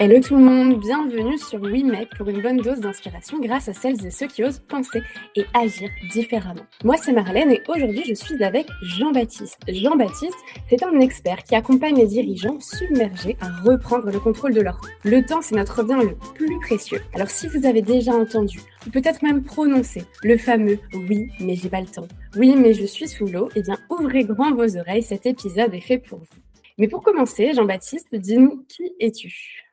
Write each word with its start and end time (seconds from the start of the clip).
Hello 0.00 0.20
tout 0.20 0.36
le 0.36 0.44
monde, 0.44 0.78
bienvenue 0.78 1.36
sur 1.38 1.58
WeMake 1.58 2.16
pour 2.16 2.28
une 2.28 2.40
bonne 2.40 2.58
dose 2.58 2.78
d'inspiration 2.78 3.40
grâce 3.40 3.68
à 3.68 3.72
celles 3.72 4.06
et 4.06 4.12
ceux 4.12 4.28
qui 4.28 4.44
osent 4.44 4.60
penser 4.60 5.02
et 5.34 5.44
agir 5.54 5.90
différemment. 6.12 6.62
Moi 6.84 6.96
c'est 6.96 7.10
Marlène 7.10 7.50
et 7.50 7.62
aujourd'hui 7.66 8.04
je 8.06 8.14
suis 8.14 8.44
avec 8.44 8.68
Jean-Baptiste. 8.80 9.58
Jean-Baptiste, 9.66 10.36
c'est 10.70 10.84
un 10.84 11.00
expert 11.00 11.42
qui 11.42 11.56
accompagne 11.56 11.96
les 11.96 12.06
dirigeants 12.06 12.60
submergés 12.60 13.36
à 13.40 13.48
reprendre 13.62 14.08
le 14.08 14.20
contrôle 14.20 14.54
de 14.54 14.60
leur 14.60 14.80
temps. 14.80 14.88
Le 15.02 15.26
temps 15.26 15.42
c'est 15.42 15.56
notre 15.56 15.82
bien 15.82 16.00
le 16.00 16.14
plus 16.36 16.60
précieux. 16.60 17.00
Alors 17.12 17.28
si 17.28 17.48
vous 17.48 17.66
avez 17.66 17.82
déjà 17.82 18.12
entendu 18.12 18.60
ou 18.86 18.90
peut-être 18.90 19.24
même 19.24 19.42
prononcé 19.42 20.04
le 20.22 20.38
fameux 20.38 20.78
oui 20.94 21.28
mais 21.40 21.56
j'ai 21.56 21.70
pas 21.70 21.80
le 21.80 21.88
temps, 21.88 22.06
oui 22.36 22.54
mais 22.56 22.72
je 22.72 22.86
suis 22.86 23.08
sous 23.08 23.26
l'eau, 23.26 23.48
eh 23.56 23.62
bien 23.62 23.76
ouvrez 23.90 24.22
grand 24.22 24.54
vos 24.54 24.76
oreilles, 24.76 25.02
cet 25.02 25.26
épisode 25.26 25.74
est 25.74 25.80
fait 25.80 25.98
pour 25.98 26.20
vous. 26.20 26.40
Mais 26.78 26.86
pour 26.86 27.02
commencer, 27.02 27.52
Jean-Baptiste, 27.52 28.14
dis-nous 28.14 28.64
qui 28.68 28.92
es-tu? 29.00 29.67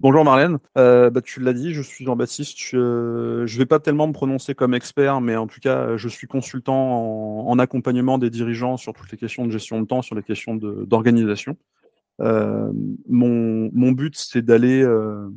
Bonjour 0.00 0.24
Marlène, 0.24 0.58
euh, 0.76 1.10
bah, 1.10 1.20
tu 1.20 1.40
l'as 1.40 1.52
dit, 1.52 1.74
je 1.74 1.82
suis 1.82 2.04
Jean-Baptiste. 2.04 2.56
Je 2.60 3.40
ne 3.40 3.58
vais 3.58 3.66
pas 3.66 3.80
tellement 3.80 4.06
me 4.06 4.12
prononcer 4.12 4.54
comme 4.54 4.72
expert, 4.72 5.20
mais 5.20 5.34
en 5.34 5.48
tout 5.48 5.58
cas, 5.58 5.96
je 5.96 6.08
suis 6.08 6.28
consultant 6.28 7.48
en, 7.48 7.58
accompagnement 7.58 8.16
des 8.16 8.30
dirigeants 8.30 8.76
sur 8.76 8.92
toutes 8.92 9.10
les 9.10 9.18
questions 9.18 9.44
de 9.44 9.50
gestion 9.50 9.80
de 9.80 9.86
temps, 9.86 10.00
sur 10.00 10.14
les 10.14 10.22
questions 10.22 10.54
d'organisation. 10.54 11.56
Euh, 12.20 12.70
mon, 13.08 13.90
but, 13.90 14.14
c'est 14.14 14.42
d'aller 14.42 14.82
euh, 14.82 15.28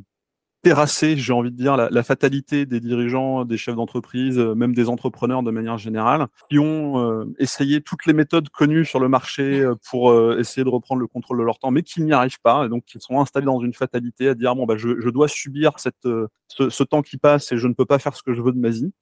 terrasser, 0.62 1.16
j'ai 1.16 1.32
envie 1.32 1.50
de 1.50 1.56
dire, 1.56 1.76
la, 1.76 2.02
fatalité 2.02 2.66
des 2.66 2.80
dirigeants, 2.80 3.44
des 3.44 3.56
chefs 3.56 3.74
d'entreprise, 3.74 4.38
euh, 4.38 4.54
même 4.54 4.74
des 4.74 4.88
entrepreneurs 4.88 5.42
de 5.42 5.50
manière 5.50 5.76
générale, 5.76 6.28
qui 6.50 6.58
ont 6.58 6.98
euh, 6.98 7.24
essayé 7.38 7.80
toutes 7.80 8.06
les 8.06 8.12
méthodes 8.12 8.48
connues 8.48 8.84
sur 8.84 9.00
le 9.00 9.08
marché 9.08 9.60
euh, 9.60 9.74
pour 9.90 10.12
essayer 10.38 10.64
de 10.64 10.68
reprendre 10.68 11.00
le 11.00 11.06
contrôle 11.08 11.38
de 11.38 11.42
leur 11.42 11.58
temps, 11.58 11.70
mais 11.72 11.82
qui 11.82 12.02
n'y 12.02 12.12
arrivent 12.12 12.40
pas, 12.40 12.64
et 12.64 12.68
donc 12.68 12.84
qui 12.84 12.98
sont 13.00 13.20
installés 13.20 13.46
dans 13.46 13.60
une 13.60 13.74
fatalité 13.74 14.28
à 14.28 14.34
dire 14.34 14.54
bon 14.54 14.66
bah 14.66 14.76
je, 14.76 15.00
je 15.00 15.08
dois 15.10 15.28
subir 15.28 15.72
cette, 15.78 16.06
ce, 16.48 16.70
ce, 16.70 16.82
temps 16.84 17.02
qui 17.02 17.16
passe 17.16 17.50
et 17.52 17.58
je 17.58 17.66
ne 17.66 17.74
peux 17.74 17.86
pas 17.86 17.98
faire 17.98 18.14
ce 18.14 18.22
que 18.22 18.32
je 18.32 18.42
veux 18.42 18.52
de 18.52 18.58
ma 18.58 18.68
vie. 18.68 18.92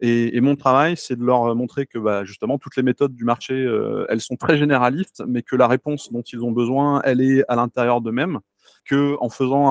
Et, 0.00 0.36
et 0.36 0.40
mon 0.40 0.56
travail, 0.56 0.96
c'est 0.96 1.16
de 1.16 1.24
leur 1.24 1.54
montrer 1.54 1.86
que 1.86 1.98
bah, 1.98 2.24
justement 2.24 2.58
toutes 2.58 2.76
les 2.76 2.82
méthodes 2.82 3.14
du 3.14 3.24
marché, 3.24 3.54
elles 4.08 4.20
sont 4.20 4.36
très 4.36 4.58
généralistes, 4.58 5.22
mais 5.26 5.42
que 5.42 5.54
la 5.56 5.68
réponse 5.68 6.12
dont 6.12 6.22
ils 6.22 6.42
ont 6.42 6.52
besoin, 6.52 7.00
elle 7.04 7.20
est 7.20 7.44
à 7.48 7.56
l'intérieur 7.56 8.00
d'eux-mêmes 8.00 8.40
que 8.84 9.16
en 9.20 9.28
faisant 9.28 9.66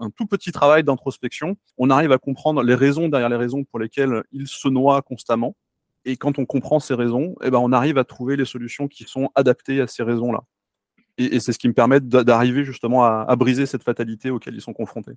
un, 0.00 0.10
tout 0.10 0.26
petit 0.26 0.52
travail 0.52 0.84
d'introspection, 0.84 1.56
on 1.76 1.90
arrive 1.90 2.12
à 2.12 2.18
comprendre 2.18 2.62
les 2.62 2.74
raisons 2.74 3.08
derrière 3.08 3.28
les 3.28 3.36
raisons 3.36 3.64
pour 3.64 3.78
lesquelles 3.78 4.22
ils 4.32 4.48
se 4.48 4.68
noient 4.68 5.02
constamment. 5.02 5.56
Et 6.04 6.16
quand 6.16 6.38
on 6.38 6.46
comprend 6.46 6.80
ces 6.80 6.94
raisons, 6.94 7.34
eh 7.42 7.50
ben, 7.50 7.58
on 7.58 7.72
arrive 7.72 7.98
à 7.98 8.04
trouver 8.04 8.36
les 8.36 8.44
solutions 8.44 8.88
qui 8.88 9.04
sont 9.04 9.30
adaptées 9.34 9.80
à 9.80 9.86
ces 9.86 10.02
raisons-là. 10.02 10.42
Et, 11.18 11.36
et 11.36 11.40
c'est 11.40 11.52
ce 11.52 11.58
qui 11.58 11.68
me 11.68 11.74
permet 11.74 12.00
d'arriver 12.00 12.64
justement 12.64 13.04
à, 13.04 13.24
à 13.28 13.36
briser 13.36 13.66
cette 13.66 13.82
fatalité 13.82 14.30
auquel 14.30 14.54
ils 14.54 14.62
sont 14.62 14.72
confrontés 14.72 15.14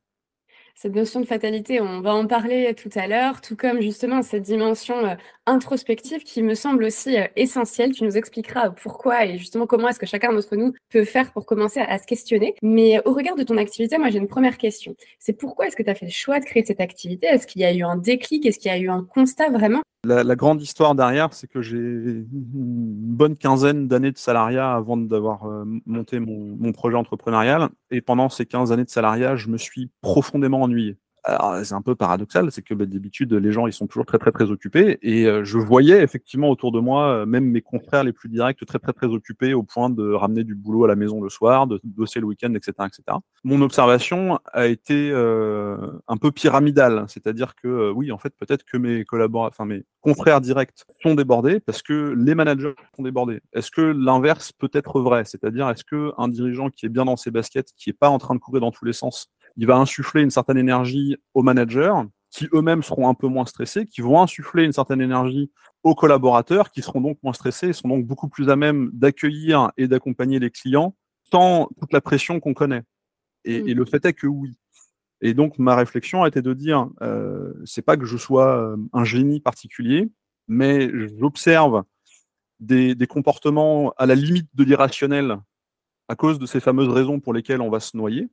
cette 0.76 0.96
notion 0.96 1.20
de 1.20 1.26
fatalité, 1.26 1.82
on 1.82 2.02
va 2.02 2.14
en 2.14 2.26
parler 2.26 2.74
tout 2.76 2.90
à 2.96 3.08
l'heure, 3.08 3.42
tout 3.42 3.56
comme 3.56 3.82
justement 3.82 4.22
cette 4.22 4.44
dimension 4.44 4.96
euh, 5.06 5.16
introspective 5.46 6.24
qui 6.24 6.42
me 6.42 6.56
semble 6.56 6.84
aussi 6.86 7.18
euh, 7.18 7.28
essentielle. 7.36 7.92
Tu 7.92 8.04
nous 8.04 8.18
expliqueras 8.18 8.72
pourquoi 8.72 9.26
et 9.26 9.38
justement 9.38 9.68
comment 9.68 9.90
est-ce 9.90 10.00
que 10.00 10.06
chacun 10.06 10.34
d'entre 10.34 10.56
nous 10.56 10.74
peut 10.90 11.06
faire 11.06 11.32
pour 11.34 11.46
commencer 11.46 11.80
à, 11.80 11.98
se 11.98 12.06
questionner. 12.06 12.56
Mais 12.62 12.98
euh, 12.98 13.02
au 13.06 13.14
regard 13.14 13.36
de 13.36 13.44
ton 13.44 13.58
activité, 13.58 13.98
moi 13.98 14.10
j'ai 14.10 14.20
une 14.20 14.28
première 14.28 14.58
question. 14.58 14.96
C'est 15.20 15.34
pourquoi 15.34 15.68
est-ce 15.68 15.76
que 15.76 15.84
tu 15.84 15.90
as 15.90 15.96
fait 15.96 16.06
le 16.06 16.12
choix 16.12 16.40
de 16.40 16.46
créer 16.46 16.66
cette 16.66 16.82
activité? 16.82 17.28
Est-ce 17.28 17.48
qu'il 17.48 17.62
y 17.62 17.66
a 17.66 17.74
eu 17.74 17.84
un 17.84 17.98
déclic? 17.98 18.46
Est-ce 18.46 18.60
qu'il 18.60 18.72
y 18.72 18.74
a 18.74 18.80
eu 18.80 18.90
un 18.90 19.04
constat 19.04 19.50
vraiment? 19.50 19.82
La, 20.04 20.36
grande 20.36 20.64
histoire 20.64 20.96
derrière, 20.96 21.32
c'est 21.32 21.46
que 21.46 21.62
j'ai 21.62 21.78
une 21.78 22.26
bonne 22.26 23.36
quinzaine 23.36 23.88
d'années 23.88 24.12
de 24.12 24.18
salariat 24.18 24.74
avant 24.74 24.98
d'avoir 24.98 25.44
monté 25.86 26.20
mon, 26.20 26.58
mon, 26.60 26.72
projet 26.72 26.98
entrepreneurial. 26.98 27.70
Et 27.92 28.02
pendant 28.02 28.28
ces 28.28 28.48
15 28.48 28.72
années 28.72 28.84
de 28.84 28.90
salariat, 28.90 29.36
je 29.36 29.48
me 29.48 29.60
suis 29.60 29.92
profondément 30.02 30.61
ennuyé 30.62 30.98
alors 31.24 31.58
c'est 31.64 31.76
un 31.76 31.82
peu 31.82 31.96
paradoxal, 31.96 32.52
c'est 32.52 32.62
que 32.62 32.74
bah, 32.74 32.86
d'habitude 32.86 33.34
les 33.34 33.52
gens 33.52 33.68
ils 33.68 33.74
sont 33.74 33.88
toujours 33.88 34.06
très 34.06 34.18
très 34.18 34.32
très 34.32 34.50
occupés 34.50 34.98
et 35.02 35.26
euh, 35.26 35.44
je 35.44 35.58
voyais 35.58 36.02
effectivement 36.02 36.50
autour 36.50 36.72
de 36.72 36.80
moi 36.80 37.10
euh, 37.10 37.26
même 37.26 37.46
mes 37.46 37.62
confrères 37.62 38.04
les 38.04 38.14
plus 38.14 38.30
directs 38.30 38.66
très 38.66 38.80
très 38.80 38.94
très 38.94 39.08
occupés 39.08 39.54
au 39.54 39.64
point 39.64 39.90
de 39.90 40.14
ramener 40.14 40.44
du 40.44 40.56
boulot 40.56 40.86
à 40.86 40.88
la 40.88 40.96
maison 40.96 41.22
le 41.22 41.30
soir, 41.30 41.68
de 41.68 41.80
bosser 41.84 42.20
le 42.20 42.26
week-end, 42.26 42.54
etc., 42.56 42.74
etc. 42.80 43.18
Mon 43.44 43.62
observation 43.62 44.40
a 44.52 44.66
été 44.66 45.12
euh, 45.12 45.78
un 46.08 46.18
peu 46.18 46.32
pyramidale, 46.32 47.06
c'est-à-dire 47.08 47.56
que 47.56 47.92
oui 47.92 48.12
en 48.12 48.18
fait 48.18 48.34
peut-être 48.36 48.64
que 48.64 48.78
mes 48.78 49.06
collaborateurs, 49.06 49.54
enfin 49.54 49.66
mes 49.68 49.84
confrères 50.02 50.42
directs 50.42 50.86
sont 51.04 51.14
débordés 51.14 51.60
parce 51.60 51.84
que 51.84 52.16
les 52.18 52.34
managers 52.34 52.74
sont 52.96 53.04
débordés. 53.04 53.42
Est-ce 53.54 53.70
que 53.70 53.82
l'inverse 53.82 54.52
peut 54.52 54.72
être 54.74 55.00
vrai, 55.00 55.24
c'est-à-dire 55.26 55.70
est-ce 55.70 55.84
que 55.84 56.12
un 56.18 56.28
dirigeant 56.28 56.70
qui 56.70 56.88
est 56.88 56.90
bien 56.90 57.06
dans 57.06 57.18
ses 57.18 57.30
baskets, 57.30 57.70
qui 57.78 57.92
est 57.92 57.94
pas 57.94 58.10
en 58.10 58.18
train 58.18 58.34
de 58.34 58.40
courir 58.40 58.62
dans 58.62 58.72
tous 58.72 58.86
les 58.86 58.94
sens 58.94 59.32
il 59.62 59.68
va 59.68 59.78
insuffler 59.78 60.24
une 60.24 60.32
certaine 60.32 60.58
énergie 60.58 61.18
aux 61.36 61.44
managers 61.44 61.94
qui 62.32 62.48
eux-mêmes 62.52 62.82
seront 62.82 63.08
un 63.08 63.14
peu 63.14 63.28
moins 63.28 63.46
stressés, 63.46 63.86
qui 63.86 64.02
vont 64.02 64.20
insuffler 64.20 64.64
une 64.64 64.72
certaine 64.72 65.02
énergie 65.02 65.52
aux 65.84 65.94
collaborateurs 65.94 66.72
qui 66.72 66.82
seront 66.82 67.00
donc 67.00 67.20
moins 67.22 67.34
stressés 67.34 67.68
et 67.68 67.74
sont 67.74 67.88
donc 67.88 68.08
beaucoup 68.08 68.28
plus 68.28 68.50
à 68.50 68.56
même 68.56 68.90
d'accueillir 68.92 69.72
et 69.78 69.88
d'accompagner 69.88 70.40
les 70.40 70.50
clients 70.50 70.96
sans 71.32 71.70
toute 71.80 71.94
la 71.94 72.02
pression 72.02 72.40
qu'on 72.40 72.56
connaît. 72.56 72.82
Et, 73.46 73.62
mmh. 73.62 73.68
et, 73.68 73.74
le 73.76 73.86
fait 73.86 74.04
est 74.04 74.14
que 74.14 74.26
oui. 74.26 74.58
Et 75.22 75.36
donc 75.36 75.60
ma 75.60 75.76
réflexion 75.76 76.24
a 76.24 76.28
été 76.28 76.42
de 76.42 76.56
dire, 76.56 76.90
euh, 77.04 77.54
c'est 77.64 77.84
pas 77.84 77.98
que 77.98 78.06
je 78.06 78.18
sois 78.18 78.58
euh, 78.58 78.78
un 78.94 79.04
génie 79.04 79.42
particulier, 79.42 80.10
mais 80.48 80.90
j'observe 81.20 81.84
des, 82.60 82.96
des 82.96 83.08
comportements 83.08 83.94
à 83.96 84.08
la 84.08 84.16
limite 84.16 84.50
de 84.56 84.64
l'irrationnel 84.64 85.38
à 86.08 86.16
cause 86.16 86.40
de 86.40 86.48
ces 86.48 86.60
fameuses 86.60 86.90
raisons 86.90 87.20
pour 87.20 87.32
lesquelles 87.32 87.62
on 87.62 87.70
va 87.70 87.80
se 87.80 87.96
noyer. 87.96 88.28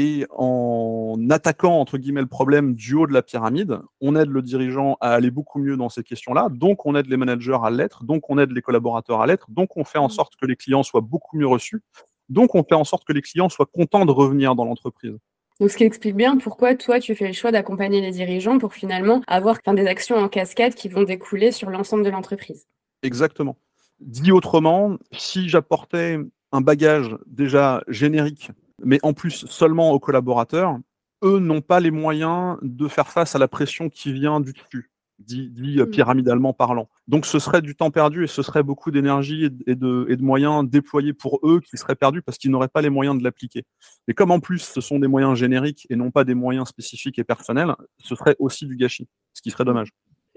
Et 0.00 0.26
en 0.30 1.16
attaquant, 1.28 1.80
entre 1.80 1.98
guillemets, 1.98 2.20
le 2.20 2.28
problème 2.28 2.76
du 2.76 2.94
haut 2.94 3.08
de 3.08 3.12
la 3.12 3.20
pyramide, 3.20 3.80
on 4.00 4.14
aide 4.14 4.28
le 4.28 4.42
dirigeant 4.42 4.96
à 5.00 5.10
aller 5.10 5.32
beaucoup 5.32 5.58
mieux 5.58 5.76
dans 5.76 5.88
ces 5.88 6.04
questions-là. 6.04 6.50
Donc, 6.52 6.86
on 6.86 6.94
aide 6.94 7.08
les 7.08 7.16
managers 7.16 7.58
à 7.60 7.68
l'être. 7.68 8.04
Donc, 8.04 8.30
on 8.30 8.38
aide 8.38 8.52
les 8.52 8.62
collaborateurs 8.62 9.20
à 9.20 9.26
l'être. 9.26 9.50
Donc, 9.50 9.76
on 9.76 9.82
fait 9.82 9.98
en 9.98 10.06
mmh. 10.06 10.10
sorte 10.10 10.36
que 10.36 10.46
les 10.46 10.54
clients 10.54 10.84
soient 10.84 11.00
beaucoup 11.00 11.36
mieux 11.36 11.48
reçus. 11.48 11.82
Donc, 12.28 12.54
on 12.54 12.62
fait 12.62 12.76
en 12.76 12.84
sorte 12.84 13.04
que 13.04 13.12
les 13.12 13.22
clients 13.22 13.48
soient 13.48 13.66
contents 13.66 14.06
de 14.06 14.12
revenir 14.12 14.54
dans 14.54 14.64
l'entreprise. 14.64 15.18
Donc, 15.58 15.70
ce 15.70 15.76
qui 15.76 15.82
explique 15.82 16.14
bien 16.14 16.36
pourquoi 16.36 16.76
toi, 16.76 17.00
tu 17.00 17.16
fais 17.16 17.26
le 17.26 17.32
choix 17.32 17.50
d'accompagner 17.50 18.00
les 18.00 18.12
dirigeants 18.12 18.58
pour 18.58 18.74
finalement 18.74 19.22
avoir 19.26 19.58
des 19.66 19.86
actions 19.88 20.14
en 20.14 20.28
cascade 20.28 20.76
qui 20.76 20.88
vont 20.88 21.02
découler 21.02 21.50
sur 21.50 21.70
l'ensemble 21.70 22.04
de 22.04 22.10
l'entreprise. 22.10 22.68
Exactement. 23.02 23.56
Dit 23.98 24.30
autrement, 24.30 24.96
si 25.10 25.48
j'apportais 25.48 26.20
un 26.52 26.60
bagage 26.60 27.16
déjà 27.26 27.82
générique 27.88 28.52
mais 28.82 28.98
en 29.02 29.12
plus 29.12 29.46
seulement 29.46 29.92
aux 29.92 29.98
collaborateurs, 29.98 30.78
eux 31.22 31.38
n'ont 31.38 31.60
pas 31.60 31.80
les 31.80 31.90
moyens 31.90 32.58
de 32.62 32.88
faire 32.88 33.08
face 33.08 33.34
à 33.34 33.38
la 33.38 33.48
pression 33.48 33.88
qui 33.88 34.12
vient 34.12 34.40
du 34.40 34.52
dessus, 34.52 34.90
dit, 35.18 35.50
dit 35.50 35.80
euh, 35.80 35.86
mmh. 35.86 35.90
pyramidalement 35.90 36.52
parlant. 36.52 36.88
Donc 37.08 37.26
ce 37.26 37.38
serait 37.38 37.62
du 37.62 37.74
temps 37.74 37.90
perdu 37.90 38.24
et 38.24 38.26
ce 38.28 38.42
serait 38.42 38.62
beaucoup 38.62 38.90
d'énergie 38.90 39.44
et, 39.66 39.74
de, 39.74 40.06
et 40.08 40.16
de 40.16 40.22
moyens 40.22 40.68
déployés 40.68 41.12
pour 41.12 41.40
eux 41.42 41.60
qui 41.60 41.76
seraient 41.76 41.96
perdus 41.96 42.22
parce 42.22 42.38
qu'ils 42.38 42.50
n'auraient 42.50 42.68
pas 42.68 42.82
les 42.82 42.90
moyens 42.90 43.18
de 43.18 43.24
l'appliquer. 43.24 43.64
Et 44.06 44.14
comme 44.14 44.30
en 44.30 44.40
plus 44.40 44.60
ce 44.60 44.80
sont 44.80 44.98
des 44.98 45.08
moyens 45.08 45.36
génériques 45.36 45.86
et 45.90 45.96
non 45.96 46.10
pas 46.10 46.24
des 46.24 46.34
moyens 46.34 46.68
spécifiques 46.68 47.18
et 47.18 47.24
personnels, 47.24 47.74
ce 47.98 48.14
serait 48.14 48.36
aussi 48.38 48.66
du 48.66 48.76
gâchis, 48.76 49.08
ce 49.34 49.42
qui 49.42 49.50
serait 49.50 49.64
mmh. 49.64 49.66
dommage. 49.66 49.88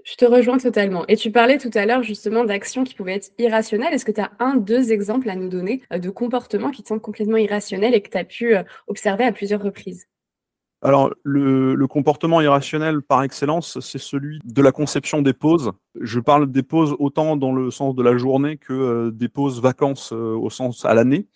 Je 0.04 0.16
te 0.16 0.24
rejoins 0.24 0.58
totalement. 0.58 1.04
Et 1.06 1.16
tu 1.16 1.30
parlais 1.30 1.58
tout 1.58 1.70
à 1.74 1.86
l'heure 1.86 2.02
justement 2.02 2.44
d'actions 2.44 2.84
qui 2.84 2.94
pouvaient 2.94 3.14
être 3.14 3.30
irrationnelles. 3.38 3.94
Est-ce 3.94 4.04
que 4.04 4.12
tu 4.12 4.20
as 4.20 4.32
un, 4.40 4.56
deux 4.56 4.92
exemples 4.92 5.30
à 5.30 5.36
nous 5.36 5.48
donner 5.48 5.82
euh, 5.92 5.98
de 5.98 6.10
comportements 6.10 6.70
qui 6.70 6.82
te 6.82 6.88
semblent 6.88 7.00
complètement 7.00 7.36
irrationnels 7.36 7.94
et 7.94 8.00
que 8.00 8.10
tu 8.10 8.18
as 8.18 8.24
pu 8.24 8.56
euh, 8.56 8.62
observer 8.88 9.24
à 9.24 9.32
plusieurs 9.32 9.62
reprises? 9.62 10.08
Alors, 10.84 11.14
le, 11.22 11.86
comportement 11.86 12.40
irrationnel 12.40 13.02
par 13.02 13.22
excellence, 13.22 13.78
c'est 13.78 14.00
celui 14.00 14.40
de 14.42 14.62
la 14.62 14.72
conception 14.72 15.22
des 15.22 15.32
pauses. 15.32 15.70
Je 16.00 16.18
parle 16.18 16.50
des 16.50 16.64
pauses 16.64 16.96
autant 16.98 17.36
dans 17.36 17.52
le 17.52 17.70
sens 17.70 17.94
de 17.94 18.02
la 18.02 18.16
journée 18.16 18.56
que 18.56 18.72
euh, 18.72 19.10
des 19.12 19.28
pauses 19.28 19.60
vacances 19.60 20.10
au 20.10 20.50
sens 20.50 20.84
à 20.84 20.94
l'année. 20.94 21.28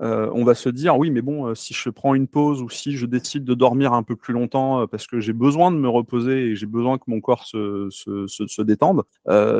Euh, 0.00 0.30
on 0.32 0.44
va 0.44 0.54
se 0.54 0.68
dire 0.68 0.96
oui, 0.96 1.10
mais 1.10 1.20
bon, 1.20 1.46
euh, 1.46 1.54
si 1.54 1.74
je 1.74 1.90
prends 1.90 2.14
une 2.14 2.26
pause 2.26 2.62
ou 2.62 2.70
si 2.70 2.96
je 2.96 3.04
décide 3.06 3.44
de 3.44 3.54
dormir 3.54 3.92
un 3.92 4.02
peu 4.02 4.16
plus 4.16 4.32
longtemps 4.32 4.80
euh, 4.80 4.86
parce 4.86 5.06
que 5.06 5.20
j'ai 5.20 5.34
besoin 5.34 5.70
de 5.70 5.76
me 5.76 5.88
reposer 5.88 6.46
et 6.46 6.56
j'ai 6.56 6.66
besoin 6.66 6.98
que 6.98 7.04
mon 7.06 7.20
corps 7.20 7.44
se, 7.44 7.88
se, 7.90 8.26
se, 8.26 8.62
détende, 8.62 9.02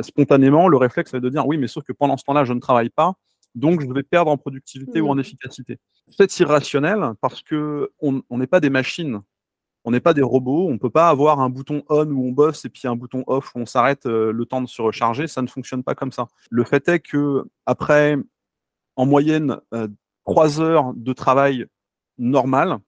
spontanément, 0.03 0.69
le 0.69 0.77
réflexe 0.79 1.13
va 1.13 1.19
être 1.19 1.25
de 1.25 1.29
dire 1.29 1.47
oui, 1.47 1.59
mais 1.59 1.69
sauf 1.69 1.85
que 1.85 1.93
pendant 1.93 2.17
ce 2.17 2.25
temps-là, 2.25 2.45
je 2.45 2.55
ne 2.55 2.61
travaille 2.61 2.89
pas, 2.89 3.15
donc 3.55 3.83
je 3.83 3.93
vais 3.93 4.03
perdre 4.03 4.31
en 4.31 4.39
productivité 4.39 5.01
ou 5.01 5.09
en 5.09 5.17
mmh. 5.17 5.21
efficacité. 5.21 5.79
C'est 6.11 6.41
irrationnel 6.41 7.13
parce 7.21 7.43
que 7.43 7.91
on 8.01 8.23
n'est 8.31 8.47
pas 8.47 8.61
des 8.61 8.71
machines. 8.71 9.21
On 9.85 9.91
n'est 9.91 10.01
pas 10.01 10.15
des 10.15 10.23
robots, 10.23 10.69
on 10.71 10.79
peut 10.79 10.91
pas 10.91 11.09
avoir 11.09 11.41
un 11.41 11.51
bouton 11.51 11.83
on 11.89 12.09
où 12.09 12.29
on 12.29 12.31
bosse 12.31 12.65
et 12.65 12.69
puis 12.69 12.87
un 12.87 12.95
bouton 12.95 13.25
off 13.27 13.53
où 13.57 13.59
on 13.59 13.67
s'arrête 13.67 14.07
le 14.07 14.45
temps 14.45 14.63
de 14.63 14.69
se 14.69 14.81
recharger, 14.81 15.27
ça 15.27 15.43
ne 15.43 15.49
fonctionne 15.49 15.83
pas 15.83 15.97
comme 15.97 16.13
ça. 16.13 16.29
Le 16.51 16.63
fait 16.63 16.89
est 16.89 17.01
que 17.01 17.45
après 17.67 18.17
en 18.95 19.07
moyenne 19.07 19.59
trois 20.25 20.61
heures 20.61 20.93
de 20.95 21.13
travail 21.13 21.67
normal, 22.19 22.79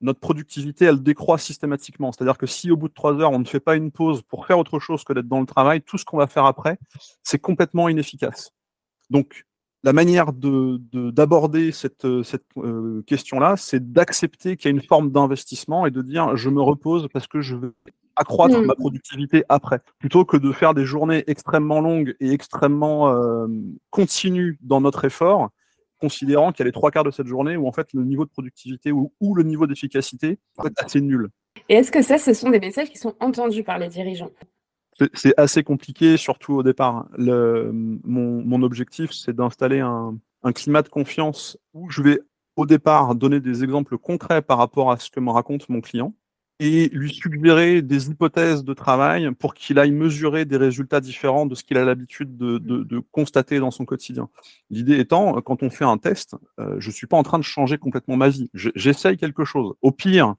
notre 0.00 0.20
productivité, 0.20 0.84
elle 0.84 1.02
décroît 1.02 1.38
systématiquement. 1.38 2.12
C'est-à-dire 2.12 2.36
que 2.36 2.46
si 2.46 2.70
au 2.70 2.76
bout 2.76 2.88
de 2.88 2.94
trois 2.94 3.14
heures, 3.20 3.30
on 3.30 3.38
ne 3.38 3.44
fait 3.44 3.60
pas 3.60 3.76
une 3.76 3.92
pause 3.92 4.22
pour 4.22 4.46
faire 4.46 4.58
autre 4.58 4.80
chose 4.80 5.04
que 5.04 5.12
d'être 5.12 5.28
dans 5.28 5.40
le 5.40 5.46
travail, 5.46 5.80
tout 5.80 5.96
ce 5.96 6.04
qu'on 6.04 6.18
va 6.18 6.26
faire 6.26 6.44
après, 6.44 6.78
c'est 7.22 7.38
complètement 7.38 7.88
inefficace. 7.88 8.50
Donc, 9.10 9.46
la 9.84 9.92
manière 9.92 10.32
d'aborder 10.32 11.66
de, 11.66 11.70
cette, 11.72 12.22
cette 12.22 12.44
euh, 12.56 13.02
question-là, 13.06 13.56
c'est 13.56 13.92
d'accepter 13.92 14.56
qu'il 14.56 14.70
y 14.70 14.74
a 14.74 14.76
une 14.76 14.82
forme 14.82 15.10
d'investissement 15.10 15.86
et 15.86 15.90
de 15.90 16.02
dire 16.02 16.36
je 16.36 16.50
me 16.50 16.62
repose 16.62 17.08
parce 17.12 17.26
que 17.26 17.40
je 17.40 17.56
veux 17.56 17.74
accroître 18.14 18.58
mmh. 18.58 18.66
ma 18.66 18.74
productivité 18.74 19.44
après, 19.48 19.80
plutôt 19.98 20.24
que 20.24 20.36
de 20.36 20.52
faire 20.52 20.74
des 20.74 20.84
journées 20.84 21.24
extrêmement 21.26 21.80
longues 21.80 22.14
et 22.20 22.30
extrêmement 22.30 23.08
euh, 23.08 23.46
continues 23.90 24.58
dans 24.60 24.80
notre 24.80 25.04
effort, 25.04 25.50
considérant 26.02 26.50
qu'il 26.50 26.64
y 26.64 26.66
a 26.66 26.66
les 26.66 26.72
trois 26.72 26.90
quarts 26.90 27.04
de 27.04 27.12
cette 27.12 27.28
journée 27.28 27.56
où 27.56 27.68
en 27.68 27.72
fait 27.72 27.92
le 27.94 28.02
niveau 28.02 28.24
de 28.24 28.30
productivité 28.30 28.90
ou, 28.90 29.12
ou 29.20 29.36
le 29.36 29.44
niveau 29.44 29.68
d'efficacité 29.68 30.40
est 30.64 30.82
assez 30.82 31.00
nul. 31.00 31.28
Et 31.68 31.76
est-ce 31.76 31.92
que 31.92 32.02
ça, 32.02 32.18
ce 32.18 32.34
sont 32.34 32.50
des 32.50 32.58
messages 32.58 32.90
qui 32.90 32.98
sont 32.98 33.14
entendus 33.20 33.62
par 33.62 33.78
les 33.78 33.88
dirigeants? 33.88 34.30
C'est 35.14 35.34
assez 35.38 35.62
compliqué, 35.62 36.16
surtout 36.16 36.54
au 36.54 36.62
départ. 36.64 37.06
Le, 37.16 37.70
mon, 37.72 38.42
mon, 38.44 38.62
objectif, 38.62 39.12
c'est 39.12 39.34
d'installer 39.34 39.80
un, 39.80 40.18
un, 40.42 40.52
climat 40.52 40.82
de 40.82 40.88
confiance 40.88 41.56
où 41.72 41.88
je 41.88 42.02
vais 42.02 42.20
au 42.56 42.66
départ 42.66 43.14
donner 43.14 43.40
des 43.40 43.62
exemples 43.62 43.96
concrets 43.96 44.42
par 44.42 44.58
rapport 44.58 44.90
à 44.90 44.98
ce 44.98 45.08
que 45.10 45.20
me 45.20 45.30
raconte 45.30 45.68
mon 45.68 45.80
client 45.80 46.14
et 46.62 46.88
lui 46.92 47.12
suggérer 47.12 47.82
des 47.82 48.08
hypothèses 48.08 48.62
de 48.62 48.72
travail 48.72 49.32
pour 49.32 49.52
qu'il 49.52 49.80
aille 49.80 49.90
mesurer 49.90 50.44
des 50.44 50.56
résultats 50.56 51.00
différents 51.00 51.44
de 51.44 51.56
ce 51.56 51.64
qu'il 51.64 51.76
a 51.76 51.84
l'habitude 51.84 52.36
de, 52.36 52.58
de, 52.58 53.02
constater 53.10 53.58
dans 53.58 53.72
son 53.72 53.84
quotidien. 53.84 54.28
L'idée 54.70 55.00
étant, 55.00 55.40
quand 55.40 55.64
on 55.64 55.70
fait 55.70 55.84
un 55.84 55.98
test, 55.98 56.36
euh, 56.60 56.76
je 56.78 56.86
ne 56.86 56.92
suis 56.92 57.08
pas 57.08 57.16
en 57.16 57.24
train 57.24 57.40
de 57.40 57.44
changer 57.44 57.78
complètement 57.78 58.16
ma 58.16 58.28
vie. 58.28 58.48
J'essaye 58.54 59.16
quelque 59.16 59.44
chose. 59.44 59.74
Au 59.82 59.90
pire, 59.90 60.36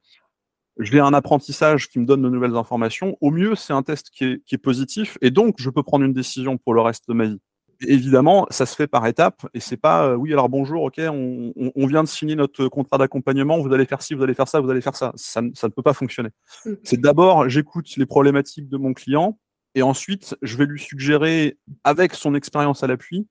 j'ai 0.79 1.01
un 1.01 1.13
apprentissage 1.13 1.89
qui 1.89 1.99
me 1.99 2.05
donne 2.05 2.21
de 2.21 2.29
nouvelles 2.29 2.55
informations. 2.55 3.17
Au 3.19 3.29
mieux, 3.29 3.55
c'est 3.55 3.73
un 3.73 3.83
test 3.83 4.09
qui 4.09 4.23
est, 4.23 4.45
qui 4.45 4.55
est, 4.55 4.59
positif 4.59 5.17
et 5.21 5.29
donc 5.29 5.55
je 5.57 5.69
peux 5.69 5.83
prendre 5.83 6.05
une 6.05 6.13
décision 6.13 6.57
pour 6.57 6.73
le 6.73 6.79
reste 6.79 7.09
de 7.09 7.13
ma 7.13 7.25
vie. 7.25 7.41
Évidemment, 7.87 8.45
ça 8.49 8.65
se 8.65 8.75
fait 8.75 8.87
par 8.87 9.05
étapes 9.07 9.47
et 9.53 9.59
c'est 9.59 9.77
pas 9.77 10.07
euh, 10.07 10.15
oui 10.15 10.33
alors 10.33 10.49
bonjour, 10.49 10.83
ok, 10.83 10.99
on, 10.99 11.53
on, 11.55 11.87
vient 11.87 12.03
de 12.03 12.07
signer 12.07 12.35
notre 12.35 12.67
contrat 12.67 12.97
d'accompagnement, 12.97 13.59
vous 13.59 13.73
allez 13.73 13.85
faire 13.85 14.01
ci, 14.01 14.13
vous 14.13 14.23
allez 14.23 14.33
faire 14.33 14.47
ça, 14.47 14.59
vous 14.59 14.69
allez 14.69 14.81
faire 14.81 14.95
ça. 14.95 15.11
Ça, 15.15 15.41
ça 15.53 15.67
ne 15.67 15.71
peut 15.71 15.81
pas 15.81 15.93
fonctionner. 15.93 16.29
Mm. 16.65 16.73
C'est 16.83 16.99
d'abord 16.99 17.49
j'écoute 17.49 17.95
les 17.97 18.05
problématiques 18.05 18.69
de 18.69 18.77
mon 18.77 18.93
client 18.93 19.37
et 19.75 19.81
ensuite 19.81 20.35
je 20.41 20.57
vais 20.57 20.65
lui 20.65 20.79
suggérer 20.79 21.57
avec 21.83 22.13
son 22.13 22.35
expérience 22.35 22.83
à 22.83 22.87
l'appui 22.87 23.27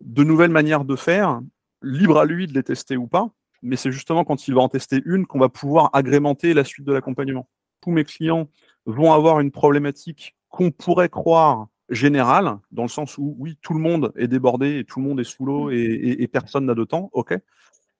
de 0.00 0.24
nouvelles 0.24 0.50
manières 0.50 0.84
de 0.84 0.96
faire, 0.96 1.40
libre 1.82 2.18
à 2.18 2.24
lui 2.24 2.46
de 2.46 2.54
les 2.54 2.62
tester 2.62 2.96
ou 2.96 3.06
pas 3.06 3.30
mais 3.62 3.76
c'est 3.76 3.92
justement 3.92 4.24
quand 4.24 4.48
il 4.48 4.54
va 4.54 4.60
en 4.60 4.68
tester 4.68 5.00
une 5.04 5.26
qu'on 5.26 5.38
va 5.38 5.48
pouvoir 5.48 5.90
agrémenter 5.92 6.52
la 6.52 6.64
suite 6.64 6.84
de 6.84 6.92
l'accompagnement. 6.92 7.48
Tous 7.80 7.90
mes 7.90 8.04
clients 8.04 8.48
vont 8.86 9.12
avoir 9.12 9.40
une 9.40 9.52
problématique 9.52 10.36
qu'on 10.48 10.70
pourrait 10.70 11.08
croire 11.08 11.68
générale, 11.92 12.58
dans 12.70 12.82
le 12.82 12.88
sens 12.88 13.18
où 13.18 13.36
oui, 13.38 13.58
tout 13.62 13.74
le 13.74 13.80
monde 13.80 14.12
est 14.16 14.28
débordé 14.28 14.78
et 14.78 14.84
tout 14.84 15.00
le 15.00 15.06
monde 15.06 15.20
est 15.20 15.24
sous 15.24 15.44
l'eau 15.44 15.70
et, 15.70 16.28
personne 16.32 16.66
n'a 16.66 16.74
de 16.74 16.84
temps, 16.84 17.10
ok. 17.12 17.38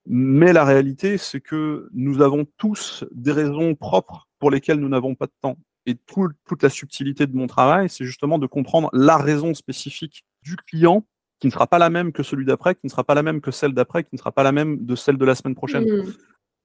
Mais 0.07 0.53
la 0.53 0.65
réalité, 0.65 1.19
c'est 1.19 1.41
que 1.41 1.89
nous 1.93 2.23
avons 2.23 2.45
tous 2.57 3.05
des 3.13 3.31
raisons 3.31 3.75
propres 3.75 4.29
pour 4.41 4.51
lesquelles 4.51 4.81
nous 4.81 4.89
n'avons 4.89 5.15
pas 5.15 5.27
de 5.27 5.33
temps. 5.41 5.57
Et 5.87 5.97
toute 5.97 6.63
la 6.63 6.71
subtilité 6.71 7.27
de 7.27 7.37
mon 7.37 7.47
travail, 7.47 7.89
c'est 7.89 8.05
justement 8.05 8.39
de 8.39 8.47
comprendre 8.47 8.89
la 8.93 9.17
raison 9.17 9.55
spécifique 9.55 10.25
du 10.43 10.57
client 10.57 11.05
qui 11.39 11.49
ne 11.49 11.53
sera 11.53 11.67
pas 11.67 11.79
la 11.79 11.91
même 11.91 12.13
que 12.13 12.23
celui 12.23 12.45
d'après, 12.45 12.75
qui 12.75 12.87
ne 12.87 12.91
sera 12.91 13.05
pas 13.05 13.15
la 13.15 13.23
même 13.23 13.41
que 13.41 13.51
celle 13.51 13.75
d'après, 13.75 14.05
qui 14.05 14.11
ne 14.13 14.19
sera 14.19 14.33
pas 14.33 14.45
la 14.45 14.53
même 14.53 14.85
de 14.85 14.95
celle 14.95 15.19
de 15.19 15.25
la 15.25 15.35
semaine 15.35 15.57
prochaine. 15.57 15.85
Mmh. 15.85 16.13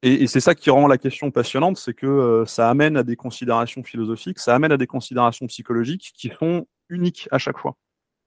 Et, 0.04 0.28
c'est 0.28 0.40
ça 0.40 0.54
qui 0.54 0.70
rend 0.70 0.88
la 0.88 1.00
question 1.00 1.32
passionnante, 1.32 1.78
c'est 1.78 1.96
que 1.96 2.06
euh, 2.06 2.46
ça 2.46 2.70
amène 2.70 2.98
à 2.98 3.04
des 3.04 3.16
considérations 3.16 3.84
philosophiques, 3.84 4.38
ça 4.38 4.54
amène 4.54 4.72
à 4.72 4.78
des 4.78 4.86
considérations 4.86 5.48
psychologiques 5.48 6.14
qui 6.16 6.32
sont 6.40 6.68
uniques 6.90 7.28
à 7.32 7.38
chaque 7.38 7.58
fois. 7.58 7.76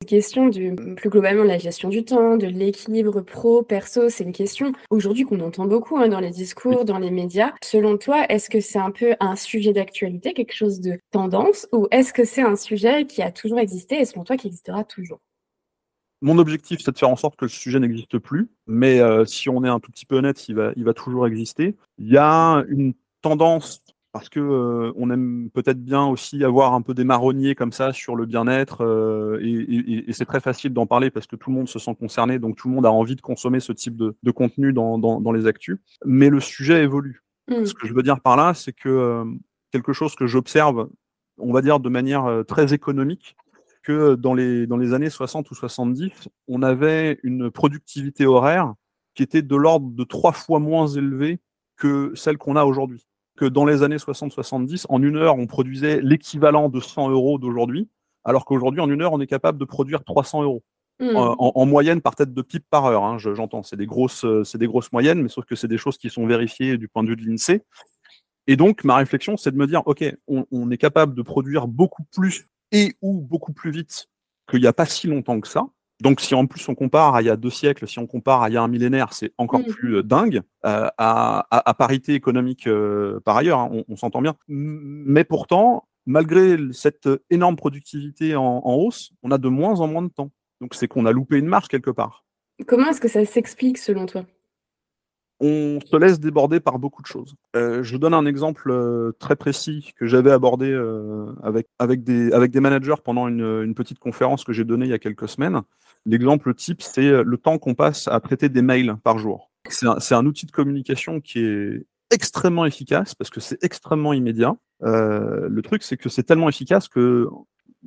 question 0.07 0.49
du 0.49 0.75
plus 0.97 1.11
globalement 1.11 1.43
de 1.43 1.49
la 1.49 1.59
gestion 1.59 1.89
du 1.89 2.05
temps, 2.05 2.37
de 2.37 2.47
l'équilibre 2.47 3.21
pro, 3.21 3.63
perso, 3.63 4.09
c'est 4.09 4.25
une 4.25 4.33
question 4.33 4.73
aujourd'hui 4.91 5.25
qu'on 5.25 5.41
entend 5.41 5.67
beaucoup 5.67 5.99
hein, 5.99 6.09
dans 6.09 6.21
les 6.21 6.31
discours, 6.31 6.85
dans 6.85 6.99
les 6.99 7.11
médias. 7.11 7.53
Selon 7.63 7.99
toi, 7.99 8.25
est-ce 8.29 8.51
que 8.51 8.61
c'est 8.61 8.79
un 8.79 8.91
peu 8.91 9.15
un 9.21 9.37
sujet 9.37 9.73
d'actualité, 9.73 10.33
quelque 10.33 10.55
chose 10.55 10.81
de 10.81 10.99
tendance, 11.11 11.69
ou 11.73 11.87
est-ce 11.91 12.13
que 12.13 12.25
c'est 12.25 12.43
un 12.43 12.57
sujet 12.57 13.07
qui 13.07 13.23
a 13.23 13.31
toujours 13.31 13.59
existé 13.59 14.01
et 14.01 14.05
selon 14.05 14.25
toi 14.25 14.37
qui 14.37 14.47
existera 14.47 14.85
toujours? 14.85 15.21
Mon 16.23 16.37
objectif, 16.37 16.81
c'est 16.85 16.93
de 16.93 16.99
faire 16.99 17.09
en 17.09 17.17
sorte 17.17 17.37
que 17.37 17.47
le 17.47 17.51
sujet 17.51 17.81
n'existe 17.81 18.19
plus, 18.19 18.51
mais 18.67 19.01
euh, 19.01 19.25
si 19.25 19.49
on 19.49 19.65
est 19.65 19.69
un 19.69 19.81
tout 19.81 19.91
petit 19.91 20.05
peu 20.05 20.17
honnête, 20.17 20.49
il 20.49 20.55
va, 20.55 20.73
il 20.77 20.85
va 20.85 20.93
toujours 20.93 21.27
exister. 21.27 21.77
Il 21.97 22.09
y 22.09 22.19
a 22.19 22.63
une 22.69 22.93
tendance, 23.23 23.83
parce 24.13 24.29
que 24.29 24.41
euh, 24.41 24.93
on 24.97 25.11
aime 25.11 25.51
peut-être 25.53 25.83
bien 25.83 26.05
aussi 26.07 26.43
avoir 26.45 26.75
un 26.75 26.83
peu 26.83 26.95
des 26.95 27.05
marronniers 27.05 27.55
comme 27.55 27.73
ça 27.73 27.93
sur 27.93 28.17
le 28.17 28.27
bien-être, 28.27 28.85
euh, 28.85 29.39
et, 29.43 29.51
et, 29.51 30.11
et 30.11 30.13
c'est 30.13 30.25
très 30.25 30.41
facile 30.41 30.73
d'en 30.73 30.87
parler 30.87 31.11
parce 31.11 31.27
que 31.27 31.37
tout 31.37 31.51
le 31.51 31.57
monde 31.57 31.69
se 31.69 31.79
sent 31.79 31.95
concerné, 31.99 32.39
donc 32.39 32.57
tout 32.57 32.69
le 32.69 32.75
monde 32.75 32.87
a 32.87 32.93
envie 32.93 33.17
de 33.17 33.21
consommer 33.21 33.61
ce 33.61 33.73
type 33.73 33.97
de, 33.97 34.17
de 34.23 34.31
contenu 34.31 34.73
dans, 34.73 34.99
dans, 34.99 35.21
dans, 35.21 35.33
les 35.33 35.47
actus. 35.47 35.79
Mais 36.05 36.29
le 36.29 36.41
sujet 36.41 36.83
évolue. 36.83 37.23
Mmh. 37.49 37.65
Ce 37.67 37.75
que 37.75 37.87
je 37.87 37.95
veux 37.95 38.03
dire 38.03 38.21
par 38.21 38.37
là, 38.37 38.55
c'est 38.55 38.73
que 38.73 39.25
quelque 39.73 39.93
chose 39.93 40.15
que 40.15 40.27
j'observe, 40.27 40.89
on 41.39 41.53
va 41.53 41.63
dire 41.63 41.81
de 41.81 41.89
manière 41.89 42.45
très 42.47 42.75
économique, 42.75 43.37
que 43.83 44.15
dans 44.15 44.35
les, 44.35 44.67
dans 44.67 44.77
les 44.77 44.93
années 44.93 45.11
60 45.11 45.51
ou 45.51 45.55
70, 45.55 46.11
on 46.49 46.63
avait 46.63 47.19
une 47.23 47.51
productivité 47.51 48.27
horaire 48.27 48.75
qui 49.15 49.23
était 49.23 49.43
de 49.43 49.57
l'ordre 49.57 49.91
de 49.91 50.05
trois 50.05 50.33
fois 50.33 50.59
moins 50.59 50.87
élevée 50.87 51.41
que 51.77 52.13
celle 52.15 52.39
qu'on 52.39 52.57
a 52.57 52.65
aujourd'hui. 52.65 53.07
Que 53.41 53.47
dans 53.47 53.65
les 53.65 53.83
années 53.83 53.97
60-70, 53.97 54.85
en 54.91 55.03
une 55.03 55.17
heure, 55.17 55.39
on 55.39 55.47
produisait 55.47 56.03
l'équivalent 56.03 56.69
de 56.69 56.79
100 56.79 57.09
euros 57.09 57.39
d'aujourd'hui, 57.39 57.89
alors 58.23 58.45
qu'aujourd'hui, 58.45 58.83
en 58.83 58.91
une 58.91 59.01
heure, 59.01 59.15
on 59.15 59.21
est 59.21 59.27
capable 59.27 59.57
de 59.57 59.65
produire 59.65 60.05
300 60.05 60.43
euros. 60.43 60.63
Mmh. 60.99 61.17
En, 61.17 61.65
moyenne 61.65 62.03
par 62.03 62.15
tête 62.15 62.35
de 62.35 62.43
pipe 62.43 62.67
par 62.69 62.85
heure, 62.85 63.03
hein, 63.03 63.17
j'entends. 63.17 63.63
c'est 63.63 63.77
des 63.77 63.87
grosses, 63.87 64.27
c'est 64.45 64.59
des 64.59 64.67
grosses 64.67 64.93
moyennes, 64.93 65.23
mais 65.23 65.31
sauf 65.31 65.47
que 65.47 65.57
c'est 65.57 65.69
des 65.69 65.79
choses 65.79 65.97
qui 65.97 66.11
sont 66.11 66.27
vérifiées 66.27 66.77
du 66.77 66.89
point 66.89 67.03
de 67.03 67.09
vue 67.09 67.17
de 67.17 67.25
l'INSEE. 67.25 67.63
Et 68.47 68.57
donc, 68.57 68.85
ma 68.85 68.97
réflexion, 68.97 69.39
c'est 69.39 69.53
de 69.53 69.57
me 69.57 69.67
dire, 69.67 69.81
OK, 69.87 70.05
on, 70.29 70.45
on, 70.53 70.71
est 70.71 70.77
capable 70.77 71.15
de 71.15 71.23
produire 71.23 71.67
beaucoup 71.67 72.03
plus 72.15 72.47
et 72.73 72.95
ou 73.01 73.23
beaucoup 73.23 73.55
plus 73.55 73.71
vite 73.71 74.09
qu'il 74.51 74.61
n'y 74.61 74.67
a 74.67 74.75
pas 74.75 74.85
si 74.85 75.07
longtemps 75.07 75.41
que 75.41 75.49
ça. 75.49 75.67
Donc, 76.01 76.21
si 76.21 76.35
en 76.35 76.47
plus 76.47 76.67
on 76.69 76.75
compare 76.75 77.15
à 77.15 77.23
il 77.23 77.27
y 77.27 77.31
a 77.31 77.37
deux 77.37 77.51
siècles, 77.51 77.87
si 77.87 77.99
on 77.99 78.07
compare 78.07 78.43
à 78.43 78.49
il 78.49 78.55
y 78.55 78.57
a 78.57 78.63
un 78.63 78.69
millénaire, 78.69 79.13
c'est 79.13 79.33
encore 79.39 79.61
mmh. 79.61 79.65
plus 79.65 79.97
euh, 79.97 80.03
dingue, 80.03 80.43
euh, 80.65 80.89
à, 80.99 81.47
à, 81.51 81.71
à, 81.71 81.75
parité 81.75 82.15
économique 82.15 82.67
euh, 82.67 83.21
par 83.21 83.37
ailleurs, 83.37 83.59
hein, 83.59 83.69
on, 83.73 83.85
on 83.89 83.97
s'entend 83.97 84.23
bien. 84.23 84.35
Mais 84.49 85.25
pourtant, 85.25 85.89
malgré 86.07 86.57
cette 86.73 87.09
énorme 87.29 87.57
productivité 87.57 88.35
en, 88.37 88.63
en, 88.65 88.75
hausse, 88.75 89.13
on 89.23 89.31
a 89.31 89.39
de 89.39 89.49
moins 89.49 89.81
en 89.81 89.87
moins 89.87 90.03
de 90.03 90.09
temps. 90.09 90.31
Donc, 90.61 90.75
c'est 90.75 90.89
qu'on 90.89 91.07
a 91.07 91.13
loupé 91.13 91.39
une 91.39 91.47
marche 91.47 91.69
quelque 91.69 91.91
part. 91.91 92.25
Comment 92.67 92.89
est-ce 92.91 93.01
que 93.01 93.09
ça 93.09 93.25
s'explique 93.25 93.79
selon 93.79 94.07
toi? 94.07 94.25
On 95.43 95.79
se 95.81 95.97
laisse 95.97 96.21
déborder 96.21 96.61
par 96.61 96.79
beaucoup 96.79 97.01
de 97.01 97.07
choses. 97.07 97.35
Euh, 97.57 97.83
je 97.83 97.97
donne 97.97 98.13
un 98.13 98.27
exemple 98.27 98.71
euh, 98.71 99.13
très 99.19 99.37
précis 99.37 99.93
que 99.97 100.07
j'avais 100.07 100.31
abordé 100.31 100.71
euh, 100.71 101.33
avec, 101.43 101.67
avec, 101.79 102.05
des, 102.05 102.31
avec 102.33 102.51
des 102.51 102.61
managers 102.61 103.01
pendant 103.03 103.27
une, 103.27 103.63
une 103.65 103.75
petite 103.75 103.99
conférence 103.99 104.45
que 104.45 104.53
j'ai 104.53 104.65
donnée 104.65 104.85
il 104.85 104.91
y 104.91 104.95
a 104.95 104.99
quelques 104.99 105.31
semaines. 105.31 105.63
L'exemple 106.07 106.55
type, 106.55 106.83
c'est 106.83 107.23
le 107.23 107.37
temps 107.37 107.59
qu'on 107.59 107.75
passe 107.75 108.09
à 108.09 108.21
traiter 108.21 108.49
des 108.49 108.63
mails 108.63 108.97
par 109.03 109.19
jour. 109.19 109.51
C'est 109.69 110.15
un, 110.15 110.27
outil 110.27 110.47
de 110.47 110.51
communication 110.51 111.21
qui 111.21 111.41
est 111.41 111.87
extrêmement 112.11 112.67
efficace 112.67 113.15
parce 113.15 113.31
que 113.31 113.41
c'est 113.41 113.63
extrêmement 113.63 114.13
immédiat. 114.13 114.57
Euh, 114.83 115.49
le 115.49 115.63
truc, 115.63 115.83
c'est 115.83 115.97
que 115.97 116.09
c'est 116.09 116.23
tellement 116.23 116.49
efficace 116.49 116.89
que 116.89 117.29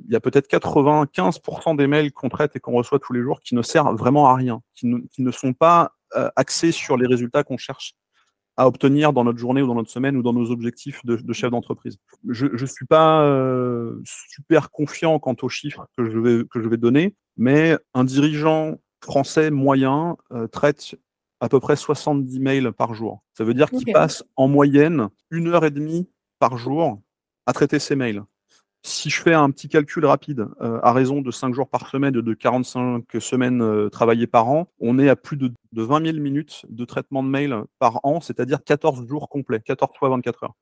il 0.06 0.12
y 0.12 0.16
a 0.16 0.20
peut-être 0.20 0.48
95% 0.48 1.76
des 1.76 1.86
mails 1.86 2.12
qu'on 2.12 2.28
traite 2.28 2.56
et 2.56 2.60
qu'on 2.60 2.72
reçoit 2.72 2.98
tous 2.98 3.12
les 3.12 3.22
jours 3.22 3.40
qui 3.40 3.54
ne 3.54 3.62
servent 3.62 3.96
vraiment 3.96 4.28
à 4.28 4.34
rien, 4.34 4.60
qui 4.74 4.88
ne, 4.88 5.30
sont 5.30 5.52
pas 5.52 5.92
euh, 6.16 6.30
axé 6.34 6.72
sur 6.72 6.96
les 6.96 7.06
résultats 7.06 7.44
qu'on 7.44 7.56
cherche 7.56 7.94
à 8.56 8.66
obtenir 8.66 9.12
dans 9.12 9.24
notre 9.24 9.38
journée 9.38 9.62
ou 9.62 9.66
dans 9.66 9.74
notre 9.74 9.90
semaine 9.90 10.16
ou 10.16 10.22
dans 10.22 10.32
nos 10.32 10.50
objectifs 10.50 11.04
de, 11.04 11.16
de 11.16 11.32
chef 11.32 11.50
d'entreprise. 11.50 11.98
Je 12.28 12.46
ne 12.46 12.66
suis 12.66 12.86
pas 12.86 13.22
euh, 13.22 14.00
super 14.04 14.70
confiant 14.70 15.18
quant 15.18 15.36
aux 15.42 15.48
chiffres 15.48 15.86
que 15.96 16.08
je 16.08 16.18
vais, 16.18 16.44
que 16.44 16.62
je 16.62 16.68
vais 16.68 16.76
donner, 16.76 17.16
mais 17.36 17.76
un 17.94 18.04
dirigeant 18.04 18.76
français 19.02 19.50
moyen 19.50 20.16
euh, 20.32 20.46
traite 20.46 20.96
à 21.40 21.48
peu 21.48 21.60
près 21.60 21.76
70 21.76 22.38
mails 22.40 22.72
par 22.72 22.94
jour. 22.94 23.22
Ça 23.36 23.44
veut 23.44 23.54
dire 23.54 23.70
qu'il 23.70 23.92
passe 23.92 24.24
en 24.36 24.48
moyenne 24.48 25.08
une 25.30 25.48
heure 25.48 25.64
et 25.64 25.70
demie 25.70 26.08
par 26.38 26.56
jour 26.56 27.00
à 27.46 27.52
traiter 27.52 27.78
ses 27.78 27.96
mails 27.96 28.22
si 28.86 29.08
je 29.08 29.20
fais 29.20 29.32
un 29.32 29.50
petit 29.50 29.68
calcul 29.68 30.04
rapide, 30.04 30.46
euh, 30.60 30.78
à 30.82 30.92
raison 30.92 31.22
de 31.22 31.30
5 31.30 31.54
jours 31.54 31.68
par 31.68 31.88
semaine 31.88 32.12
de 32.12 32.34
45 32.34 33.04
semaines 33.18 33.62
euh, 33.62 33.88
travaillées 33.88 34.26
par 34.26 34.48
an, 34.48 34.68
on 34.78 34.98
est 34.98 35.08
à 35.08 35.16
plus 35.16 35.38
de, 35.38 35.50
de 35.72 35.82
20 35.82 36.04
000 36.04 36.18
minutes 36.18 36.66
de 36.68 36.84
traitement 36.84 37.22
de 37.22 37.28
mail 37.28 37.64
par 37.78 38.00
an, 38.04 38.20
c'est-à-dire 38.20 38.62
14 38.62 39.08
jours 39.08 39.30
complets, 39.30 39.60
14 39.60 39.96
fois 39.98 40.10
24 40.10 40.44
heures. 40.44 40.54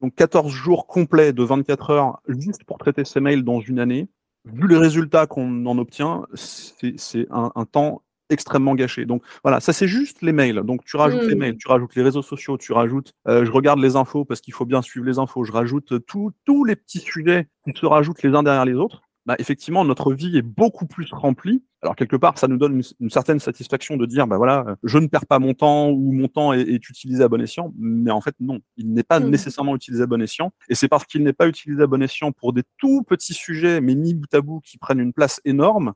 Donc 0.00 0.14
14 0.14 0.50
jours 0.50 0.86
complets 0.86 1.34
de 1.34 1.42
24 1.42 1.90
heures 1.90 2.20
juste 2.26 2.64
pour 2.64 2.78
traiter 2.78 3.04
ces 3.04 3.20
mails 3.20 3.44
dans 3.44 3.60
une 3.60 3.80
année. 3.80 4.08
Vu 4.46 4.66
les 4.66 4.78
résultats 4.78 5.26
qu'on 5.26 5.66
en 5.66 5.76
obtient, 5.76 6.24
c'est 6.34 7.26
un 7.30 7.64
temps 7.70 8.02
extrêmement 8.30 8.74
gâché. 8.74 9.04
Donc 9.04 9.22
voilà, 9.42 9.60
ça 9.60 9.72
c'est 9.72 9.88
juste 9.88 10.22
les 10.22 10.32
mails. 10.32 10.62
Donc 10.64 10.84
tu 10.84 10.96
rajoutes 10.96 11.24
les 11.24 11.34
mmh. 11.34 11.38
mails, 11.38 11.56
tu 11.56 11.68
rajoutes 11.68 11.94
les 11.94 12.02
réseaux 12.02 12.22
sociaux, 12.22 12.58
tu 12.58 12.72
rajoutes, 12.72 13.12
euh, 13.26 13.44
je 13.44 13.50
regarde 13.50 13.80
les 13.80 13.96
infos 13.96 14.24
parce 14.24 14.40
qu'il 14.40 14.54
faut 14.54 14.66
bien 14.66 14.82
suivre 14.82 15.06
les 15.06 15.18
infos, 15.18 15.44
je 15.44 15.52
rajoute 15.52 15.94
tous 16.06 16.64
les 16.64 16.76
petits 16.76 17.00
sujets 17.00 17.48
qui 17.64 17.72
se 17.78 17.86
rajoutent 17.86 18.22
les 18.22 18.34
uns 18.34 18.42
derrière 18.42 18.64
les 18.64 18.74
autres. 18.74 19.02
Bah, 19.28 19.36
effectivement, 19.38 19.84
notre 19.84 20.14
vie 20.14 20.38
est 20.38 20.42
beaucoup 20.42 20.86
plus 20.86 21.12
remplie 21.12 21.62
Alors 21.82 21.96
quelque 21.96 22.16
part, 22.16 22.38
ça 22.38 22.48
nous 22.48 22.56
donne 22.56 22.80
une, 22.98 23.10
certaine 23.10 23.38
satisfaction 23.40 23.98
de 23.98 24.06
dire, 24.06 24.26
bah 24.26 24.38
voilà, 24.38 24.78
je 24.84 24.96
ne 24.96 25.06
perds 25.06 25.26
pas 25.26 25.38
mon 25.38 25.52
temps 25.52 25.90
ou 25.90 26.12
mon 26.12 26.28
temps 26.28 26.54
est, 26.54 26.62
utilisé 26.62 27.22
à 27.22 27.28
bon 27.28 27.42
escient. 27.42 27.74
Mais 27.78 28.10
en 28.10 28.22
fait, 28.22 28.34
non, 28.40 28.60
il 28.78 28.90
n'est 28.90 29.02
pas 29.02 29.20
mmh. 29.20 29.28
nécessairement 29.28 29.76
utilisé 29.76 30.02
à 30.02 30.06
bon 30.06 30.22
escient. 30.22 30.50
Et 30.70 30.74
c'est 30.74 30.88
parce 30.88 31.04
qu'il 31.04 31.22
n'est 31.24 31.34
pas 31.34 31.46
utilisé 31.46 31.82
à 31.82 31.86
bon 31.86 32.02
escient 32.02 32.32
pour 32.32 32.54
des 32.54 32.62
tout 32.78 33.02
petits 33.02 33.34
sujets, 33.34 33.82
mais 33.82 33.96
mis 33.96 34.14
bout 34.14 34.32
à 34.32 34.40
bout, 34.40 34.60
qui 34.60 34.78
prennent 34.78 34.98
une 34.98 35.12
place 35.12 35.42
énorme, 35.44 35.92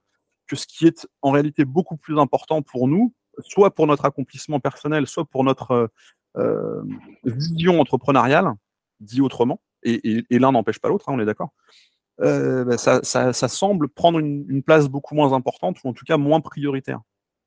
que 0.52 0.56
ce 0.56 0.66
qui 0.66 0.86
est 0.86 1.08
en 1.22 1.30
réalité 1.30 1.64
beaucoup 1.64 1.96
plus 1.96 2.18
important 2.18 2.60
pour 2.60 2.86
nous, 2.86 3.14
soit 3.38 3.74
pour 3.74 3.86
notre 3.86 4.04
accomplissement 4.04 4.60
personnel, 4.60 5.06
soit 5.06 5.24
pour 5.24 5.44
notre 5.44 5.90
euh, 6.36 6.82
vision 7.24 7.80
entrepreneuriale, 7.80 8.52
dit 9.00 9.22
autrement. 9.22 9.62
Et, 9.82 10.26
l'un 10.30 10.52
n'empêche 10.52 10.78
pas 10.78 10.90
l'autre, 10.90 11.08
hein, 11.08 11.14
on 11.16 11.20
est 11.20 11.24
d'accord. 11.24 11.54
Euh, 12.20 12.64
bah, 12.64 12.76
ça, 12.76 13.32
semble 13.32 13.88
prendre 13.88 14.18
une, 14.18 14.62
place 14.62 14.88
beaucoup 14.88 15.14
moins 15.14 15.32
importante, 15.32 15.78
ou 15.82 15.88
en 15.88 15.94
tout 15.94 16.04
cas 16.04 16.18
moins 16.18 16.42
prioritaire. 16.42 17.00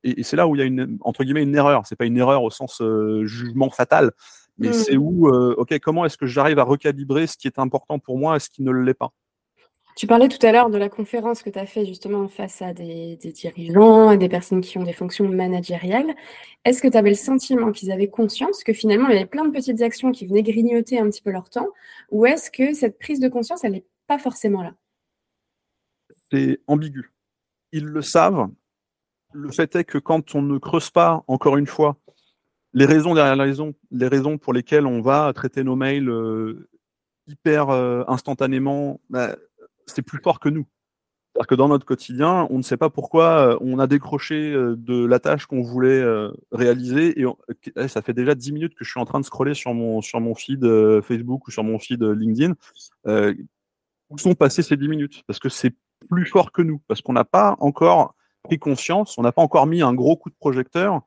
Et, 0.04 0.24
c'est 0.24 0.36
là 0.36 0.48
où 0.48 0.56
il 0.56 0.60
y 0.60 0.62
a 0.64 0.66
une, 0.66 0.98
entre 1.02 1.24
guillemets, 1.24 1.44
une 1.44 1.56
erreur. 1.56 1.86
C'est 1.86 1.96
pas 1.96 2.06
une 2.06 2.18
erreur 2.18 2.42
au 2.42 2.50
sens 2.50 2.82
euh, 2.82 3.24
jugement 3.26 3.70
fatal, 3.70 4.14
mais 4.58 4.70
mmh. 4.70 4.74
c'est 4.74 4.98
où, 4.98 5.28
euh, 5.28 5.54
ok, 5.60 5.78
comment 5.78 6.06
est-ce 6.06 6.18
que 6.18 6.26
j'arrive 6.26 6.58
à 6.58 6.64
recalibrer 6.64 7.28
ce 7.28 7.38
qui 7.38 7.46
est 7.46 7.60
important 7.60 8.00
pour 8.00 8.18
moi 8.18 8.36
et 8.38 8.40
ce 8.40 8.50
qui 8.50 8.64
ne 8.64 8.72
l'est 8.72 8.96
pas? 8.96 9.12
Tu 9.96 10.08
parlais 10.08 10.28
tout 10.28 10.46
à 10.46 10.52
l'heure 10.52 10.70
de 10.70 10.78
la 10.78 10.90
conférence 10.90 11.42
que 11.42 11.50
tu 11.50 11.58
as 11.58 11.66
fait 11.66 11.86
justement 11.86 12.28
face 12.28 12.62
à 12.62 12.74
des, 12.74 13.16
dirigeants 13.16 14.12
et 14.12 14.18
des 14.18 14.28
personnes 14.28 14.60
qui 14.60 14.78
ont 14.78 14.84
des 14.84 14.94
fonctions 14.94 15.28
managériales. 15.28 16.14
Est-ce 16.66 16.82
que 16.82 16.90
tu 16.90 16.98
avais 16.98 17.12
le 17.12 17.16
sentiment 17.16 17.72
qu'ils 17.72 17.92
avaient 17.94 18.10
conscience 18.10 18.64
que 18.66 18.74
finalement 18.74 19.08
il 19.08 19.14
y 19.14 19.18
avait 19.18 19.26
plein 19.26 19.46
de 19.46 19.52
petites 19.52 19.82
actions 19.82 20.12
qui 20.12 20.28
venaient 20.28 20.44
grignoter 20.44 21.00
un 21.00 21.10
petit 21.10 21.22
peu 21.22 21.32
leur 21.32 21.50
temps 21.50 21.70
Ou 22.12 22.26
est-ce 22.26 22.52
que 22.52 22.74
cette 22.74 23.00
prise 23.00 23.22
de 23.22 23.30
conscience, 23.30 23.64
elle 23.64 23.72
n'est 23.72 23.86
pas 24.06 24.20
forcément 24.20 24.62
là? 24.62 24.74
C'est 26.30 26.60
ambigu. 26.68 27.14
Ils 27.72 27.86
le 27.86 28.02
savent. 28.02 28.50
Le 29.32 29.50
fait 29.52 29.76
est 29.78 29.86
que 29.86 29.98
quand 29.98 30.36
on 30.36 30.42
ne 30.42 30.58
creuse 30.58 30.90
pas, 30.90 31.24
encore 31.28 31.56
une 31.56 31.68
fois, 31.68 31.98
les 32.74 32.86
raisons 32.86 33.14
derrière 33.14 33.38
les 33.38 33.44
raisons, 33.44 33.74
les 33.92 34.08
raisons 34.10 34.38
pour 34.38 34.52
lesquelles 34.52 34.86
on 34.86 35.02
va 35.02 35.32
traiter 35.34 35.64
nos 35.64 35.78
mails 35.78 36.10
euh, 36.10 36.68
hyper 37.28 37.70
euh, 37.70 38.04
instantanément, 38.08 39.00
bah, 39.10 39.38
c'est 39.86 40.02
plus 40.02 40.20
fort 40.22 40.40
que 40.40 40.50
nous. 40.50 40.66
C'est-à-dire 41.36 41.48
que 41.48 41.56
dans 41.56 41.68
notre 41.68 41.86
quotidien, 41.86 42.48
on 42.50 42.58
ne 42.58 42.64
sait 42.64 42.78
pas 42.78 42.90
pourquoi 42.90 43.56
euh, 43.56 43.58
on 43.60 43.78
a 43.78 43.88
décroché 43.88 44.54
euh, 44.54 44.78
de 44.78 45.06
la 45.06 45.20
tâche 45.20 45.48
qu'on 45.48 45.62
voulait 45.62 46.00
euh, 46.00 46.32
réaliser 46.54 47.20
et 47.20 47.26
eh, 47.76 47.88
ça 47.90 48.02
fait 48.02 48.14
déjà 48.14 48.36
10 48.36 48.54
minutes 48.54 48.74
que 48.74 48.86
je 48.86 48.90
suis 48.90 49.02
en 49.02 49.06
train 49.06 49.20
de 49.20 49.26
scroller 49.26 49.54
sur 49.54 49.74
mon, 49.74 50.02
feed 50.34 50.66
Facebook 51.02 51.46
ou 51.46 51.52
sur 51.52 51.66
mon 51.66 51.78
feed 51.78 52.02
LinkedIn. 52.02 52.54
où 53.06 54.18
sont 54.18 54.34
passées 54.34 54.64
ces 54.64 54.78
10 54.78 54.88
minutes 54.88 55.24
Parce 55.28 55.40
que 55.40 55.50
c'est 55.50 55.76
plus 56.10 56.26
fort 56.26 56.54
que 56.54 56.62
nous, 56.62 56.82
parce 56.88 57.02
qu'on 57.02 57.12
n'a 57.12 57.26
pas 57.26 57.58
encore 57.60 58.16
pris 58.44 58.58
conscience, 58.58 59.18
on 59.18 59.22
n'a 59.22 59.34
pas 59.34 59.42
encore 59.42 59.68
mis 59.68 59.82
un 59.82 59.94
gros 59.94 60.16
coup 60.16 60.30
de 60.30 60.36
projecteur 60.36 61.02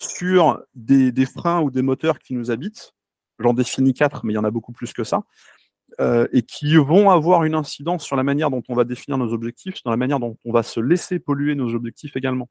sur 0.00 0.60
des 0.74 1.26
freins 1.26 1.60
ou 1.60 1.70
des 1.70 1.82
moteurs 1.82 2.18
qui 2.18 2.34
nous 2.34 2.50
habitent. 2.50 2.94
J'en 3.38 3.54
définis 3.54 3.94
quatre, 3.94 4.24
mais 4.24 4.32
il 4.32 4.36
y 4.36 4.38
en 4.40 4.44
a 4.44 4.50
beaucoup 4.50 4.72
plus 4.72 4.92
que 4.92 5.04
ça. 5.04 5.22
Euh, 6.00 6.28
et 6.32 6.42
qui 6.42 6.76
vont 6.76 7.10
avoir 7.10 7.42
une 7.42 7.56
incidence 7.56 8.04
sur 8.04 8.14
la 8.14 8.22
manière 8.22 8.50
dont 8.50 8.62
on 8.68 8.74
va 8.74 8.84
définir 8.84 9.18
nos 9.18 9.32
objectifs, 9.32 9.76
sur 9.76 9.90
la 9.90 9.96
manière 9.96 10.20
dont 10.20 10.36
on 10.44 10.52
va 10.52 10.62
se 10.62 10.78
laisser 10.78 11.18
polluer 11.18 11.56
nos 11.56 11.74
objectifs 11.74 12.16
également. 12.16 12.48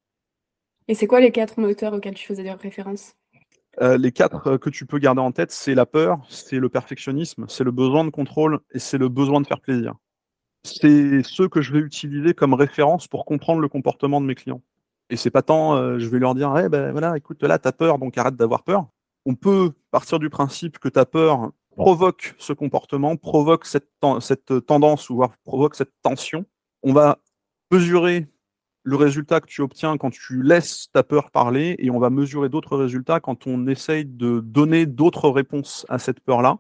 Et 0.90 0.96
c'est 0.96 1.08
quoi 1.08 1.22
les 1.22 1.32
quatre 1.32 1.58
moteurs 1.58 1.94
auxquels 1.94 2.16
tu 2.16 2.26
faisais 2.26 2.44
des 2.44 2.52
références 2.52 3.14
euh, 3.82 3.98
Les 3.98 4.12
quatre 4.12 4.48
euh, 4.48 4.58
que 4.58 4.70
tu 4.70 4.86
peux 4.86 4.98
garder 4.98 5.22
en 5.22 5.32
tête, 5.32 5.52
c'est 5.52 5.76
la 5.76 5.86
peur, 5.86 6.20
c'est 6.28 6.60
le 6.60 6.68
perfectionnisme, 6.68 7.46
c'est 7.48 7.64
le 7.64 7.72
besoin 7.72 8.04
de 8.04 8.10
contrôle 8.10 8.60
et 8.74 8.80
c'est 8.80 8.98
le 8.98 9.08
besoin 9.08 9.40
de 9.40 9.48
faire 9.48 9.62
plaisir. 9.62 9.94
C'est 10.66 11.24
ceux 11.24 11.48
que 11.48 11.62
je 11.62 11.72
vais 11.72 11.80
utiliser 11.80 12.34
comme 12.34 12.54
référence 12.54 13.08
pour 13.08 13.24
comprendre 13.24 13.62
le 13.62 13.70
comportement 13.70 14.20
de 14.20 14.26
mes 14.26 14.36
clients. 14.36 14.62
Et 15.10 15.16
c'est 15.16 15.32
pas 15.32 15.42
tant, 15.42 15.98
je 15.98 16.10
vais 16.10 16.20
leur 16.20 16.36
dire, 16.36 16.54
eh 16.58 16.68
ben 16.68 16.92
voilà, 16.92 17.16
écoute, 17.16 17.42
là, 17.44 17.58
tu 17.58 17.68
as 17.70 17.72
peur, 17.72 17.98
donc 17.98 18.18
arrête 18.18 18.36
d'avoir 18.36 18.64
peur. 18.64 18.88
On 19.26 19.36
peut 19.36 19.72
partir 19.90 20.20
du 20.20 20.30
principe 20.30 20.80
que 20.80 20.90
tu 20.90 21.00
as 21.00 21.06
peur 21.06 21.54
provoque 21.78 22.34
ce 22.40 22.54
comportement, 22.54 23.16
provoque 23.16 23.66
cette, 23.66 23.88
cette 24.20 24.66
tendance 24.66 25.10
ou 25.10 25.24
provoque 25.46 25.76
cette 25.76 25.94
tension. 26.02 26.46
On 26.84 26.92
va 26.92 27.20
mesurer 27.72 28.28
le 28.84 28.96
résultat 28.96 29.42
que 29.42 29.48
tu 29.48 29.62
obtiens 29.62 29.98
quand 29.98 30.10
tu 30.10 30.42
laisses 30.42 30.88
ta 30.92 31.04
peur 31.04 31.30
parler 31.30 31.76
et 31.80 31.90
on 31.92 32.00
va 32.00 32.10
mesurer 32.10 32.50
d'autres 32.50 32.78
résultats 32.78 33.20
quand 33.20 33.46
on 33.46 33.68
essaye 33.68 34.06
de 34.06 34.40
donner 34.40 34.86
d'autres 34.86 35.30
réponses 35.30 35.86
à 35.90 36.00
cette 36.00 36.20
peur-là 36.22 36.58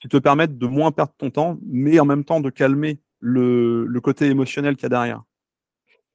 qui 0.00 0.08
te 0.08 0.16
permettent 0.16 0.58
de 0.58 0.66
moins 0.66 0.90
perdre 0.90 1.12
ton 1.18 1.30
temps, 1.30 1.58
mais 1.66 2.00
en 2.00 2.06
même 2.06 2.24
temps 2.24 2.40
de 2.40 2.48
calmer 2.48 2.98
le, 3.18 3.84
le 3.84 4.00
côté 4.00 4.26
émotionnel 4.26 4.76
qu'il 4.76 4.84
y 4.84 4.86
a 4.86 4.88
derrière. 4.88 5.22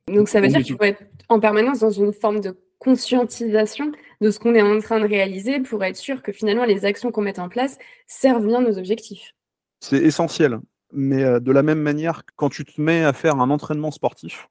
Donc 0.08 0.28
ça 0.28 0.42
veut 0.42 0.48
dire 0.48 0.60
que 0.60 0.66
tu 0.66 0.76
peux 0.76 0.86
être 0.86 1.04
en 1.30 1.40
permanence 1.40 1.80
dans 1.80 1.92
une 1.92 2.12
forme 2.12 2.40
de 2.40 2.58
conscientisation 2.80 3.92
de 4.22 4.32
ce 4.32 4.40
qu'on 4.40 4.56
est 4.56 4.62
en 4.62 4.80
train 4.80 5.00
de 5.00 5.08
réaliser 5.08 5.60
pour 5.60 5.84
être 5.84 5.96
sûr 5.96 6.22
que 6.22 6.32
finalement 6.32 6.66
les 6.66 6.86
actions 6.86 7.12
qu'on 7.12 7.22
met 7.22 7.40
en 7.40 7.50
place 7.50 7.78
servent 8.08 8.46
bien 8.46 8.62
nos 8.62 8.78
objectifs. 8.78 9.34
C'est 9.80 10.00
essentiel. 10.00 10.60
Mais 10.92 11.24
euh, 11.24 11.40
de 11.40 11.52
la 11.52 11.64
même 11.64 11.82
manière, 11.82 12.24
quand 12.36 12.50
tu 12.50 12.64
te 12.64 12.80
mets 12.80 13.04
à 13.04 13.14
faire 13.14 13.36
un 13.40 13.50
entraînement 13.50 13.92
sportif, 13.92 14.48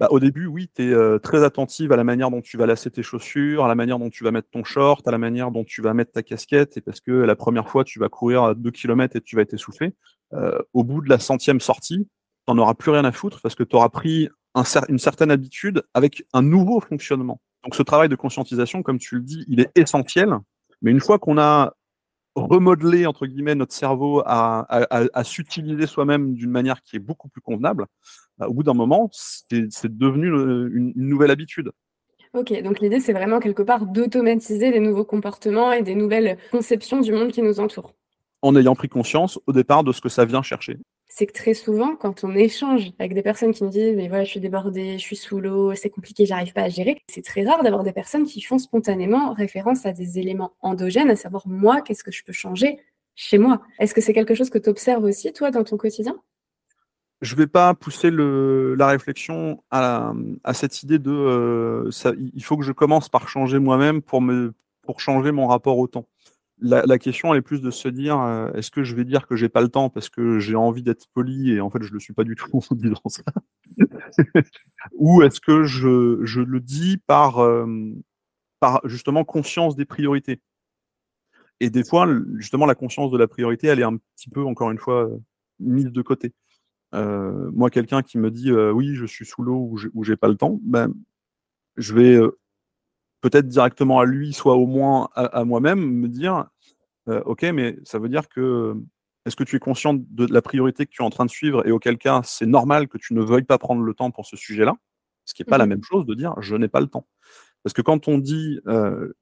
bah, 0.00 0.08
au 0.10 0.18
début, 0.18 0.46
oui, 0.46 0.68
tu 0.74 0.82
es 0.82 0.92
euh, 0.92 1.18
très 1.18 1.44
attentive 1.44 1.92
à 1.92 1.96
la 1.96 2.04
manière 2.04 2.30
dont 2.30 2.40
tu 2.40 2.56
vas 2.56 2.66
lasser 2.66 2.90
tes 2.90 3.02
chaussures, 3.02 3.64
à 3.64 3.68
la 3.68 3.74
manière 3.74 3.98
dont 3.98 4.10
tu 4.10 4.24
vas 4.24 4.30
mettre 4.30 4.48
ton 4.50 4.64
short, 4.64 5.06
à 5.06 5.10
la 5.10 5.18
manière 5.18 5.50
dont 5.50 5.64
tu 5.64 5.82
vas 5.82 5.94
mettre 5.94 6.12
ta 6.12 6.22
casquette, 6.22 6.76
et 6.76 6.80
parce 6.80 7.00
que 7.00 7.12
la 7.12 7.36
première 7.36 7.68
fois, 7.68 7.84
tu 7.84 7.98
vas 7.98 8.08
courir 8.08 8.42
à 8.42 8.54
2 8.54 8.70
km 8.70 9.16
et 9.16 9.20
tu 9.20 9.36
vas 9.36 9.42
être 9.42 9.54
essoufflé. 9.54 9.92
Euh, 10.32 10.58
au 10.72 10.82
bout 10.82 11.02
de 11.02 11.08
la 11.08 11.18
centième 11.18 11.60
sortie, 11.60 12.08
tu 12.48 12.54
n'en 12.54 12.58
auras 12.62 12.74
plus 12.74 12.90
rien 12.90 13.04
à 13.04 13.12
foutre 13.12 13.40
parce 13.42 13.54
que 13.54 13.62
tu 13.62 13.76
auras 13.76 13.90
pris 13.90 14.28
une 14.88 14.98
certaine 14.98 15.30
habitude 15.30 15.82
avec 15.94 16.24
un 16.32 16.42
nouveau 16.42 16.80
fonctionnement. 16.80 17.40
Donc 17.64 17.74
ce 17.74 17.82
travail 17.82 18.08
de 18.08 18.16
conscientisation, 18.16 18.82
comme 18.82 18.98
tu 18.98 19.16
le 19.16 19.22
dis, 19.22 19.44
il 19.48 19.60
est 19.60 19.70
essentiel. 19.76 20.36
Mais 20.82 20.90
une 20.90 21.00
fois 21.00 21.18
qu'on 21.18 21.38
a 21.38 21.74
remodelé 22.34 23.06
entre 23.06 23.26
guillemets 23.26 23.54
notre 23.54 23.74
cerveau 23.74 24.22
à, 24.24 24.66
s'utiliser 25.24 25.86
soi-même 25.86 26.34
d'une 26.34 26.50
manière 26.50 26.82
qui 26.82 26.96
est 26.96 27.00
beaucoup 27.00 27.28
plus 27.28 27.40
convenable, 27.40 27.86
bah, 28.38 28.48
au 28.48 28.54
bout 28.54 28.62
d'un 28.62 28.74
moment, 28.74 29.10
c'est 29.12 29.96
devenu 29.96 30.28
une, 30.28 30.92
nouvelle 30.96 31.30
habitude. 31.30 31.70
Ok, 32.34 32.62
donc 32.62 32.80
l'idée 32.80 33.00
c'est 33.00 33.12
vraiment 33.12 33.40
quelque 33.40 33.62
part 33.62 33.84
d'automatiser 33.84 34.72
des 34.72 34.80
nouveaux 34.80 35.04
comportements 35.04 35.70
et 35.70 35.82
des 35.82 35.94
nouvelles 35.94 36.38
conceptions 36.50 37.00
du 37.00 37.12
monde 37.12 37.30
qui 37.30 37.42
nous 37.42 37.60
entoure. 37.60 37.92
En 38.40 38.56
ayant 38.56 38.74
pris 38.74 38.88
conscience 38.88 39.38
au 39.46 39.52
départ 39.52 39.84
de 39.84 39.92
ce 39.92 40.00
que 40.00 40.08
ça 40.08 40.24
vient 40.24 40.42
chercher 40.42 40.78
c'est 41.14 41.26
que 41.26 41.34
très 41.34 41.52
souvent, 41.52 41.94
quand 41.94 42.24
on 42.24 42.34
échange 42.34 42.92
avec 42.98 43.12
des 43.12 43.20
personnes 43.20 43.52
qui 43.52 43.62
nous 43.62 43.68
disent 43.68 43.94
Mais 43.94 44.08
voilà, 44.08 44.24
je 44.24 44.30
suis 44.30 44.40
débordée, 44.40 44.94
je 44.96 45.02
suis 45.02 45.14
sous 45.16 45.40
l'eau, 45.40 45.74
c'est 45.74 45.90
compliqué, 45.90 46.24
j'arrive 46.24 46.54
pas 46.54 46.62
à 46.62 46.68
gérer, 46.70 47.02
c'est 47.06 47.22
très 47.22 47.44
rare 47.44 47.62
d'avoir 47.62 47.82
des 47.82 47.92
personnes 47.92 48.24
qui 48.24 48.40
font 48.40 48.56
spontanément 48.56 49.34
référence 49.34 49.84
à 49.84 49.92
des 49.92 50.18
éléments 50.18 50.54
endogènes, 50.62 51.10
à 51.10 51.16
savoir 51.16 51.46
moi, 51.46 51.82
qu'est-ce 51.82 52.02
que 52.02 52.10
je 52.10 52.24
peux 52.24 52.32
changer 52.32 52.78
chez 53.14 53.36
moi? 53.36 53.60
Est-ce 53.78 53.92
que 53.92 54.00
c'est 54.00 54.14
quelque 54.14 54.34
chose 54.34 54.48
que 54.48 54.56
tu 54.56 54.70
observes 54.70 55.04
aussi, 55.04 55.30
toi, 55.34 55.50
dans 55.50 55.64
ton 55.64 55.76
quotidien? 55.76 56.16
Je 57.20 57.34
ne 57.34 57.40
vais 57.40 57.46
pas 57.46 57.74
pousser 57.74 58.10
la 58.10 58.86
réflexion 58.86 59.62
à, 59.70 60.14
cette 60.54 60.82
idée 60.82 60.98
de 60.98 61.12
euh, 61.12 61.90
il 62.34 62.42
faut 62.42 62.56
que 62.56 62.64
je 62.64 62.72
commence 62.72 63.10
par 63.10 63.28
changer 63.28 63.58
moi-même 63.58 64.00
pour, 64.00 64.22
me, 64.22 64.54
pour 64.80 64.98
changer 64.98 65.30
mon 65.30 65.46
rapport 65.46 65.76
au 65.76 65.86
temps 65.86 66.06
la, 66.62 66.98
question, 66.98 67.32
elle 67.32 67.38
est 67.38 67.42
plus 67.42 67.60
de 67.60 67.70
se 67.70 67.88
dire 67.88 68.20
euh, 68.20 68.50
est-ce 68.52 68.70
que 68.70 68.84
je 68.84 68.94
vais 68.94 69.04
dire 69.04 69.26
que 69.26 69.36
j'ai 69.36 69.48
pas 69.48 69.60
le 69.60 69.68
temps 69.68 69.90
parce 69.90 70.08
que 70.08 70.38
j'ai 70.38 70.54
envie 70.54 70.82
d'être 70.82 71.06
poli 71.12 71.52
et 71.52 71.60
en 71.60 71.70
fait 71.70 71.82
je 71.82 71.92
le 71.92 72.00
suis 72.00 72.14
pas 72.14 72.24
du 72.24 72.34
tout 72.34 72.48
en 72.70 72.74
disant 72.74 73.02
ça 73.06 73.22
Ou 74.94 75.22
est-ce 75.22 75.40
que 75.40 75.64
je, 75.64 76.40
le 76.40 76.60
dis 76.60 76.98
par, 76.98 77.38
euh, 77.38 77.66
par 78.60 78.80
justement 78.84 79.24
conscience 79.24 79.76
des 79.76 79.84
priorités? 79.84 80.40
Et 81.60 81.70
des 81.70 81.84
fois, 81.84 82.08
justement, 82.38 82.66
la 82.66 82.74
conscience 82.74 83.12
de 83.12 83.18
la 83.18 83.28
priorité, 83.28 83.68
elle 83.68 83.78
est 83.78 83.84
un 83.84 83.96
petit 83.96 84.28
peu, 84.28 84.44
encore 84.44 84.72
une 84.72 84.78
fois, 84.78 85.08
mise 85.60 85.92
de 85.92 86.02
côté. 86.02 86.32
Euh, 86.92 87.50
moi, 87.52 87.70
quelqu'un 87.70 88.02
qui 88.02 88.18
me 88.18 88.32
dit 88.32 88.52
oui, 88.52 88.94
je 88.94 89.06
suis 89.06 89.24
sous 89.24 89.42
l'eau 89.42 89.72
ou 89.94 90.04
j'ai 90.04 90.16
pas 90.16 90.28
le 90.28 90.36
temps, 90.36 90.58
ben, 90.62 90.92
je 91.76 91.94
vais 91.94 92.18
peut-être 93.22 93.48
directement 93.48 94.00
à 94.00 94.04
lui, 94.04 94.34
soit 94.34 94.56
au 94.56 94.66
moins 94.66 95.08
à, 95.14 95.44
moi-même, 95.44 95.80
me 95.80 96.08
dire 96.08 96.46
euh, 97.08 97.22
Ok, 97.24 97.42
mais 97.42 97.76
ça 97.84 97.98
veut 97.98 98.08
dire 98.08 98.28
que 98.28 98.74
est-ce 99.24 99.36
que 99.36 99.44
tu 99.44 99.56
es 99.56 99.60
conscient 99.60 99.94
de 99.94 100.26
la 100.26 100.42
priorité 100.42 100.84
que 100.86 100.90
tu 100.90 101.02
es 101.02 101.04
en 101.04 101.10
train 101.10 101.24
de 101.24 101.30
suivre 101.30 101.66
et 101.66 101.70
auquel 101.70 101.96
cas 101.96 102.22
c'est 102.24 102.46
normal 102.46 102.88
que 102.88 102.98
tu 102.98 103.14
ne 103.14 103.22
veuilles 103.22 103.44
pas 103.44 103.58
prendre 103.58 103.82
le 103.82 103.94
temps 103.94 104.10
pour 104.10 104.26
ce 104.26 104.36
sujet-là? 104.36 104.76
Ce 105.24 105.34
qui 105.34 105.42
n'est 105.42 105.46
pas 105.46 105.58
la 105.58 105.66
mmh 105.66 105.68
même 105.68 105.84
chose 105.84 106.06
de 106.06 106.14
dire 106.14 106.34
je 106.40 106.56
n'ai 106.56 106.68
pas 106.68 106.80
le 106.80 106.88
temps. 106.88 107.06
Parce 107.62 107.72
que 107.72 107.82
quand 107.82 108.08
on 108.08 108.18
dit 108.18 108.60
euh, 108.66 109.12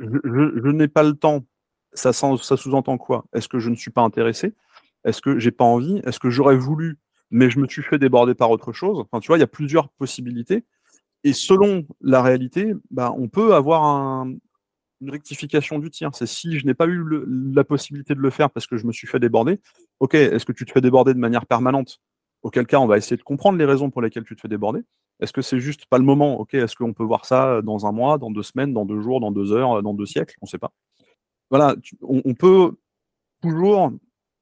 je, 0.00 0.70
n'ai 0.70 0.88
pas 0.88 1.02
le 1.02 1.14
temps, 1.14 1.44
ça, 1.92 2.12
ça 2.12 2.56
sous-entend 2.56 2.98
quoi? 2.98 3.24
Est-ce 3.32 3.48
que 3.48 3.58
je 3.58 3.70
ne 3.70 3.76
suis 3.76 3.90
pas 3.90 4.02
intéressé? 4.02 4.54
Est-ce 5.04 5.20
que 5.20 5.38
j'ai 5.38 5.50
pas 5.50 5.64
envie? 5.64 6.00
Est-ce 6.04 6.18
que 6.18 6.30
j'aurais 6.30 6.56
voulu, 6.56 6.98
mais 7.30 7.50
je 7.50 7.58
me 7.58 7.66
suis 7.66 7.82
fait 7.82 7.98
déborder 7.98 8.34
par 8.34 8.50
autre 8.50 8.72
chose? 8.72 8.98
Enfin, 9.00 9.20
tu 9.20 9.28
vois, 9.28 9.36
il 9.36 9.40
y 9.40 9.44
a 9.44 9.48
plusieurs 9.48 9.88
possibilités. 9.90 10.64
Et 11.24 11.32
selon 11.32 11.86
la 12.00 12.22
réalité, 12.22 12.74
bah, 12.90 13.14
on 13.16 13.28
peut 13.28 13.54
avoir 13.54 14.26
une 15.02 15.10
rectification 15.10 15.78
du 15.78 15.90
tir. 15.90 16.10
C'est 16.14 16.26
si 16.26 16.58
je 16.58 16.64
n'ai 16.64 16.74
pas 16.74 16.86
eu 16.86 17.04
la 17.52 17.64
possibilité 17.64 18.14
de 18.14 18.20
le 18.20 18.30
faire 18.30 18.50
parce 18.50 18.66
que 18.66 18.76
je 18.76 18.86
me 18.86 18.92
suis 18.92 19.06
fait 19.06 19.18
déborder, 19.18 19.60
ok, 20.00 20.14
est-ce 20.14 20.46
que 20.46 20.52
tu 20.52 20.64
te 20.64 20.72
fais 20.72 20.80
déborder 20.80 21.12
de 21.12 21.18
manière 21.18 21.44
permanente? 21.44 22.00
Auquel 22.42 22.66
cas, 22.66 22.78
on 22.78 22.86
va 22.86 22.96
essayer 22.96 23.16
de 23.16 23.22
comprendre 23.22 23.58
les 23.58 23.64
raisons 23.64 23.90
pour 23.90 24.00
lesquelles 24.00 24.24
tu 24.24 24.34
te 24.34 24.40
fais 24.40 24.48
déborder. 24.48 24.80
Est-ce 25.20 25.32
que 25.32 25.42
c'est 25.42 25.60
juste 25.60 25.86
pas 25.86 25.98
le 25.98 26.04
moment? 26.04 26.40
Ok, 26.40 26.54
est-ce 26.54 26.74
qu'on 26.74 26.92
peut 26.92 27.04
voir 27.04 27.24
ça 27.24 27.62
dans 27.62 27.86
un 27.86 27.92
mois, 27.92 28.18
dans 28.18 28.30
deux 28.30 28.42
semaines, 28.42 28.72
dans 28.72 28.84
deux 28.84 29.00
jours, 29.00 29.20
dans 29.20 29.30
deux 29.30 29.52
heures, 29.52 29.82
dans 29.82 29.94
deux 29.94 30.06
siècles? 30.06 30.36
On 30.40 30.46
ne 30.46 30.50
sait 30.50 30.58
pas. 30.58 30.72
Voilà, 31.50 31.76
on, 32.00 32.34
peut 32.34 32.72
toujours 33.42 33.92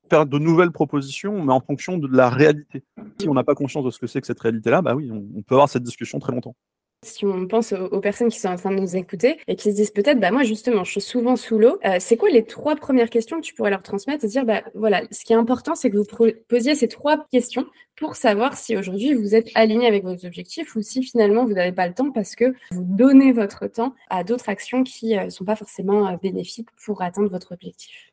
faire 0.09 0.27
de 0.27 0.39
nouvelles 0.39 0.71
propositions, 0.71 1.43
mais 1.43 1.53
en 1.53 1.61
fonction 1.61 1.99
de 1.99 2.07
la 2.07 2.31
réalité. 2.31 2.85
Si 3.21 3.29
on 3.29 3.35
n'a 3.35 3.45
pas 3.45 3.55
conscience 3.55 3.85
de 3.85 3.91
ce 3.91 3.99
que 3.99 4.07
c'est 4.07 4.21
que 4.21 4.27
cette 4.27 4.41
réalité-là, 4.41 4.81
bah 4.81 4.95
oui, 4.95 5.11
on 5.11 5.43
peut 5.43 5.57
avoir 5.57 5.69
cette 5.69 5.83
discussion 5.83 6.21
très 6.21 6.33
longtemps. 6.33 6.55
Si 7.03 7.25
on 7.25 7.47
pense 7.47 7.73
aux, 7.73 8.01
personnes 8.01 8.29
qui 8.29 8.39
sont 8.39 8.51
en 8.51 8.57
train 8.57 8.71
de 8.71 8.79
nous 8.79 8.95
écouter 8.95 9.39
et 9.49 9.57
qui 9.57 9.71
se 9.71 9.77
disent 9.77 9.91
peut-être, 9.91 10.21
bah 10.21 10.31
moi 10.31 10.43
justement, 10.43 10.85
je 10.85 10.91
suis 10.91 11.01
souvent 11.01 11.35
sous 11.35 11.59
l'eau, 11.59 11.79
euh, 11.87 11.97
c'est 11.99 12.19
quoi 12.19 12.29
les 12.29 12.45
trois 12.45 12.77
premières 12.77 13.09
questions 13.09 13.41
que 13.41 13.47
tu 13.47 13.55
pourrais 13.55 13.71
leur 13.71 13.83
transmettre 13.83 14.23
et 14.27 14.29
dire, 14.29 14.45
bah 14.45 14.63
voilà, 14.75 15.01
ce 15.11 15.25
qui 15.25 15.33
est 15.33 15.37
important, 15.37 15.75
c'est 15.75 15.89
que 15.89 15.97
vous 15.97 16.05
posiez 16.47 16.75
ces 16.75 16.89
trois 16.89 17.25
questions 17.33 17.65
pour 17.97 18.17
savoir 18.17 18.55
si 18.55 18.77
aujourd'hui 18.77 19.15
vous 19.15 19.35
êtes 19.35 19.49
aligné 19.55 19.87
avec 19.87 20.05
vos 20.05 20.27
objectifs 20.27 20.77
ou 20.77 20.83
si 20.83 21.03
finalement 21.03 21.47
vous 21.47 21.55
n'avez 21.55 21.73
pas 21.73 21.89
le 21.89 21.95
temps 21.95 22.11
parce 22.11 22.35
que 22.35 22.53
vous 22.71 22.85
donnez 22.85 23.33
votre 23.33 23.67
temps 23.67 23.95
à 24.11 24.23
d'autres 24.23 24.51
actions 24.51 24.85
qui 24.85 25.15
ne 25.15 25.21
euh, 25.21 25.31
sont 25.31 25.47
pas 25.47 25.57
forcément 25.57 26.07
euh, 26.07 26.17
bénéfiques 26.23 26.69
pour 26.85 27.01
atteindre 27.01 27.31
votre 27.31 27.53
objectif. 27.53 28.11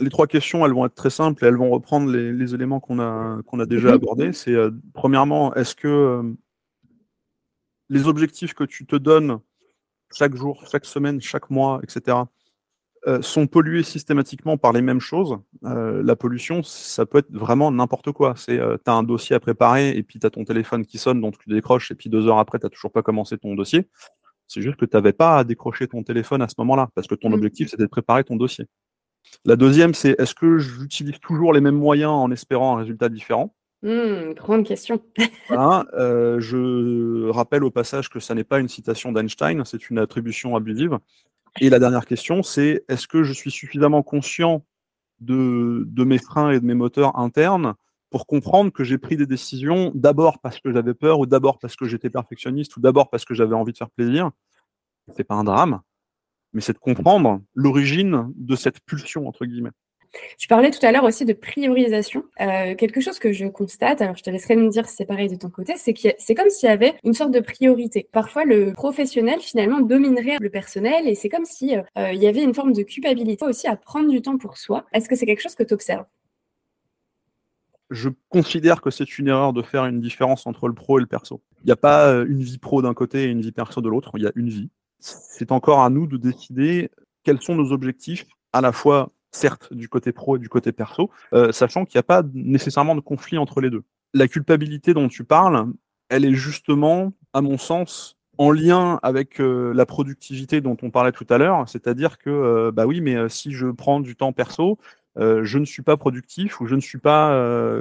Les 0.00 0.08
trois 0.08 0.26
questions, 0.26 0.64
elles 0.64 0.72
vont 0.72 0.86
être 0.86 0.94
très 0.94 1.10
simples 1.10 1.44
et 1.44 1.48
elles 1.48 1.56
vont 1.56 1.68
reprendre 1.68 2.10
les, 2.10 2.54
éléments 2.54 2.80
qu'on 2.80 3.00
a, 3.00 3.42
qu'on 3.46 3.60
a 3.60 3.66
déjà 3.66 3.88
mhm. 3.88 3.94
abordés. 3.94 4.32
C'est 4.32 4.56
premièrement, 4.94 5.54
est-ce 5.56 5.74
que 5.74 6.22
les 7.88 8.06
objectifs 8.06 8.54
que 8.54 8.64
tu 8.64 8.86
te 8.86 8.96
donnes 8.96 9.40
chaque 10.12 10.34
jour, 10.34 10.64
chaque 10.70 10.84
semaine, 10.84 11.20
chaque 11.20 11.50
mois, 11.50 11.80
etc., 11.82 12.18
euh, 13.06 13.22
sont 13.22 13.46
pollués 13.46 13.84
systématiquement 13.84 14.56
par 14.56 14.72
les 14.72 14.82
mêmes 14.82 15.00
choses. 15.00 15.38
Euh, 15.64 16.02
la 16.02 16.16
pollution, 16.16 16.62
ça 16.64 17.06
peut 17.06 17.18
être 17.18 17.30
vraiment 17.30 17.70
n'importe 17.70 18.10
quoi. 18.10 18.34
C'est, 18.36 18.58
euh, 18.58 18.76
tu 18.84 18.90
as 18.90 18.94
un 18.94 19.04
dossier 19.04 19.36
à 19.36 19.40
préparer 19.40 19.90
et 19.90 20.02
puis 20.02 20.18
tu 20.18 20.26
as 20.26 20.30
ton 20.30 20.44
téléphone 20.44 20.84
qui 20.84 20.98
sonne, 20.98 21.20
donc 21.20 21.38
tu 21.38 21.48
décroches 21.48 21.92
et 21.92 21.94
puis 21.94 22.10
deux 22.10 22.26
heures 22.26 22.38
après, 22.38 22.58
tu 22.58 22.66
n'as 22.66 22.70
toujours 22.70 22.90
pas 22.90 23.02
commencé 23.02 23.38
ton 23.38 23.54
dossier. 23.54 23.88
C'est 24.48 24.62
juste 24.62 24.76
que 24.76 24.84
tu 24.84 24.96
n'avais 24.96 25.12
pas 25.12 25.38
à 25.38 25.44
décrocher 25.44 25.86
ton 25.86 26.02
téléphone 26.02 26.42
à 26.42 26.48
ce 26.48 26.54
moment-là, 26.58 26.88
parce 26.94 27.06
que 27.06 27.14
ton 27.14 27.30
mmh. 27.30 27.34
objectif, 27.34 27.70
c'était 27.70 27.84
de 27.84 27.88
préparer 27.88 28.24
ton 28.24 28.34
dossier. 28.34 28.66
La 29.44 29.56
deuxième, 29.56 29.94
c'est 29.94 30.16
est-ce 30.18 30.34
que 30.34 30.58
j'utilise 30.58 31.20
toujours 31.20 31.52
les 31.52 31.60
mêmes 31.60 31.78
moyens 31.78 32.10
en 32.10 32.30
espérant 32.32 32.76
un 32.76 32.80
résultat 32.80 33.08
différent? 33.08 33.54
Mmh, 33.82 34.34
grande 34.34 34.64
question. 34.64 35.02
Euh, 35.50 36.38
je 36.40 37.30
rappelle 37.30 37.64
au 37.64 37.70
passage 37.70 38.10
que 38.10 38.20
ça 38.20 38.34
n'est 38.34 38.44
pas 38.44 38.60
une 38.60 38.68
citation 38.68 39.12
d'Einstein, 39.12 39.64
c'est 39.64 39.88
une 39.90 39.98
attribution 39.98 40.54
abusive. 40.56 40.98
Et 41.60 41.70
la 41.70 41.78
dernière 41.78 42.06
question, 42.06 42.42
c'est 42.42 42.84
est-ce 42.88 43.08
que 43.08 43.22
je 43.22 43.32
suis 43.32 43.50
suffisamment 43.50 44.02
conscient 44.02 44.64
de, 45.20 46.04
mes 46.04 46.18
freins 46.18 46.50
et 46.50 46.60
de 46.60 46.64
mes 46.64 46.74
moteurs 46.74 47.18
internes 47.18 47.74
pour 48.10 48.26
comprendre 48.26 48.70
que 48.70 48.84
j'ai 48.84 48.98
pris 48.98 49.16
des 49.16 49.26
décisions 49.26 49.90
d'abord 49.94 50.38
parce 50.40 50.60
que 50.60 50.72
j'avais 50.72 50.94
peur, 50.94 51.18
ou 51.18 51.26
d'abord 51.26 51.58
parce 51.58 51.76
que 51.76 51.86
j'étais 51.86 52.10
perfectionniste, 52.10 52.76
ou 52.76 52.80
d'abord 52.80 53.10
parce 53.10 53.24
que 53.24 53.34
j'avais 53.34 53.54
envie 53.54 53.72
de 53.72 53.78
faire 53.78 53.90
plaisir? 53.90 54.30
C'est 55.16 55.24
pas 55.24 55.34
un 55.34 55.44
drame, 55.44 55.80
mais 56.52 56.60
c'est 56.60 56.74
de 56.74 56.78
comprendre 56.78 57.40
l'origine 57.54 58.30
de 58.36 58.54
cette 58.54 58.80
pulsion, 58.80 59.26
entre 59.26 59.46
guillemets. 59.46 59.72
Tu 60.38 60.48
parlais 60.48 60.70
tout 60.70 60.84
à 60.84 60.92
l'heure 60.92 61.04
aussi 61.04 61.24
de 61.24 61.32
priorisation. 61.32 62.24
Euh, 62.40 62.74
quelque 62.74 63.00
chose 63.00 63.18
que 63.18 63.32
je 63.32 63.46
constate, 63.46 64.00
alors 64.00 64.16
je 64.16 64.22
te 64.22 64.30
laisserai 64.30 64.56
me 64.56 64.68
dire 64.68 64.88
si 64.88 64.96
c'est 64.96 65.06
pareil 65.06 65.28
de 65.28 65.36
ton 65.36 65.50
côté, 65.50 65.74
c'est 65.76 65.94
que 65.94 66.08
c'est 66.18 66.34
comme 66.34 66.50
s'il 66.50 66.68
y 66.68 66.72
avait 66.72 66.94
une 67.04 67.14
sorte 67.14 67.30
de 67.30 67.40
priorité. 67.40 68.08
Parfois, 68.12 68.44
le 68.44 68.72
professionnel 68.72 69.40
finalement 69.40 69.80
dominerait 69.80 70.36
le 70.40 70.50
personnel 70.50 71.06
et 71.08 71.14
c'est 71.14 71.28
comme 71.28 71.44
si 71.44 71.76
euh, 71.76 71.82
euh, 71.98 72.12
y 72.12 72.26
avait 72.26 72.42
une 72.42 72.54
forme 72.54 72.72
de 72.72 72.82
culpabilité 72.82 73.44
aussi 73.44 73.66
à 73.66 73.76
prendre 73.76 74.08
du 74.08 74.22
temps 74.22 74.38
pour 74.38 74.56
soi. 74.56 74.86
Est-ce 74.92 75.08
que 75.08 75.16
c'est 75.16 75.26
quelque 75.26 75.42
chose 75.42 75.54
que 75.54 75.64
tu 75.64 75.74
observes 75.74 76.04
je 77.90 78.10
considère 78.28 78.82
que 78.82 78.90
c'est 78.90 79.18
une 79.18 79.28
erreur 79.28 79.54
de 79.54 79.62
faire 79.62 79.86
une 79.86 79.98
différence 79.98 80.46
entre 80.46 80.68
le 80.68 80.74
pro 80.74 80.98
et 80.98 81.00
le 81.00 81.06
perso. 81.06 81.40
Il 81.62 81.68
n'y 81.68 81.72
a 81.72 81.76
pas 81.76 82.12
une 82.28 82.42
vie 82.42 82.58
pro 82.58 82.82
d'un 82.82 82.92
côté 82.92 83.24
et 83.24 83.26
une 83.28 83.40
vie 83.40 83.50
perso 83.50 83.80
de 83.80 83.88
l'autre, 83.88 84.10
il 84.16 84.24
y 84.24 84.26
a 84.26 84.32
une 84.36 84.50
vie. 84.50 84.68
C'est 84.98 85.52
encore 85.52 85.80
à 85.80 85.88
nous 85.88 86.06
de 86.06 86.18
décider 86.18 86.90
quels 87.24 87.40
sont 87.40 87.54
nos 87.54 87.72
objectifs, 87.72 88.26
à 88.52 88.60
la 88.60 88.72
fois 88.72 89.10
certes 89.30 89.72
du 89.72 89.88
côté 89.88 90.12
pro 90.12 90.36
et 90.36 90.38
du 90.38 90.48
côté 90.48 90.72
perso, 90.72 91.10
euh, 91.32 91.52
sachant 91.52 91.84
qu'il 91.84 91.98
n'y 91.98 92.00
a 92.00 92.04
pas 92.04 92.22
nécessairement 92.34 92.94
de 92.94 93.00
conflit 93.00 93.38
entre 93.38 93.60
les 93.60 93.70
deux. 93.70 93.82
La 94.14 94.28
culpabilité 94.28 94.94
dont 94.94 95.08
tu 95.08 95.24
parles, 95.24 95.66
elle 96.08 96.24
est 96.24 96.34
justement, 96.34 97.12
à 97.32 97.40
mon 97.40 97.58
sens, 97.58 98.16
en 98.38 98.52
lien 98.52 99.00
avec 99.02 99.40
euh, 99.40 99.72
la 99.74 99.84
productivité 99.84 100.60
dont 100.60 100.76
on 100.82 100.90
parlait 100.90 101.12
tout 101.12 101.26
à 101.28 101.38
l'heure, 101.38 101.68
c'est-à-dire 101.68 102.18
que, 102.18 102.30
euh, 102.30 102.72
bah 102.72 102.86
oui, 102.86 103.00
mais 103.00 103.28
si 103.28 103.52
je 103.52 103.66
prends 103.66 104.00
du 104.00 104.16
temps 104.16 104.32
perso, 104.32 104.78
je 105.20 105.58
ne 105.58 105.64
suis 105.64 105.82
pas 105.82 105.96
productif 105.96 106.60
ou 106.60 106.68
je 106.68 106.76
ne 106.76 106.80
suis 106.80 106.98
pas, 106.98 107.36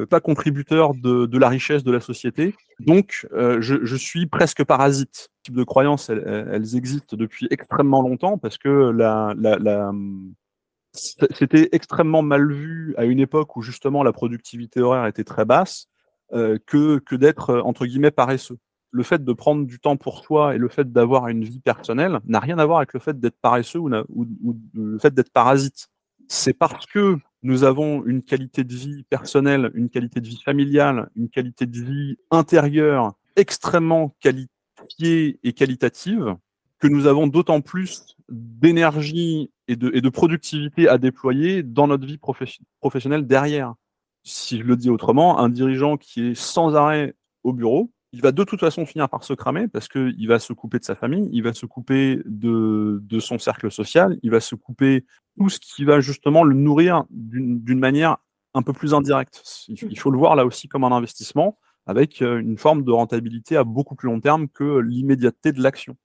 pas 0.09 0.19
contributeur 0.19 0.95
de, 0.95 1.37
la 1.37 1.49
richesse 1.49 1.83
de 1.83 1.91
la 1.91 1.99
société. 1.99 2.55
Donc, 2.79 3.27
je, 3.31 3.95
suis 3.95 4.25
presque 4.25 4.63
parasite. 4.63 5.29
Type 5.43 5.53
de 5.53 5.63
croyances, 5.63 6.09
elles, 6.09 6.75
existent 6.75 7.15
depuis 7.15 7.47
extrêmement 7.51 8.01
longtemps 8.01 8.39
parce 8.39 8.57
que 8.57 8.89
la 8.89 9.35
c'était 10.97 11.69
extrêmement 11.71 12.21
mal 12.21 12.51
vu 12.51 12.93
à 12.97 13.05
une 13.05 13.19
époque 13.19 13.55
où 13.55 13.61
justement 13.61 14.03
la 14.03 14.11
productivité 14.11 14.81
horaire 14.81 15.05
était 15.05 15.23
très 15.23 15.45
basse 15.45 15.87
euh, 16.33 16.57
que, 16.65 16.99
que 16.99 17.15
d'être 17.15 17.51
euh, 17.51 17.61
entre 17.61 17.85
guillemets 17.85 18.11
paresseux. 18.11 18.57
Le 18.91 19.03
fait 19.03 19.23
de 19.23 19.33
prendre 19.33 19.65
du 19.65 19.79
temps 19.79 19.97
pour 19.97 20.23
soi 20.23 20.55
et 20.55 20.57
le 20.57 20.69
fait 20.69 20.91
d'avoir 20.91 21.27
une 21.27 21.43
vie 21.43 21.59
personnelle 21.59 22.19
n'a 22.25 22.39
rien 22.39 22.57
à 22.57 22.65
voir 22.65 22.79
avec 22.79 22.93
le 22.93 22.99
fait 22.99 23.19
d'être 23.19 23.39
paresseux 23.41 23.79
ou, 23.79 23.89
ou, 24.09 24.59
le 24.73 24.97
fait 24.97 25.13
d'être 25.13 25.31
parasite. 25.31 25.87
C'est 26.27 26.53
parce 26.53 26.85
que 26.85 27.17
nous 27.43 27.63
avons 27.63 28.05
une 28.05 28.23
qualité 28.23 28.63
de 28.63 28.73
vie 28.73 29.03
personnelle, 29.03 29.71
une 29.73 29.89
qualité 29.89 30.19
de 30.19 30.27
vie 30.27 30.41
familiale, 30.43 31.09
une 31.15 31.29
qualité 31.29 31.65
de 31.65 31.79
vie 31.81 32.17
intérieure 32.31 33.13
extrêmement 33.35 34.15
qualifiée 34.19 35.39
et 35.43 35.53
qualitative 35.53 36.35
que 36.79 36.87
nous 36.87 37.07
avons 37.07 37.27
d'autant 37.27 37.61
plus 37.61 38.15
d'énergie 38.29 39.51
et 39.67 39.75
de, 39.75 40.09
productivité 40.09 40.87
à 40.87 40.97
déployer 40.97 41.63
dans 41.63 41.87
notre 41.87 42.05
vie 42.05 42.19
professionnelle 42.79 43.27
derrière. 43.27 43.73
Si 44.23 44.59
je 44.59 44.63
le 44.63 44.75
dis 44.75 44.89
autrement, 44.89 45.39
un 45.39 45.49
dirigeant 45.49 45.97
qui 45.97 46.27
est 46.27 46.35
sans 46.35 46.75
arrêt 46.75 47.15
au 47.43 47.53
bureau, 47.53 47.91
il 48.13 48.21
va 48.21 48.31
de 48.31 48.43
toute 48.43 48.59
façon 48.59 48.85
finir 48.85 49.09
par 49.09 49.23
se 49.23 49.33
cramer 49.33 49.67
parce 49.67 49.87
qu'il 49.87 50.27
va 50.27 50.39
se 50.39 50.53
couper 50.53 50.79
de 50.79 50.85
sa 50.85 50.95
famille, 50.95 51.29
il 51.33 51.43
va 51.43 51.53
se 51.53 51.65
couper 51.65 52.21
de, 52.25 52.99
de 53.01 53.19
son 53.19 53.37
cercle 53.39 53.69
social, 53.69 54.17
il 54.23 54.31
va 54.31 54.39
se 54.39 54.55
couper 54.55 55.05
tout 55.37 55.49
ce 55.49 55.59
qui 55.59 55.83
va 55.83 55.99
justement 55.99 56.43
le 56.43 56.55
nourrir 56.55 57.03
d'une 57.09 57.79
manière 57.79 58.17
un 58.53 58.63
peu 58.63 58.73
plus 58.73 58.93
indirecte. 58.93 59.43
Il 59.67 59.99
faut 59.99 60.11
le 60.11 60.17
voir 60.17 60.35
là 60.35 60.45
aussi 60.45 60.67
comme 60.67 60.83
un 60.83 60.91
investissement 60.91 61.57
avec 61.85 62.21
euh, 62.21 62.39
une 62.39 62.57
forme 62.57 62.83
de 62.83 62.91
rentabilité 62.91 63.55
à 63.55 63.63
beaucoup 63.63 63.95
plus 63.95 64.07
long 64.07 64.19
terme 64.19 64.49
que 64.49 64.79
l'immédiateté 64.79 65.51
de 65.53 65.61
l'action. 65.61 65.95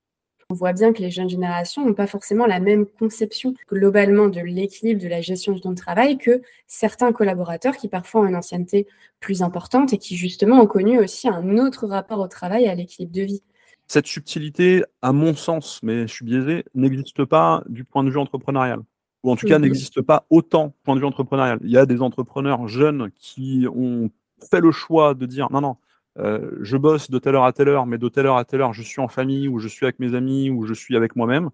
On 0.53 0.55
voit 0.55 0.75
bien 0.75 0.93
que 0.93 1.01
les 1.01 1.11
jeunes 1.11 1.31
générations 1.31 1.83
n'ont 1.83 1.95
pas 1.95 2.07
forcément 2.07 2.45
la 2.45 2.61
même 2.61 2.85
conception 2.85 3.55
globalement 3.71 4.29
de 4.29 4.41
l'équilibre 4.41 5.01
de 5.01 5.09
la 5.09 5.23
gestion 5.23 5.55
du 5.55 5.62
temps 5.62 5.71
de 5.71 5.77
travail 5.77 6.19
que 6.19 6.43
certains 6.67 7.11
collaborateurs 7.11 7.75
qui 7.79 7.88
parfois 7.88 8.21
ont 8.21 8.27
une 8.27 8.37
ancienneté 8.37 8.87
plus 9.19 9.41
importante 9.41 9.95
et 9.95 9.99
qui 9.99 10.15
justement 10.15 10.61
ont 10.61 10.67
connu 10.67 10.99
aussi 10.99 11.27
un 11.27 11.57
autre 11.57 11.87
rapport 11.87 12.19
au 12.19 12.29
travail 12.29 12.65
et 12.65 12.69
à 12.69 12.75
l'équilibre 12.75 13.15
de 13.15 13.23
vie. 13.23 13.43
Cette 13.87 14.07
subtilité, 14.07 14.85
à 15.01 15.15
mon 15.15 15.35
sens, 15.35 15.81
mais 15.83 16.07
je 16.07 16.12
suis 16.12 16.27
biaisé, 16.27 16.67
n'existe 16.75 17.25
pas 17.25 17.65
du 17.67 17.85
point 17.85 18.05
de 18.05 18.11
vue 18.11 18.19
entrepreneurial. 18.19 18.81
Ou 19.23 19.31
en 19.31 19.37
tout 19.37 19.47
cas, 19.47 19.57
mhm. 19.57 19.65
n'existe 19.65 20.03
pas 20.03 20.27
autant 20.29 20.67
du 20.67 20.75
point 20.85 20.97
de 20.97 21.01
vue 21.01 21.07
entrepreneurial. 21.07 21.61
Il 21.65 21.71
y 21.71 21.79
a 21.79 21.87
des 21.87 22.03
entrepreneurs 22.03 22.69
jeunes 22.69 23.11
qui 23.19 23.65
ont 23.75 24.11
fait 24.51 24.61
le 24.61 24.71
choix 24.71 25.15
de 25.15 25.25
dire 25.25 25.49
non, 25.51 25.62
non, 25.62 25.77
euh, 26.18 26.51
je 26.61 26.77
bosse 26.77 27.11
de 27.11 27.18
telle 27.18 27.35
heure 27.35 27.44
à 27.44 27.53
telle 27.53 27.68
heure, 27.68 27.87
mais 27.87 27.98
de 27.98 28.09
telle 28.09 28.27
heure 28.27 28.37
à 28.37 28.44
telle 28.44 28.61
heure, 28.61 28.72
je 28.72 28.83
suis 28.83 29.01
en 29.01 29.09
famille, 29.09 29.48
ou 29.48 29.59
je 29.59 29.68
suis 29.68 29.87
avec 29.87 29.98
mes 29.98 30.14
amis, 30.14 30.51
ou 30.51 30.66
je 30.66 30.75
suis 30.75 30.96
avec 30.96 31.16
moi-même. 31.16 31.51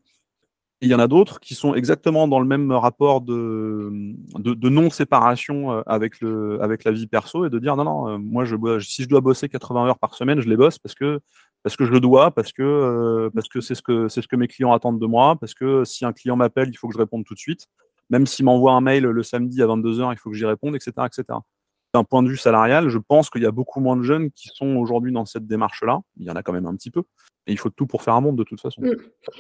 Il 0.80 0.88
y 0.88 0.94
en 0.94 1.00
a 1.00 1.08
d'autres 1.08 1.40
qui 1.40 1.56
sont 1.56 1.74
exactement 1.74 2.28
dans 2.28 2.38
le 2.38 2.46
même 2.46 2.70
rapport 2.70 3.20
de, 3.20 3.90
de, 4.38 4.68
non-séparation 4.68 5.72
euh, 5.72 5.82
avec, 5.86 6.22
avec 6.60 6.84
la 6.84 6.92
vie 6.92 7.08
perso 7.08 7.44
et 7.46 7.50
de 7.50 7.58
dire 7.58 7.76
non, 7.76 7.84
non, 7.84 8.08
euh, 8.08 8.18
moi, 8.18 8.44
si 8.80 9.02
je 9.02 9.08
dois 9.08 9.20
bosser 9.20 9.48
80 9.48 9.86
heures 9.86 9.98
par 9.98 10.14
semaine, 10.14 10.40
je 10.40 10.48
les 10.48 10.56
bosse 10.56 10.78
parce 10.78 10.94
que, 10.94 11.20
parce 11.64 11.76
que 11.76 11.84
je 11.84 11.90
le 11.90 12.00
dois, 12.00 12.30
parce 12.30 12.52
que 12.52 13.28
parce 13.34 13.48
que 13.48 13.60
c'est 13.60 13.74
ce 13.74 13.82
que 13.82 14.06
ce 14.08 14.20
que 14.20 14.36
mes 14.36 14.46
clients 14.46 14.72
attendent 14.72 15.00
de 15.00 15.06
moi, 15.06 15.36
parce 15.36 15.54
que 15.54 15.84
si 15.84 16.04
un 16.04 16.12
client 16.12 16.36
m'appelle, 16.36 16.68
il 16.70 16.76
faut 16.76 16.86
que 16.86 16.94
je 16.94 16.98
réponde 16.98 17.24
tout 17.24 17.34
de 17.34 17.40
suite. 17.40 17.66
Même 18.10 18.26
s'il 18.26 18.44
m'envoie 18.44 18.72
un 18.72 18.80
mail 18.80 19.02
le 19.02 19.22
samedi 19.24 19.60
à 19.62 19.66
22h, 19.66 20.12
il 20.12 20.18
faut 20.18 20.30
que 20.30 20.36
j'y 20.36 20.46
réponde, 20.46 20.76
etc., 20.76 20.92
etc 21.06 21.40
d'un 21.98 22.04
point 22.04 22.22
de 22.22 22.28
vue 22.28 22.36
salarial, 22.36 22.88
je 22.88 22.98
pense 22.98 23.28
qu'il 23.28 23.42
y 23.42 23.46
a 23.46 23.50
beaucoup 23.50 23.80
moins 23.80 23.96
de 23.96 24.02
jeunes 24.02 24.30
qui 24.30 24.48
sont 24.54 24.76
aujourd'hui 24.76 25.12
dans 25.12 25.26
cette 25.26 25.46
démarche-là. 25.46 26.00
Il 26.18 26.26
y 26.26 26.30
en 26.30 26.36
a 26.36 26.42
quand 26.42 26.52
même 26.52 26.66
un 26.66 26.74
petit 26.74 26.90
peu. 26.90 27.02
Et 27.48 27.52
il 27.52 27.58
faut 27.58 27.70
tout 27.70 27.86
pour 27.86 28.02
faire 28.02 28.14
un 28.14 28.20
monde 28.20 28.36
de 28.36 28.44
toute 28.44 28.60
façon. 28.60 28.82
Mm. 28.82 28.96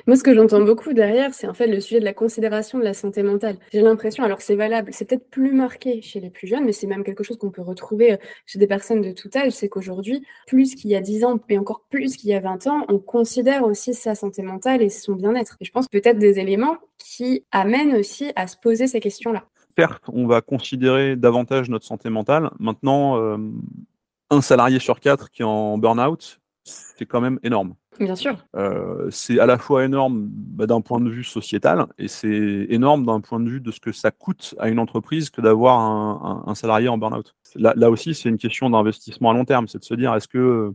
Moi, 0.06 0.16
ce 0.16 0.22
que 0.22 0.34
j'entends 0.34 0.62
beaucoup 0.62 0.94
derrière, 0.94 1.34
c'est 1.34 1.46
en 1.46 1.52
fait 1.52 1.66
le 1.66 1.78
sujet 1.78 2.00
de 2.00 2.06
la 2.06 2.14
considération 2.14 2.78
de 2.78 2.84
la 2.84 2.94
santé 2.94 3.22
mentale. 3.22 3.56
J'ai 3.70 3.82
l'impression, 3.82 4.24
alors 4.24 4.40
c'est 4.40 4.56
valable, 4.56 4.92
c'est 4.92 5.06
peut-être 5.06 5.28
plus 5.28 5.52
marqué 5.52 6.00
chez 6.00 6.18
les 6.18 6.30
plus 6.30 6.48
jeunes, 6.48 6.64
mais 6.64 6.72
c'est 6.72 6.86
même 6.86 7.04
quelque 7.04 7.22
chose 7.22 7.36
qu'on 7.36 7.50
peut 7.50 7.62
retrouver 7.62 8.14
euh, 8.14 8.16
chez 8.46 8.58
des 8.58 8.66
personnes 8.66 9.02
de 9.02 9.12
tout 9.12 9.28
âge. 9.36 9.52
C'est 9.52 9.68
qu'aujourd'hui, 9.68 10.24
plus 10.46 10.74
qu'il 10.74 10.90
y 10.90 10.96
a 10.96 11.02
10 11.02 11.24
ans 11.24 11.38
et 11.50 11.58
encore 11.58 11.84
plus 11.90 12.16
qu'il 12.16 12.30
y 12.30 12.34
a 12.34 12.40
20 12.40 12.66
ans, 12.66 12.86
on 12.88 12.98
considère 12.98 13.64
aussi 13.64 13.92
sa 13.92 14.14
santé 14.14 14.42
mentale 14.42 14.80
et 14.80 14.88
son 14.88 15.12
bien-être. 15.12 15.58
Et 15.60 15.66
je 15.66 15.70
pense 15.70 15.86
peut-être 15.86 16.18
des 16.18 16.38
éléments 16.38 16.78
qui 16.96 17.44
amènent 17.52 17.94
aussi 17.94 18.32
à 18.36 18.46
se 18.46 18.56
poser 18.56 18.86
ces 18.86 19.00
questions-là 19.00 19.44
certes, 19.78 20.04
on 20.12 20.26
va 20.26 20.40
considérer 20.40 21.14
davantage 21.14 21.70
notre 21.70 21.86
santé 21.86 22.10
mentale. 22.10 22.50
Maintenant, 22.58 23.16
euh, 23.16 23.38
un 24.28 24.40
salarié 24.40 24.80
sur 24.80 24.98
quatre 24.98 25.30
qui 25.30 25.42
est 25.42 25.44
en 25.44 25.78
burn-out, 25.78 26.40
c'est 26.64 27.06
quand 27.06 27.20
même 27.20 27.38
énorme. 27.44 27.74
Bien 28.00 28.16
sûr. 28.16 28.36
Euh, 28.56 29.08
c'est 29.10 29.38
à 29.38 29.46
la 29.46 29.56
fois 29.56 29.84
énorme 29.84 30.26
bah, 30.30 30.66
d'un 30.66 30.80
point 30.80 31.00
de 31.00 31.08
vue 31.08 31.24
sociétal 31.24 31.86
et 31.96 32.08
c'est 32.08 32.66
énorme 32.68 33.06
d'un 33.06 33.20
point 33.20 33.40
de 33.40 33.48
vue 33.48 33.60
de 33.60 33.70
ce 33.70 33.80
que 33.80 33.92
ça 33.92 34.10
coûte 34.10 34.54
à 34.58 34.68
une 34.68 34.80
entreprise 34.80 35.30
que 35.30 35.40
d'avoir 35.40 35.78
un, 36.48 36.54
salarié 36.54 36.88
en 36.88 36.98
burn-out. 36.98 37.36
Là, 37.54 37.72
là, 37.76 37.88
aussi, 37.88 38.14
c'est 38.14 38.28
une 38.28 38.38
question 38.38 38.70
d'investissement 38.70 39.30
à 39.30 39.32
long 39.32 39.44
terme. 39.44 39.68
C'est 39.68 39.78
de 39.78 39.84
se 39.84 39.94
dire 39.94 40.12
est-ce 40.14 40.28
que 40.28 40.72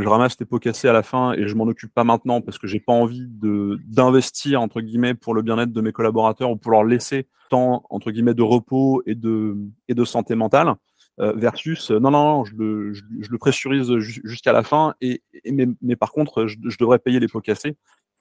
je 0.00 0.08
ramasse 0.08 0.38
les 0.38 0.46
pots 0.46 0.58
cassés 0.58 0.88
à 0.88 0.92
la 0.92 1.02
fin 1.02 1.32
et 1.32 1.48
je 1.48 1.54
m'en 1.54 1.64
occupe 1.64 1.92
pas 1.92 2.04
maintenant 2.04 2.40
parce 2.40 2.58
que 2.58 2.66
j'ai 2.66 2.80
pas 2.80 2.92
envie 2.92 3.26
de 3.26 3.78
d'investir 3.86 4.60
entre 4.60 4.80
guillemets 4.80 5.14
pour 5.14 5.34
le 5.34 5.42
bien-être 5.42 5.72
de 5.72 5.80
mes 5.80 5.92
collaborateurs 5.92 6.50
ou 6.50 6.56
pour 6.56 6.72
leur 6.72 6.84
laisser 6.84 7.26
tant 7.50 7.84
entre 7.90 8.10
guillemets 8.10 8.34
de 8.34 8.42
repos 8.42 9.02
et 9.06 9.14
de 9.14 9.56
et 9.88 9.94
de 9.94 10.04
santé 10.04 10.34
mentale 10.34 10.74
euh, 11.20 11.32
versus 11.34 11.90
euh, 11.90 11.98
non, 11.98 12.12
non, 12.12 12.44
je 12.44 12.54
le, 12.54 12.92
je, 12.92 13.02
le 13.28 13.38
pressurise 13.38 13.92
jusqu'à 13.98 14.52
la 14.52 14.62
fin, 14.62 14.94
et, 15.00 15.20
mais, 15.50 15.96
par 15.96 16.12
contre, 16.12 16.46
je, 16.46 16.78
devrais 16.78 17.00
payer 17.00 17.18
les 17.18 17.26
pots 17.26 17.40
cassés, 17.40 17.76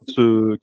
qui 0.08 0.14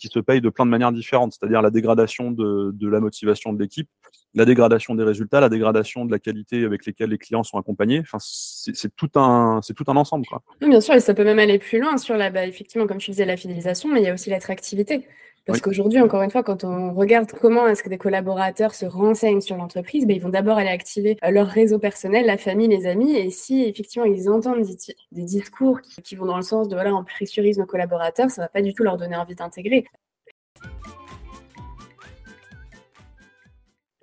se 0.08 0.18
payent 0.18 0.40
de 0.40 0.48
plein 0.48 0.64
de 0.66 0.70
manières 0.70 0.90
différentes, 0.90 1.32
c'est-à-dire 1.32 1.62
la 1.62 1.70
dégradation 1.70 2.32
de, 2.32 2.72
de 2.72 2.88
la 2.88 2.98
motivation 2.98 3.52
de 3.52 3.62
l'équipe, 3.62 3.88
la 4.34 4.44
dégradation 4.44 4.94
des 4.94 5.04
résultats, 5.04 5.40
la 5.40 5.48
dégradation 5.48 6.04
de 6.04 6.10
la 6.10 6.18
qualité 6.18 6.64
avec 6.64 6.86
lesquelles 6.86 7.10
les 7.10 7.18
clients 7.18 7.42
sont 7.42 7.58
accompagnés. 7.58 8.00
Enfin, 8.00 8.18
c'est 8.20 8.94
tout 8.96 9.10
un, 9.14 9.60
c'est 9.62 9.74
tout 9.74 9.84
un 9.88 9.96
ensemble. 9.96 10.26
Quoi. 10.26 10.42
Oui, 10.60 10.68
bien 10.68 10.80
sûr, 10.80 10.94
et 10.94 11.00
ça 11.00 11.14
peut 11.14 11.24
même 11.24 11.38
aller 11.38 11.58
plus 11.58 11.78
loin 11.78 11.96
sur 11.96 12.16
la, 12.16 12.30
bah, 12.30 12.46
effectivement, 12.46 12.86
comme 12.86 12.98
tu 12.98 13.10
disais, 13.10 13.24
la 13.24 13.36
fidélisation, 13.36 13.88
mais 13.92 14.00
il 14.00 14.04
y 14.04 14.08
a 14.08 14.14
aussi 14.14 14.30
l'attractivité. 14.30 15.06
Parce 15.46 15.60
qu'aujourd'hui, 15.60 16.00
encore 16.00 16.22
une 16.22 16.30
fois, 16.30 16.42
quand 16.42 16.64
on 16.64 16.94
regarde 16.94 17.30
comment 17.32 17.68
est-ce 17.68 17.82
que 17.82 17.90
des 17.90 17.98
collaborateurs 17.98 18.74
se 18.74 18.86
renseignent 18.86 19.42
sur 19.42 19.58
l'entreprise, 19.58 20.06
ben, 20.06 20.16
ils 20.16 20.22
vont 20.22 20.30
d'abord 20.30 20.56
aller 20.56 20.70
activer 20.70 21.18
euh, 21.22 21.30
leur 21.30 21.48
réseau 21.48 21.78
personnel, 21.78 22.24
la 22.24 22.38
famille, 22.38 22.68
les 22.68 22.86
amis. 22.86 23.14
Et 23.14 23.30
si 23.30 23.62
effectivement 23.62 24.06
ils 24.06 24.30
entendent 24.30 24.62
des, 24.62 25.24
discours 25.24 25.80
qui, 25.82 26.16
vont 26.16 26.24
dans 26.24 26.36
le 26.36 26.42
sens 26.42 26.68
de 26.68 26.74
voilà, 26.74 26.94
on 26.94 27.04
pressurise 27.04 27.58
nos 27.58 27.66
collaborateurs, 27.66 28.30
ça 28.30 28.40
va 28.40 28.48
pas 28.48 28.62
du 28.62 28.72
tout 28.72 28.84
leur 28.84 28.96
donner 28.96 29.16
envie 29.16 29.34
d'intégrer. 29.34 29.84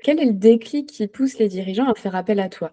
Quel 0.04 0.20
est 0.20 0.26
le 0.26 0.34
déclic 0.34 0.90
qui 0.90 1.08
pousse 1.08 1.38
les 1.40 1.48
dirigeants 1.48 1.88
à 1.88 1.96
faire 1.96 2.16
appel 2.16 2.40
à 2.40 2.50
toi? 2.50 2.72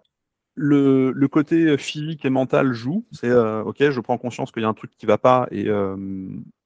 Le, 0.55 1.13
côté 1.31 1.79
physique 1.79 2.25
et 2.25 2.31
mental 2.31 2.73
joue. 2.73 3.05
C'est 3.13 3.29
euh, 3.29 3.63
ok, 3.63 3.91
je 3.91 4.01
prends 4.01 4.19
conscience 4.19 4.51
qu'il 4.51 4.63
y 4.63 4.67
a 4.67 4.69
un 4.69 4.75
truc 4.75 4.91
qui 4.99 5.07
va 5.07 5.19
pas 5.19 5.47
et 5.51 5.69
euh, 5.69 5.97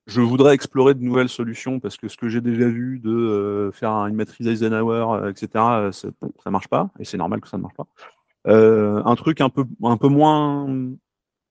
je 0.07 0.20
voudrais 0.20 0.55
explorer 0.55 0.94
de 0.94 1.03
nouvelles 1.03 1.29
solutions 1.29 1.79
parce 1.79 1.96
que 1.96 2.09
ce 2.09 2.16
que 2.16 2.29
j'ai 2.29 2.40
déjà 2.40 2.66
vu 2.68 2.98
de 2.98 3.11
euh, 3.11 3.72
faire 3.72 3.90
une 3.90 4.14
maîtrise 4.14 4.46
Eisenhower, 4.46 5.07
euh, 5.22 5.31
etc., 5.31 5.48
euh, 5.55 5.92
ça, 5.92 6.09
ça 6.42 6.51
marche 6.51 6.68
pas 6.68 6.90
et 6.98 7.05
c'est 7.05 7.16
normal 7.16 7.40
que 7.40 7.48
ça 7.48 7.57
ne 7.57 7.62
marche 7.62 7.77
pas. 7.77 7.87
un 8.46 9.14
truc 9.14 9.40
un 9.40 9.48
peu 9.48 9.64
un 9.83 9.96
peu 9.96 10.09
moins 10.09 10.66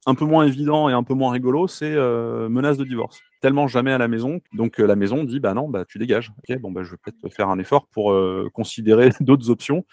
un 0.05 0.15
peu 0.15 0.25
moins 0.25 0.45
évident 0.45 0.89
et 0.89 0.93
un 0.93 1.03
peu 1.03 1.13
moins 1.13 1.31
rigolo, 1.31 1.67
c'est 1.67 1.95
menace 1.95 2.77
de 2.77 2.85
divorce. 2.85 3.21
Tellement 3.41 3.67
jamais 3.67 3.91
à 3.91 3.97
la 3.97 4.07
maison, 4.07 4.39
donc 4.53 4.77
la 4.79 4.95
maison 4.95 5.23
dit 5.23 5.39
bah 5.39 5.53
non, 5.53 5.69
bah 5.69 5.85
tu 5.85 5.99
dégages. 5.99 6.31
Ok, 6.39 6.57
bon 6.59 6.71
bah 6.71 6.83
je 6.83 6.91
vais 6.91 6.97
peut-être 6.97 7.33
faire 7.33 7.49
un 7.49 7.59
effort 7.59 7.87
pour 7.87 8.15
considérer 8.53 9.09
d'autres 9.19 9.49
options 9.49 9.85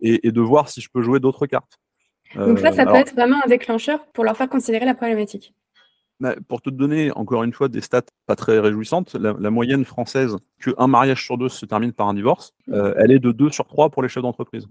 et, 0.00 0.26
et, 0.26 0.32
de 0.32 0.40
voir 0.40 0.68
si 0.68 0.80
je 0.80 0.88
peux 0.92 1.02
jouer 1.02 1.20
d'autres 1.20 1.46
cartes. 1.46 1.78
Donc 2.34 2.58
ça, 2.58 2.72
ça 2.72 2.86
peut 2.86 2.96
être 2.96 3.14
vraiment 3.14 3.38
un 3.44 3.48
déclencheur 3.48 4.06
pour 4.12 4.24
leur 4.24 4.36
faire 4.36 4.48
considérer 4.48 4.84
la 4.84 4.94
problématique. 4.94 5.54
Bah, 6.18 6.34
pour 6.48 6.62
te 6.62 6.70
donner 6.70 7.12
encore 7.12 7.42
une 7.42 7.52
fois 7.52 7.68
des 7.68 7.82
stats 7.82 8.02
pas 8.26 8.36
très 8.36 8.58
réjouissantes, 8.58 9.14
la, 9.14 9.50
moyenne 9.50 9.84
française 9.84 10.36
qu'un 10.62 10.86
mariage 10.86 11.22
sur 11.22 11.36
deux 11.36 11.50
se 11.50 11.66
termine 11.66 11.92
par 11.92 12.08
un 12.08 12.14
divorce, 12.14 12.54
euh, 12.70 12.94
elle 12.96 13.12
est 13.12 13.18
de 13.18 13.32
2 13.32 13.50
sur 13.50 13.66
3 13.66 13.90
pour 13.90 14.02
les 14.02 14.08
chefs 14.08 14.22
d'entreprise. 14.22 14.66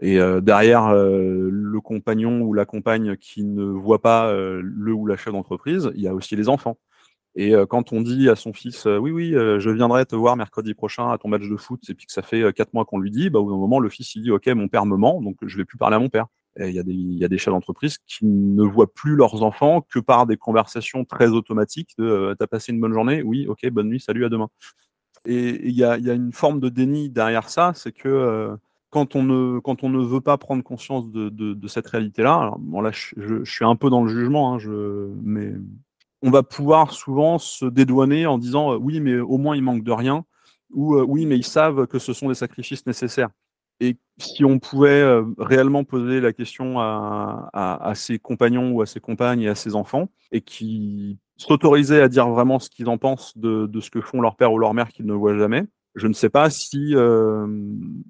Et 0.00 0.20
euh, 0.20 0.40
derrière 0.40 0.86
euh, 0.86 1.48
le 1.50 1.80
compagnon 1.80 2.40
ou 2.42 2.54
la 2.54 2.64
compagne 2.64 3.16
qui 3.16 3.44
ne 3.44 3.64
voit 3.64 4.00
pas 4.00 4.32
le 4.32 4.92
ou 4.92 5.06
la 5.06 5.16
chef 5.16 5.32
d'entreprise, 5.32 5.90
il 5.94 6.02
y 6.02 6.08
a 6.08 6.14
aussi 6.14 6.36
les 6.36 6.48
enfants. 6.48 6.78
Et 7.34 7.52
quand 7.68 7.92
on 7.92 8.00
dit 8.00 8.28
à 8.28 8.34
son 8.34 8.52
fils, 8.52 8.86
oui, 8.86 9.12
oui, 9.12 9.30
je 9.32 9.70
viendrai 9.70 10.04
te 10.06 10.16
voir 10.16 10.36
mercredi 10.36 10.74
prochain 10.74 11.10
à 11.10 11.18
ton 11.18 11.28
match 11.28 11.48
de 11.48 11.56
foot, 11.56 11.80
et 11.88 11.94
puis 11.94 12.06
que 12.06 12.12
ça 12.12 12.22
fait 12.22 12.52
quatre 12.52 12.74
mois 12.74 12.84
qu'on 12.84 12.98
lui 12.98 13.12
dit, 13.12 13.30
bah, 13.30 13.38
au 13.38 13.56
moment, 13.56 13.78
le 13.78 13.88
fils, 13.88 14.16
il 14.16 14.22
dit, 14.22 14.32
OK, 14.32 14.48
mon 14.48 14.66
père 14.66 14.86
me 14.86 14.96
ment, 14.96 15.22
donc 15.22 15.36
je 15.42 15.56
vais 15.56 15.64
plus 15.64 15.78
parler 15.78 15.94
à 15.94 16.00
mon 16.00 16.08
père. 16.08 16.26
Il 16.58 16.72
y, 16.72 16.78
a 16.80 16.82
des, 16.82 16.92
il 16.92 17.18
y 17.18 17.24
a 17.24 17.28
des 17.28 17.38
chefs 17.38 17.52
d'entreprise 17.52 17.98
qui 17.98 18.24
ne 18.26 18.64
voient 18.64 18.92
plus 18.92 19.14
leurs 19.14 19.42
enfants 19.42 19.86
que 19.88 20.00
par 20.00 20.26
des 20.26 20.36
conversations 20.36 21.04
très 21.04 21.28
automatiques 21.28 21.90
de 21.98 22.04
euh, 22.04 22.34
T'as 22.36 22.48
passé 22.48 22.72
une 22.72 22.80
bonne 22.80 22.92
journée 22.92 23.22
Oui, 23.22 23.46
ok, 23.46 23.68
bonne 23.70 23.88
nuit, 23.88 24.00
salut, 24.00 24.24
à 24.24 24.28
demain. 24.28 24.48
Et 25.24 25.68
il 25.68 25.74
y 25.74 25.84
a, 25.84 25.98
y 25.98 26.10
a, 26.10 26.14
une 26.14 26.32
forme 26.32 26.58
de 26.58 26.68
déni 26.68 27.10
derrière 27.10 27.48
ça, 27.48 27.72
c'est 27.74 27.92
que 27.92 28.08
euh, 28.08 28.56
quand, 28.90 29.16
on 29.16 29.22
ne, 29.22 29.58
quand 29.60 29.84
on 29.84 29.88
ne 29.88 30.02
veut 30.02 30.20
pas 30.20 30.38
prendre 30.38 30.62
conscience 30.62 31.10
de, 31.10 31.28
de, 31.28 31.68
cette 31.68 31.86
réalité-là, 31.86 32.54
bon 32.58 32.80
là 32.80 32.90
je, 32.92 33.14
je, 33.16 33.44
suis 33.44 33.64
un 33.64 33.76
peu 33.76 33.90
dans 33.90 34.02
le 34.02 34.08
jugement, 34.08 34.54
hein, 34.54 34.58
je, 34.58 35.10
mais 35.22 35.52
on 36.22 36.30
va 36.30 36.42
pouvoir 36.42 36.92
souvent 36.92 37.38
se 37.38 37.66
dédouaner 37.66 38.26
en 38.26 38.38
disant 38.38 38.72
euh, 38.72 38.76
oui, 38.76 39.00
mais 39.00 39.18
au 39.18 39.38
moins 39.38 39.56
il 39.56 39.62
manque 39.62 39.84
de 39.84 39.92
rien, 39.92 40.24
ou 40.72 40.96
oui, 41.00 41.26
mais 41.26 41.36
ils 41.36 41.44
savent 41.44 41.86
que 41.86 41.98
ce 41.98 42.12
sont 42.12 42.28
des 42.28 42.34
sacrifices 42.34 42.86
nécessaires. 42.86 43.30
Et 43.80 43.96
si 44.18 44.44
on 44.44 44.58
pouvait 44.58 45.00
euh, 45.02 45.24
réellement 45.38 45.84
poser 45.84 46.20
la 46.20 46.32
question 46.32 46.80
à, 46.80 47.48
à, 47.52 47.88
à, 47.88 47.94
ses 47.94 48.18
compagnons 48.18 48.72
ou 48.72 48.82
à 48.82 48.86
ses 48.86 49.00
compagnes 49.00 49.42
et 49.42 49.48
à 49.48 49.54
ses 49.54 49.76
enfants, 49.76 50.08
et 50.32 50.40
qui 50.40 51.18
s'autorisaient 51.36 52.02
à 52.02 52.08
dire 52.08 52.28
vraiment 52.28 52.58
ce 52.58 52.68
qu'ils 52.70 52.88
en 52.88 52.98
pensent 52.98 53.38
de, 53.38 53.66
de, 53.66 53.80
ce 53.80 53.90
que 53.90 54.00
font 54.00 54.20
leur 54.20 54.36
père 54.36 54.52
ou 54.52 54.58
leur 54.58 54.74
mère 54.74 54.88
qu'ils 54.88 55.06
ne 55.06 55.14
voient 55.14 55.38
jamais, 55.38 55.64
je 55.98 56.06
ne 56.06 56.12
sais 56.12 56.28
pas 56.28 56.50
si 56.50 56.94
euh, 56.94 57.46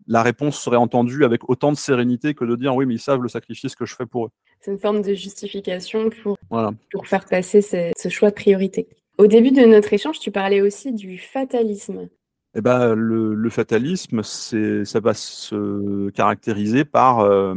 la 0.06 0.22
réponse 0.22 0.58
serait 0.60 0.76
entendue 0.76 1.24
avec 1.24 1.48
autant 1.48 1.72
de 1.72 1.76
sérénité 1.76 2.34
que 2.34 2.44
de 2.44 2.56
dire 2.56 2.74
oui, 2.74 2.86
mais 2.86 2.94
ils 2.94 3.00
savent 3.00 3.22
le 3.22 3.28
sacrifice 3.28 3.74
que 3.74 3.86
je 3.86 3.94
fais 3.94 4.06
pour 4.06 4.26
eux. 4.26 4.30
C'est 4.60 4.70
une 4.70 4.78
forme 4.78 5.02
de 5.02 5.14
justification 5.14 6.10
pour, 6.22 6.36
voilà. 6.50 6.72
pour 6.92 7.06
faire 7.06 7.24
passer 7.24 7.62
ce, 7.62 7.90
ce 7.96 8.08
choix 8.08 8.30
de 8.30 8.34
priorité. 8.34 8.88
Au 9.18 9.26
début 9.26 9.50
de 9.50 9.62
notre 9.62 9.92
échange, 9.92 10.20
tu 10.20 10.30
parlais 10.30 10.60
aussi 10.60 10.92
du 10.92 11.18
fatalisme. 11.18 12.08
Eh 12.54 12.60
ben, 12.60 12.94
le, 12.94 13.34
le 13.34 13.50
fatalisme, 13.50 14.22
ça 14.22 15.00
va 15.00 15.14
se 15.14 16.10
caractériser 16.10 16.84
par 16.84 17.20
euh, 17.20 17.54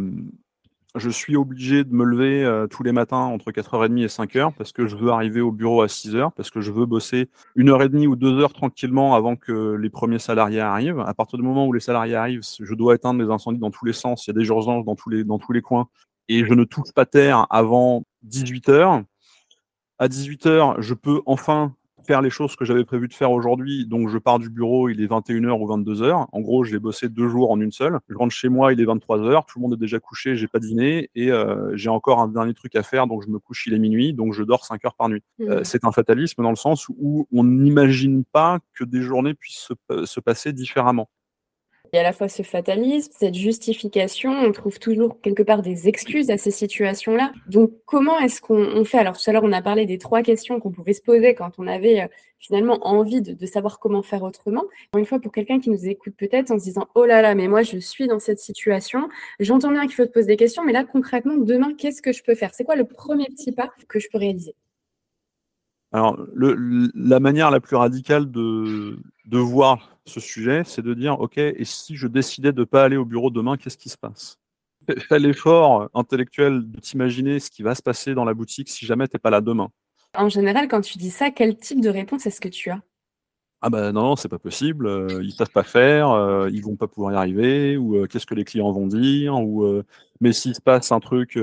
je 0.95 1.09
suis 1.09 1.37
obligé 1.37 1.83
de 1.83 1.93
me 1.93 2.03
lever 2.03 2.43
euh, 2.43 2.67
tous 2.67 2.83
les 2.83 2.91
matins 2.91 3.17
entre 3.17 3.51
4h30 3.51 4.03
et 4.03 4.07
5h 4.07 4.53
parce 4.57 4.71
que 4.73 4.87
je 4.87 4.95
veux 4.95 5.09
arriver 5.09 5.39
au 5.39 5.51
bureau 5.51 5.81
à 5.81 5.87
6h, 5.87 6.31
parce 6.35 6.49
que 6.49 6.59
je 6.59 6.71
veux 6.71 6.85
bosser 6.85 7.29
une 7.55 7.69
heure 7.69 7.81
et 7.81 7.89
demie 7.89 8.07
ou 8.07 8.15
deux 8.15 8.39
heures 8.39 8.53
tranquillement 8.53 9.15
avant 9.15 9.35
que 9.35 9.75
les 9.75 9.89
premiers 9.89 10.19
salariés 10.19 10.59
arrivent. 10.59 10.99
À 10.99 11.13
partir 11.13 11.37
du 11.39 11.45
moment 11.45 11.65
où 11.65 11.73
les 11.73 11.79
salariés 11.79 12.15
arrivent, 12.15 12.41
je 12.59 12.75
dois 12.75 12.95
éteindre 12.95 13.21
les 13.23 13.29
incendies 13.29 13.59
dans 13.59 13.71
tous 13.71 13.85
les 13.85 13.93
sens, 13.93 14.27
il 14.27 14.31
y 14.31 14.37
a 14.37 14.39
des 14.39 14.47
urgences 14.47 14.85
dans 14.85 14.95
tous 14.95 15.09
les, 15.09 15.23
dans 15.23 15.39
tous 15.39 15.53
les 15.53 15.61
coins, 15.61 15.87
et 16.27 16.45
je 16.45 16.53
ne 16.53 16.65
touche 16.65 16.91
pas 16.93 17.05
terre 17.05 17.47
avant 17.49 18.03
18h. 18.27 19.03
À 19.97 20.07
18h, 20.07 20.81
je 20.81 20.93
peux 20.93 21.21
enfin 21.25 21.73
faire 22.05 22.21
les 22.21 22.29
choses 22.29 22.55
que 22.55 22.65
j'avais 22.65 22.85
prévu 22.85 23.07
de 23.07 23.13
faire 23.13 23.31
aujourd'hui. 23.31 23.85
Donc, 23.85 24.09
je 24.09 24.17
pars 24.17 24.39
du 24.39 24.49
bureau, 24.49 24.89
il 24.89 25.01
est 25.01 25.07
21h 25.07 25.51
ou 25.59 25.67
22h. 25.67 26.27
En 26.31 26.39
gros, 26.41 26.63
je 26.63 26.71
l'ai 26.71 26.79
bossé 26.79 27.09
deux 27.09 27.27
jours 27.27 27.51
en 27.51 27.59
une 27.59 27.71
seule. 27.71 27.99
Je 28.09 28.15
rentre 28.15 28.33
chez 28.33 28.49
moi, 28.49 28.73
il 28.73 28.81
est 28.81 28.85
23h. 28.85 29.45
Tout 29.47 29.59
le 29.59 29.61
monde 29.61 29.73
est 29.73 29.79
déjà 29.79 29.99
couché, 29.99 30.35
j'ai 30.35 30.47
pas 30.47 30.59
dîné 30.59 31.09
et 31.15 31.31
euh, 31.31 31.75
j'ai 31.75 31.89
encore 31.89 32.19
un 32.19 32.27
dernier 32.27 32.53
truc 32.53 32.75
à 32.75 32.83
faire. 32.83 33.07
Donc, 33.07 33.23
je 33.23 33.29
me 33.29 33.39
couche, 33.39 33.67
il 33.67 33.73
est 33.73 33.79
minuit. 33.79 34.13
Donc, 34.13 34.33
je 34.33 34.43
dors 34.43 34.65
5 34.65 34.83
heures 34.85 34.95
par 34.95 35.09
nuit. 35.09 35.23
Mmh. 35.39 35.49
Euh, 35.49 35.63
c'est 35.63 35.85
un 35.85 35.91
fatalisme 35.91 36.43
dans 36.43 36.49
le 36.49 36.55
sens 36.55 36.87
où 36.89 37.27
on 37.31 37.43
n'imagine 37.43 38.23
pas 38.25 38.59
que 38.73 38.83
des 38.83 39.01
journées 39.01 39.33
puissent 39.33 39.69
se, 39.89 40.05
se 40.05 40.19
passer 40.19 40.53
différemment. 40.53 41.09
Il 41.93 41.97
y 41.97 41.99
a 41.99 42.03
à 42.03 42.05
la 42.05 42.13
fois 42.13 42.29
ce 42.29 42.41
fatalisme, 42.41 43.11
cette 43.13 43.35
justification, 43.35 44.31
on 44.31 44.53
trouve 44.53 44.79
toujours 44.79 45.19
quelque 45.19 45.43
part 45.43 45.61
des 45.61 45.89
excuses 45.89 46.29
à 46.29 46.37
ces 46.37 46.49
situations-là. 46.49 47.33
Donc 47.47 47.71
comment 47.85 48.17
est-ce 48.19 48.39
qu'on 48.39 48.85
fait? 48.85 48.99
Alors 48.99 49.17
tout 49.17 49.29
à 49.29 49.33
l'heure, 49.33 49.43
on 49.43 49.51
a 49.51 49.61
parlé 49.61 49.85
des 49.85 49.97
trois 49.97 50.21
questions 50.21 50.61
qu'on 50.61 50.71
pouvait 50.71 50.93
se 50.93 51.01
poser 51.01 51.35
quand 51.35 51.51
on 51.57 51.67
avait 51.67 52.03
euh, 52.03 52.07
finalement 52.39 52.79
envie 52.87 53.21
de, 53.21 53.33
de, 53.33 53.45
savoir 53.45 53.77
comment 53.77 54.03
faire 54.03 54.23
autrement. 54.23 54.63
Une 54.97 55.05
fois, 55.05 55.19
pour 55.19 55.33
quelqu'un 55.33 55.59
qui 55.59 55.69
nous 55.69 55.85
écoute 55.85 56.13
peut-être 56.17 56.51
en 56.51 56.59
se 56.59 56.63
disant, 56.63 56.87
oh 56.95 57.03
là 57.03 57.21
là, 57.21 57.35
mais 57.35 57.49
moi 57.49 57.61
je 57.61 57.77
suis 57.77 58.07
dans 58.07 58.19
cette 58.19 58.39
situation, 58.39 59.09
j'entends 59.41 59.71
bien 59.71 59.81
qu'il 59.81 59.95
faut 59.95 60.05
te 60.05 60.11
poser 60.11 60.27
des 60.27 60.37
questions, 60.37 60.63
mais 60.63 60.71
là 60.71 60.85
concrètement, 60.85 61.35
demain, 61.35 61.73
qu'est-ce 61.77 62.01
que 62.01 62.13
je 62.13 62.23
peux 62.23 62.35
faire? 62.35 62.53
C'est 62.53 62.63
quoi 62.63 62.77
le 62.77 62.85
premier 62.85 63.25
petit 63.25 63.51
pas 63.51 63.69
que 63.89 63.99
je 63.99 64.07
peux 64.09 64.17
réaliser? 64.17 64.55
Alors, 65.91 66.17
la 66.35 67.19
manière 67.19 67.51
la 67.51 67.59
plus 67.59 67.75
radicale 67.75 68.31
de, 68.31 68.97
de 69.25 69.37
voir 69.37 69.97
ce 70.05 70.19
sujet, 70.21 70.63
c'est 70.65 70.81
de 70.81 70.93
dire, 70.93 71.19
OK, 71.19 71.37
et 71.37 71.65
si 71.65 71.95
je 71.95 72.07
décidais 72.07 72.53
de 72.53 72.61
ne 72.61 72.65
pas 72.65 72.83
aller 72.85 72.95
au 72.95 73.05
bureau 73.05 73.29
demain, 73.29 73.57
qu'est-ce 73.57 73.77
qui 73.77 73.89
se 73.89 73.97
passe? 73.97 74.39
Fais 75.09 75.19
l'effort 75.19 75.89
intellectuel 75.93 76.69
de 76.71 76.79
t'imaginer 76.79 77.39
ce 77.39 77.51
qui 77.51 77.61
va 77.61 77.75
se 77.75 77.81
passer 77.81 78.13
dans 78.13 78.25
la 78.25 78.33
boutique 78.33 78.69
si 78.69 78.85
jamais 78.85 79.07
tu 79.07 79.15
n'es 79.15 79.19
pas 79.19 79.29
là 79.29 79.41
demain. 79.41 79.69
En 80.15 80.29
général, 80.29 80.67
quand 80.67 80.81
tu 80.81 80.97
dis 80.97 81.11
ça, 81.11 81.29
quel 81.29 81.57
type 81.57 81.81
de 81.81 81.89
réponse 81.89 82.25
est-ce 82.25 82.41
que 82.41 82.49
tu 82.49 82.69
as? 82.69 82.81
Ah 83.63 83.69
ben 83.69 83.91
non, 83.91 84.15
c'est 84.15 84.27
pas 84.27 84.39
possible, 84.39 84.87
euh, 84.87 85.21
ils 85.23 85.33
savent 85.33 85.51
pas 85.51 85.61
faire, 85.61 86.09
euh, 86.09 86.49
ils 86.51 86.63
vont 86.63 86.75
pas 86.75 86.87
pouvoir 86.87 87.13
y 87.13 87.15
arriver, 87.15 87.77
ou 87.77 87.95
euh, 87.95 88.07
qu'est-ce 88.07 88.25
que 88.25 88.33
les 88.33 88.43
clients 88.43 88.71
vont 88.71 88.87
dire, 88.87 89.35
ou 89.35 89.83
mais 90.19 90.33
s'il 90.33 90.53
se 90.55 90.61
passe 90.61 90.91
un 90.91 90.99
truc 90.99 91.37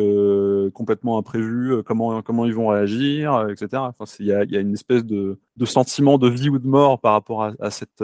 complètement 0.75 1.19
imprévu, 1.19 1.83
comment 1.85 2.23
comment 2.23 2.45
ils 2.45 2.55
vont 2.55 2.69
réagir, 2.69 3.49
etc. 3.51 3.69
Enfin, 3.75 4.05
il 4.21 4.27
y 4.27 4.33
a, 4.33 4.45
y 4.45 4.57
a, 4.57 4.61
une 4.61 4.75
espèce 4.75 5.05
de, 5.05 5.39
de, 5.57 5.65
sentiment 5.65 6.17
de 6.19 6.29
vie 6.29 6.49
ou 6.49 6.59
de 6.59 6.67
mort 6.67 7.01
par 7.01 7.13
rapport 7.13 7.43
à, 7.43 7.53
à 7.61 7.71
cette 7.71 8.03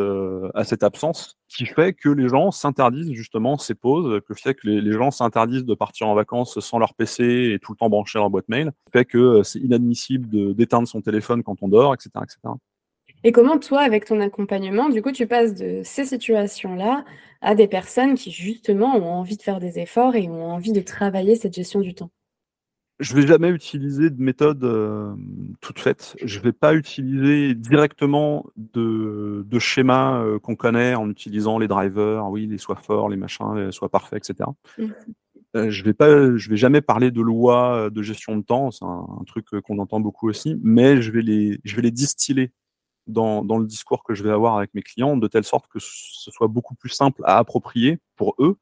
à 0.55 0.65
cette 0.65 0.83
absence 0.83 1.37
qui 1.49 1.67
fait 1.67 1.93
que 1.93 2.09
les 2.09 2.29
gens 2.29 2.51
s'interdisent 2.51 3.13
justement 3.13 3.57
ces 3.59 3.75
pauses, 3.75 4.21
que 4.29 4.35
fait 4.35 4.55
que 4.55 4.69
les, 4.69 4.81
les 4.81 4.93
gens 4.93 5.11
s'interdisent 5.13 5.65
de 5.65 5.75
partir 5.75 6.09
en 6.09 6.15
vacances 6.15 6.59
sans 6.61 6.79
leur 6.79 6.95
PC 6.95 7.53
et 7.55 7.59
tout 7.61 7.73
le 7.73 7.77
temps 7.77 7.89
brancher 7.89 8.19
leur 8.19 8.31
boîte 8.31 8.49
mail, 8.49 8.73
fait 8.93 9.05
que 9.05 9.43
c'est 9.45 9.61
inadmissible 9.61 10.55
d'éteindre 10.55 10.89
son 10.89 11.01
téléphone 11.01 11.45
quand 11.45 11.63
on 11.63 11.69
dort, 11.69 11.95
etc., 11.95 12.11
etc. 12.25 12.55
Et 13.27 13.33
comment 13.33 13.59
toi, 13.59 13.81
avec 13.81 14.05
ton 14.05 14.21
accompagnement, 14.21 14.91
du 14.91 15.01
coup, 15.01 15.11
tu 15.11 15.27
passes 15.27 15.55
de 15.55 15.81
ces 15.83 16.05
situations-là 16.05 17.07
à 17.41 17.55
des 17.55 17.67
personnes 17.67 18.15
qui, 18.17 18.31
justement, 18.31 18.95
ont 18.97 19.13
envie 19.13 19.39
de 19.39 19.43
faire 19.43 19.61
des 19.61 19.79
efforts 19.79 20.15
et 20.15 20.29
ont 20.29 20.51
envie 20.51 20.73
de 20.73 20.83
travailler 20.83 21.35
cette 21.35 21.55
gestion 21.55 21.81
du 21.81 21.95
temps? 21.95 22.11
Je 23.01 23.17
ne 23.17 23.21
vais 23.21 23.27
jamais 23.27 23.49
utiliser 23.49 24.11
de 24.11 24.23
méthode 24.23 24.63
euh, 24.63 25.15
toute 25.63 25.79
faite. 25.79 26.17
Je 26.23 26.39
ne 26.39 26.45
vais 26.45 26.53
pas 26.53 26.75
utiliser 26.75 27.55
directement 27.55 28.45
de, 28.57 29.43
de 29.47 29.59
schémas 29.59 30.23
euh, 30.23 30.39
qu'on 30.39 30.55
connaît 30.55 30.95
en 30.95 31.11
utilisant 31.11 31.59
les 31.59 31.67
drivers, 31.67 32.29
oui, 32.29 32.47
les 32.47 32.59
soient 32.59 32.77
forts, 32.77 33.09
les 33.09 33.17
machins, 33.17 33.57
les 33.57 33.73
soient 33.73 33.89
parfaits, 33.89 34.29
etc. 34.29 34.51
Mmh. 34.79 34.85
Euh, 35.57 35.71
je 35.71 35.83
vais 35.83 35.95
pas, 35.95 36.37
je 36.37 36.51
vais 36.51 36.57
jamais 36.57 36.83
parler 36.83 37.11
de 37.11 37.23
loi 37.23 37.89
de 37.91 38.03
gestion 38.03 38.37
de 38.37 38.43
temps, 38.43 38.71
c'est 38.71 38.85
un, 38.85 39.07
un, 39.21 39.25
truc 39.25 39.47
qu'on 39.63 39.79
entend 39.79 40.01
beaucoup 40.01 40.29
aussi, 40.29 40.59
mais 40.63 41.01
je 41.01 41.11
vais 41.11 41.23
les, 41.23 41.61
je 41.65 41.77
vais 41.77 41.83
les 41.83 41.93
distiller 41.93 42.53
dans, 43.07 43.45
dans, 43.45 43.59
le 43.59 43.67
discours 43.67 44.03
que 44.05 44.15
je 44.15 44.23
vais 44.23 44.31
avoir 44.31 44.57
avec 44.57 44.73
mes 44.75 44.83
clients, 44.83 45.17
de 45.17 45.29
telle 45.29 45.45
sorte 45.45 45.69
que 45.69 45.79
ce 45.79 46.31
soit 46.31 46.49
beaucoup 46.49 46.75
plus 46.75 46.89
simple 46.89 47.23
à 47.25 47.39
approprier 47.39 47.99
pour 48.17 48.35
eux, 48.39 48.59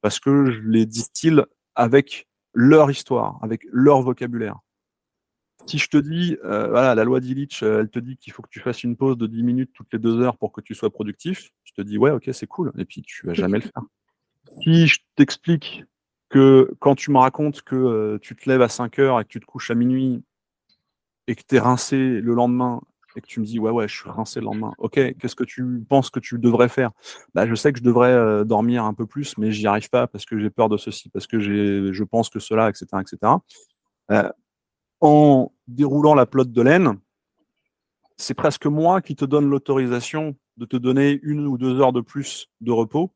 parce 0.00 0.20
que 0.20 0.50
je 0.50 0.60
les 0.60 0.86
distille 0.86 1.42
avec 1.74 2.28
leur 2.54 2.90
histoire, 2.90 3.38
avec 3.42 3.66
leur 3.70 4.02
vocabulaire. 4.02 4.58
Si 5.66 5.78
je 5.78 5.88
te 5.88 5.96
dis, 5.96 6.36
euh, 6.44 6.68
voilà, 6.68 6.94
la 6.94 7.04
loi 7.04 7.20
d'Illich, 7.20 7.62
euh, 7.62 7.80
elle 7.80 7.88
te 7.88 8.00
dit 8.00 8.16
qu'il 8.16 8.32
faut 8.32 8.42
que 8.42 8.48
tu 8.50 8.60
fasses 8.60 8.82
une 8.82 8.96
pause 8.96 9.16
de 9.16 9.26
10 9.26 9.42
minutes 9.42 9.70
toutes 9.72 9.92
les 9.92 9.98
deux 9.98 10.20
heures 10.20 10.36
pour 10.36 10.52
que 10.52 10.60
tu 10.60 10.74
sois 10.74 10.90
productif, 10.90 11.50
je 11.64 11.72
te 11.72 11.82
dis, 11.82 11.98
ouais, 11.98 12.10
ok, 12.10 12.28
c'est 12.32 12.48
cool, 12.48 12.72
et 12.78 12.84
puis 12.84 13.02
tu 13.02 13.26
vas 13.26 13.34
jamais 13.34 13.58
le 13.58 13.64
faire. 13.64 13.82
Si 14.62 14.88
je 14.88 14.98
t'explique 15.14 15.84
que 16.28 16.74
quand 16.80 16.94
tu 16.94 17.10
me 17.10 17.18
racontes 17.18 17.62
que 17.62 17.76
euh, 17.76 18.18
tu 18.20 18.34
te 18.34 18.48
lèves 18.48 18.62
à 18.62 18.68
5 18.68 18.98
heures 18.98 19.20
et 19.20 19.24
que 19.24 19.28
tu 19.28 19.40
te 19.40 19.44
couches 19.44 19.70
à 19.70 19.74
minuit 19.74 20.24
et 21.26 21.36
que 21.36 21.42
tu 21.46 21.56
es 21.56 21.58
rincé 21.58 21.96
le 21.96 22.34
lendemain 22.34 22.80
et 23.16 23.20
que 23.20 23.26
tu 23.26 23.40
me 23.40 23.44
dis 23.44 23.58
ouais 23.58 23.70
ouais 23.70 23.88
je 23.88 23.94
suis 23.96 24.10
rincé 24.10 24.40
le 24.40 24.46
lendemain. 24.46 24.72
Ok 24.78 24.94
qu'est-ce 24.94 25.34
que 25.34 25.44
tu 25.44 25.84
penses 25.88 26.10
que 26.10 26.20
tu 26.20 26.38
devrais 26.38 26.68
faire? 26.68 26.90
Bah, 27.34 27.46
je 27.46 27.54
sais 27.54 27.72
que 27.72 27.78
je 27.78 27.84
devrais 27.84 28.12
euh, 28.12 28.44
dormir 28.44 28.84
un 28.84 28.94
peu 28.94 29.06
plus 29.06 29.36
mais 29.38 29.52
j'y 29.52 29.66
arrive 29.66 29.90
pas 29.90 30.06
parce 30.06 30.24
que 30.24 30.38
j'ai 30.38 30.50
peur 30.50 30.68
de 30.68 30.76
ceci 30.76 31.08
parce 31.10 31.26
que 31.26 31.38
j'ai 31.38 31.92
je 31.92 32.04
pense 32.04 32.28
que 32.28 32.38
cela 32.38 32.68
etc 32.68 32.86
etc 33.00 33.32
euh, 34.10 34.30
en 35.00 35.52
déroulant 35.68 36.14
la 36.14 36.26
plotte 36.26 36.52
de 36.52 36.62
laine 36.62 36.98
c'est 38.16 38.34
presque 38.34 38.66
moi 38.66 39.00
qui 39.00 39.16
te 39.16 39.24
donne 39.24 39.48
l'autorisation 39.48 40.36
de 40.56 40.66
te 40.66 40.76
donner 40.76 41.18
une 41.22 41.46
ou 41.46 41.58
deux 41.58 41.80
heures 41.80 41.92
de 41.92 42.00
plus 42.00 42.48
de 42.60 42.70
repos. 42.70 43.10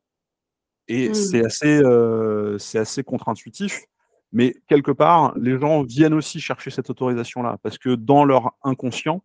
Et 0.88 1.10
mmh. 1.10 1.14
c'est 1.14 1.44
assez 1.44 1.82
euh, 1.82 2.58
c'est 2.58 2.78
assez 2.78 3.02
contre-intuitif 3.02 3.86
mais 4.32 4.54
quelque 4.68 4.90
part 4.90 5.36
les 5.36 5.58
gens 5.58 5.82
viennent 5.82 6.14
aussi 6.14 6.40
chercher 6.40 6.70
cette 6.70 6.90
autorisation 6.90 7.42
là 7.42 7.58
parce 7.62 7.78
que 7.78 7.94
dans 7.94 8.24
leur 8.24 8.52
inconscient 8.62 9.24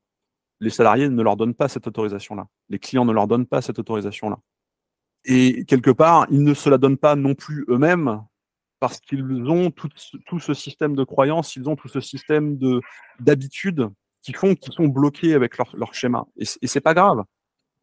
les 0.62 0.70
salariés 0.70 1.10
ne 1.10 1.24
leur 1.24 1.36
donnent 1.36 1.56
pas 1.56 1.68
cette 1.68 1.88
autorisation-là. 1.88 2.48
Les 2.70 2.80
clients 2.80 3.04
ne 3.04 3.12
leur 3.12 3.28
donnent 3.28 3.48
pas 3.48 3.62
cette 3.62 3.80
autorisation-là. 3.80 4.40
Et 5.26 5.66
quelque 5.66 5.92
part, 5.92 6.28
ils 6.30 6.44
ne 6.44 6.54
se 6.54 6.70
la 6.70 6.78
donnent 6.78 6.98
pas 6.98 7.16
non 7.16 7.34
plus 7.34 7.66
eux-mêmes 7.68 8.24
parce 8.80 9.00
qu'ils 9.00 9.50
ont 9.50 9.72
tout, 9.72 10.40
ce 10.40 10.54
système 10.54 10.96
de 10.96 11.04
croyances, 11.04 11.56
ils 11.56 11.68
ont 11.68 11.76
tout 11.76 11.88
ce 11.88 12.00
système 12.00 12.58
de 12.58 12.82
d'habitudes 13.20 13.90
qui 14.22 14.34
font 14.34 14.56
qu'ils 14.56 14.74
sont 14.74 14.88
bloqués 14.88 15.34
avec 15.34 15.58
leur, 15.58 15.94
schéma. 15.94 16.26
Et, 16.38 16.46
et 16.62 16.68
c'est 16.68 16.82
pas 16.82 16.94
grave. 16.94 17.24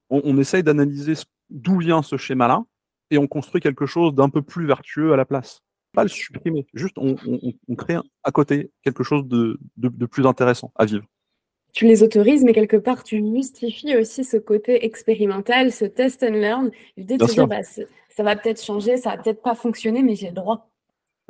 On, 0.08 0.38
essaye 0.38 0.62
d'analyser 0.62 1.14
d'où 1.50 1.78
vient 1.78 2.02
ce 2.02 2.16
schéma-là 2.16 2.64
et 3.10 3.18
on 3.18 3.26
construit 3.26 3.60
quelque 3.60 3.86
chose 3.86 4.14
d'un 4.14 4.30
peu 4.30 4.42
plus 4.42 4.66
vertueux 4.66 5.12
à 5.12 5.16
la 5.16 5.24
place. 5.24 5.60
Pas 5.92 6.04
le 6.04 6.08
supprimer, 6.08 6.66
juste 6.74 6.96
on, 6.96 7.16
crée 7.76 7.98
à 8.22 8.30
côté 8.30 8.70
quelque 8.82 9.02
chose 9.02 9.26
de 9.26 10.06
plus 10.06 10.26
intéressant 10.26 10.72
à 10.76 10.84
vivre 10.84 11.04
tu 11.72 11.86
les 11.86 12.02
autorises, 12.02 12.44
mais 12.44 12.52
quelque 12.52 12.76
part, 12.76 13.04
tu 13.04 13.22
justifies 13.34 13.96
aussi 13.96 14.24
ce 14.24 14.36
côté 14.36 14.84
expérimental, 14.84 15.72
ce 15.72 15.84
test 15.84 16.22
and 16.22 16.32
learn, 16.32 16.70
l'idée 16.96 17.18
de 17.18 17.26
se 17.26 17.34
dire, 17.34 17.46
bah, 17.46 17.62
ça 17.62 18.22
va 18.22 18.36
peut-être 18.36 18.62
changer, 18.62 18.96
ça 18.96 19.10
va 19.10 19.18
peut-être 19.18 19.42
pas 19.42 19.54
fonctionner, 19.54 20.02
mais 20.02 20.16
j'ai 20.16 20.28
le 20.28 20.34
droit. 20.34 20.68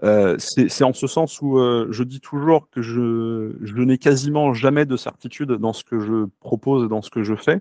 Euh, 0.05 0.37
c'est 0.39 0.85
en 0.85 0.93
ce 0.93 1.09
sens 1.09 1.43
où 1.43 1.59
euh, 1.59 1.89
je 1.91 2.05
dis 2.05 2.21
toujours 2.21 2.71
que 2.71 2.83
je, 2.83 3.57
je 3.61 3.75
n'ai 3.83 3.99
quasiment 3.99 4.55
jamais 4.55 4.87
de 4.87 4.97
certitude 4.97 5.53
dans 5.53 5.73
ce 5.73 5.83
que 5.83 5.99
je 5.99 6.27
propose 6.39 6.85
et 6.85 6.89
dans 6.89 7.03
ce 7.03 7.11
que 7.11 7.25
je 7.25 7.35
fais, 7.35 7.61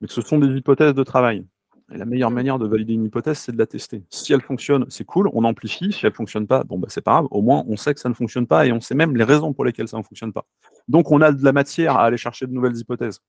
mais 0.00 0.08
que 0.08 0.12
ce 0.12 0.22
sont 0.22 0.38
des 0.38 0.48
hypothèses 0.48 0.94
de 0.94 1.04
travail. 1.04 1.46
Et 1.92 1.98
la 1.98 2.04
meilleure 2.04 2.32
manière 2.32 2.58
de 2.58 2.66
valider 2.66 2.94
une 2.94 3.04
hypothèse, 3.04 3.38
c'est 3.38 3.52
de 3.52 3.58
la 3.58 3.66
tester. 3.66 4.02
Si 4.10 4.32
elle 4.32 4.40
fonctionne, 4.40 4.86
c'est 4.88 5.04
cool, 5.04 5.30
on 5.32 5.44
amplifie. 5.44 5.92
Si 5.92 6.04
elle 6.04 6.12
fonctionne 6.12 6.46
pas, 6.48 6.64
bon 6.64 6.78
bah 6.78 6.88
c'est 6.90 7.00
pas 7.00 7.12
grave. 7.12 7.26
Au 7.30 7.42
moins, 7.42 7.64
on 7.68 7.76
sait 7.76 7.94
que 7.94 8.00
ça 8.00 8.08
ne 8.08 8.14
fonctionne 8.14 8.46
pas 8.46 8.66
et 8.66 8.72
on 8.72 8.80
sait 8.80 8.96
même 8.96 9.16
les 9.16 9.22
raisons 9.22 9.52
pour 9.52 9.64
lesquelles 9.64 9.86
ça 9.86 9.96
ne 9.96 10.02
fonctionne 10.02 10.32
pas. 10.32 10.46
Donc, 10.88 11.12
on 11.12 11.20
a 11.20 11.30
de 11.30 11.44
la 11.44 11.52
matière 11.52 11.96
à 11.96 12.04
aller 12.04 12.16
chercher 12.16 12.46
de 12.46 12.52
nouvelles 12.52 12.76
hypothèses. 12.76 13.20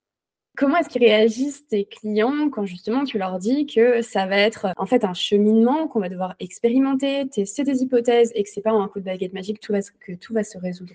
Comment 0.56 0.78
est-ce 0.78 0.88
qu'ils 0.88 1.04
réagissent 1.04 1.68
tes 1.68 1.84
clients 1.84 2.50
quand 2.50 2.66
justement 2.66 3.04
tu 3.04 3.16
leur 3.16 3.38
dis 3.38 3.66
que 3.66 4.02
ça 4.02 4.26
va 4.26 4.36
être 4.38 4.66
en 4.76 4.86
fait 4.86 5.04
un 5.04 5.14
cheminement, 5.14 5.86
qu'on 5.86 6.00
va 6.00 6.08
devoir 6.08 6.34
expérimenter, 6.40 7.28
tester 7.28 7.62
des 7.62 7.82
hypothèses 7.82 8.32
et 8.34 8.42
que 8.42 8.48
c'est 8.52 8.62
pas 8.62 8.72
un 8.72 8.88
coup 8.88 8.98
de 8.98 9.04
baguette 9.04 9.34
magique 9.34 9.60
tout 9.60 9.72
va, 9.72 9.78
que 10.00 10.14
tout 10.14 10.34
va 10.34 10.42
se 10.42 10.58
résoudre? 10.58 10.94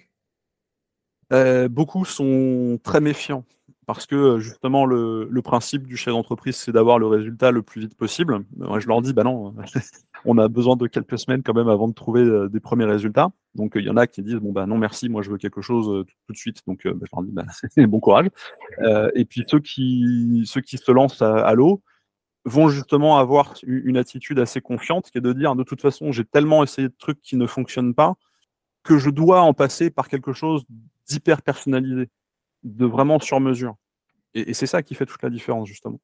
Euh, 1.31 1.69
Beaucoup 1.69 2.03
sont 2.03 2.77
très 2.83 2.99
méfiants 2.99 3.45
parce 3.85 4.05
que 4.05 4.39
justement 4.39 4.85
le, 4.85 5.41
principe 5.43 5.87
du 5.87 5.97
chef 5.97 6.13
d'entreprise 6.13 6.55
c'est 6.55 6.71
d'avoir 6.71 6.99
le 6.99 7.07
résultat 7.07 7.51
le 7.51 7.61
plus 7.61 7.81
vite 7.81 7.95
possible. 7.95 8.43
Moi 8.55 8.79
je 8.79 8.87
leur 8.87 9.01
dis 9.01 9.13
bah 9.13 9.23
non, 9.23 9.53
on 10.25 10.37
a 10.37 10.47
besoin 10.47 10.75
de 10.75 10.87
quelques 10.87 11.19
semaines 11.19 11.43
quand 11.43 11.53
même 11.53 11.67
avant 11.67 11.87
de 11.87 11.93
trouver 11.93 12.21
euh, 12.21 12.47
des 12.47 12.59
premiers 12.59 12.85
résultats. 12.85 13.31
Donc 13.55 13.73
il 13.75 13.83
y 13.83 13.89
en 13.89 13.97
a 13.97 14.07
qui 14.07 14.21
disent 14.21 14.35
bon 14.35 14.51
bah 14.51 14.65
non 14.65 14.77
merci, 14.77 15.09
moi 15.09 15.21
je 15.21 15.29
veux 15.29 15.37
quelque 15.37 15.61
chose 15.61 15.89
euh, 15.89 16.05
tout, 16.27 16.33
de 16.33 16.37
suite. 16.37 16.61
Donc 16.67 16.85
euh, 16.85 16.93
bah, 16.93 17.05
je 17.11 17.15
leur 17.15 17.23
dis 17.23 17.31
bah, 17.31 17.87
bon 17.87 17.99
courage. 17.99 18.29
et 19.15 19.25
puis 19.25 19.43
ceux 19.47 19.59
qui 19.59 20.43
ceux 20.45 20.61
qui 20.61 20.77
se 20.77 20.91
lancent 20.91 21.21
à, 21.21 21.53
l'eau 21.53 21.81
vont 22.45 22.69
justement 22.69 23.17
avoir 23.17 23.53
une 23.63 23.97
attitude 23.97 24.39
assez 24.39 24.61
confiante 24.61 25.09
qui 25.11 25.17
est 25.17 25.21
de 25.21 25.33
dire 25.33 25.55
de 25.55 25.63
toute 25.63 25.81
façon 25.81 26.11
j'ai 26.11 26.25
tellement 26.25 26.63
essayé 26.63 26.89
de 26.89 26.95
trucs 26.97 27.21
qui 27.21 27.37
ne 27.37 27.47
fonctionnent 27.47 27.93
pas 27.93 28.15
que 28.83 28.97
je 28.97 29.09
dois 29.09 29.41
en 29.41 29.53
passer 29.53 29.89
par 29.89 30.09
quelque 30.09 30.33
chose 30.33 30.65
d'hyper 31.07 31.41
personnalisé 31.41 32.09
de 32.63 32.85
vraiment 32.85 33.19
sur 33.19 33.39
mesure. 33.39 33.75
Et, 34.33 34.53
c'est 34.53 34.65
ça 34.65 34.81
qui 34.81 34.95
fait 34.95 35.05
toute 35.05 35.21
la 35.21 35.29
différence, 35.29 35.67
justement. 35.67 35.99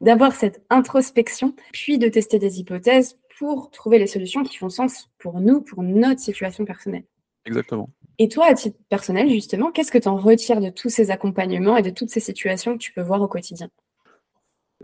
D'avoir 0.00 0.34
cette 0.34 0.64
introspection, 0.70 1.54
puis 1.72 1.98
de 1.98 2.08
tester 2.08 2.38
des 2.38 2.58
hypothèses 2.60 3.18
pour 3.38 3.70
trouver 3.70 3.98
les 3.98 4.06
solutions 4.06 4.42
qui 4.42 4.56
font 4.56 4.68
sens 4.68 5.10
pour 5.18 5.40
nous, 5.40 5.60
pour 5.60 5.82
notre 5.82 6.20
situation 6.20 6.64
personnelle. 6.64 7.04
Exactement. 7.44 7.90
Et 8.18 8.28
toi, 8.28 8.46
à 8.46 8.54
titre 8.54 8.78
personnel, 8.88 9.28
justement, 9.28 9.70
qu'est-ce 9.70 9.92
que 9.92 9.98
tu 9.98 10.08
en 10.08 10.16
retires 10.16 10.60
de 10.60 10.70
tous 10.70 10.90
ces 10.90 11.10
accompagnements 11.10 11.76
et 11.76 11.82
de 11.82 11.90
toutes 11.90 12.10
ces 12.10 12.20
situations 12.20 12.74
que 12.74 12.82
tu 12.82 12.92
peux 12.92 13.02
voir 13.02 13.20
au 13.20 13.28
quotidien? 13.28 13.68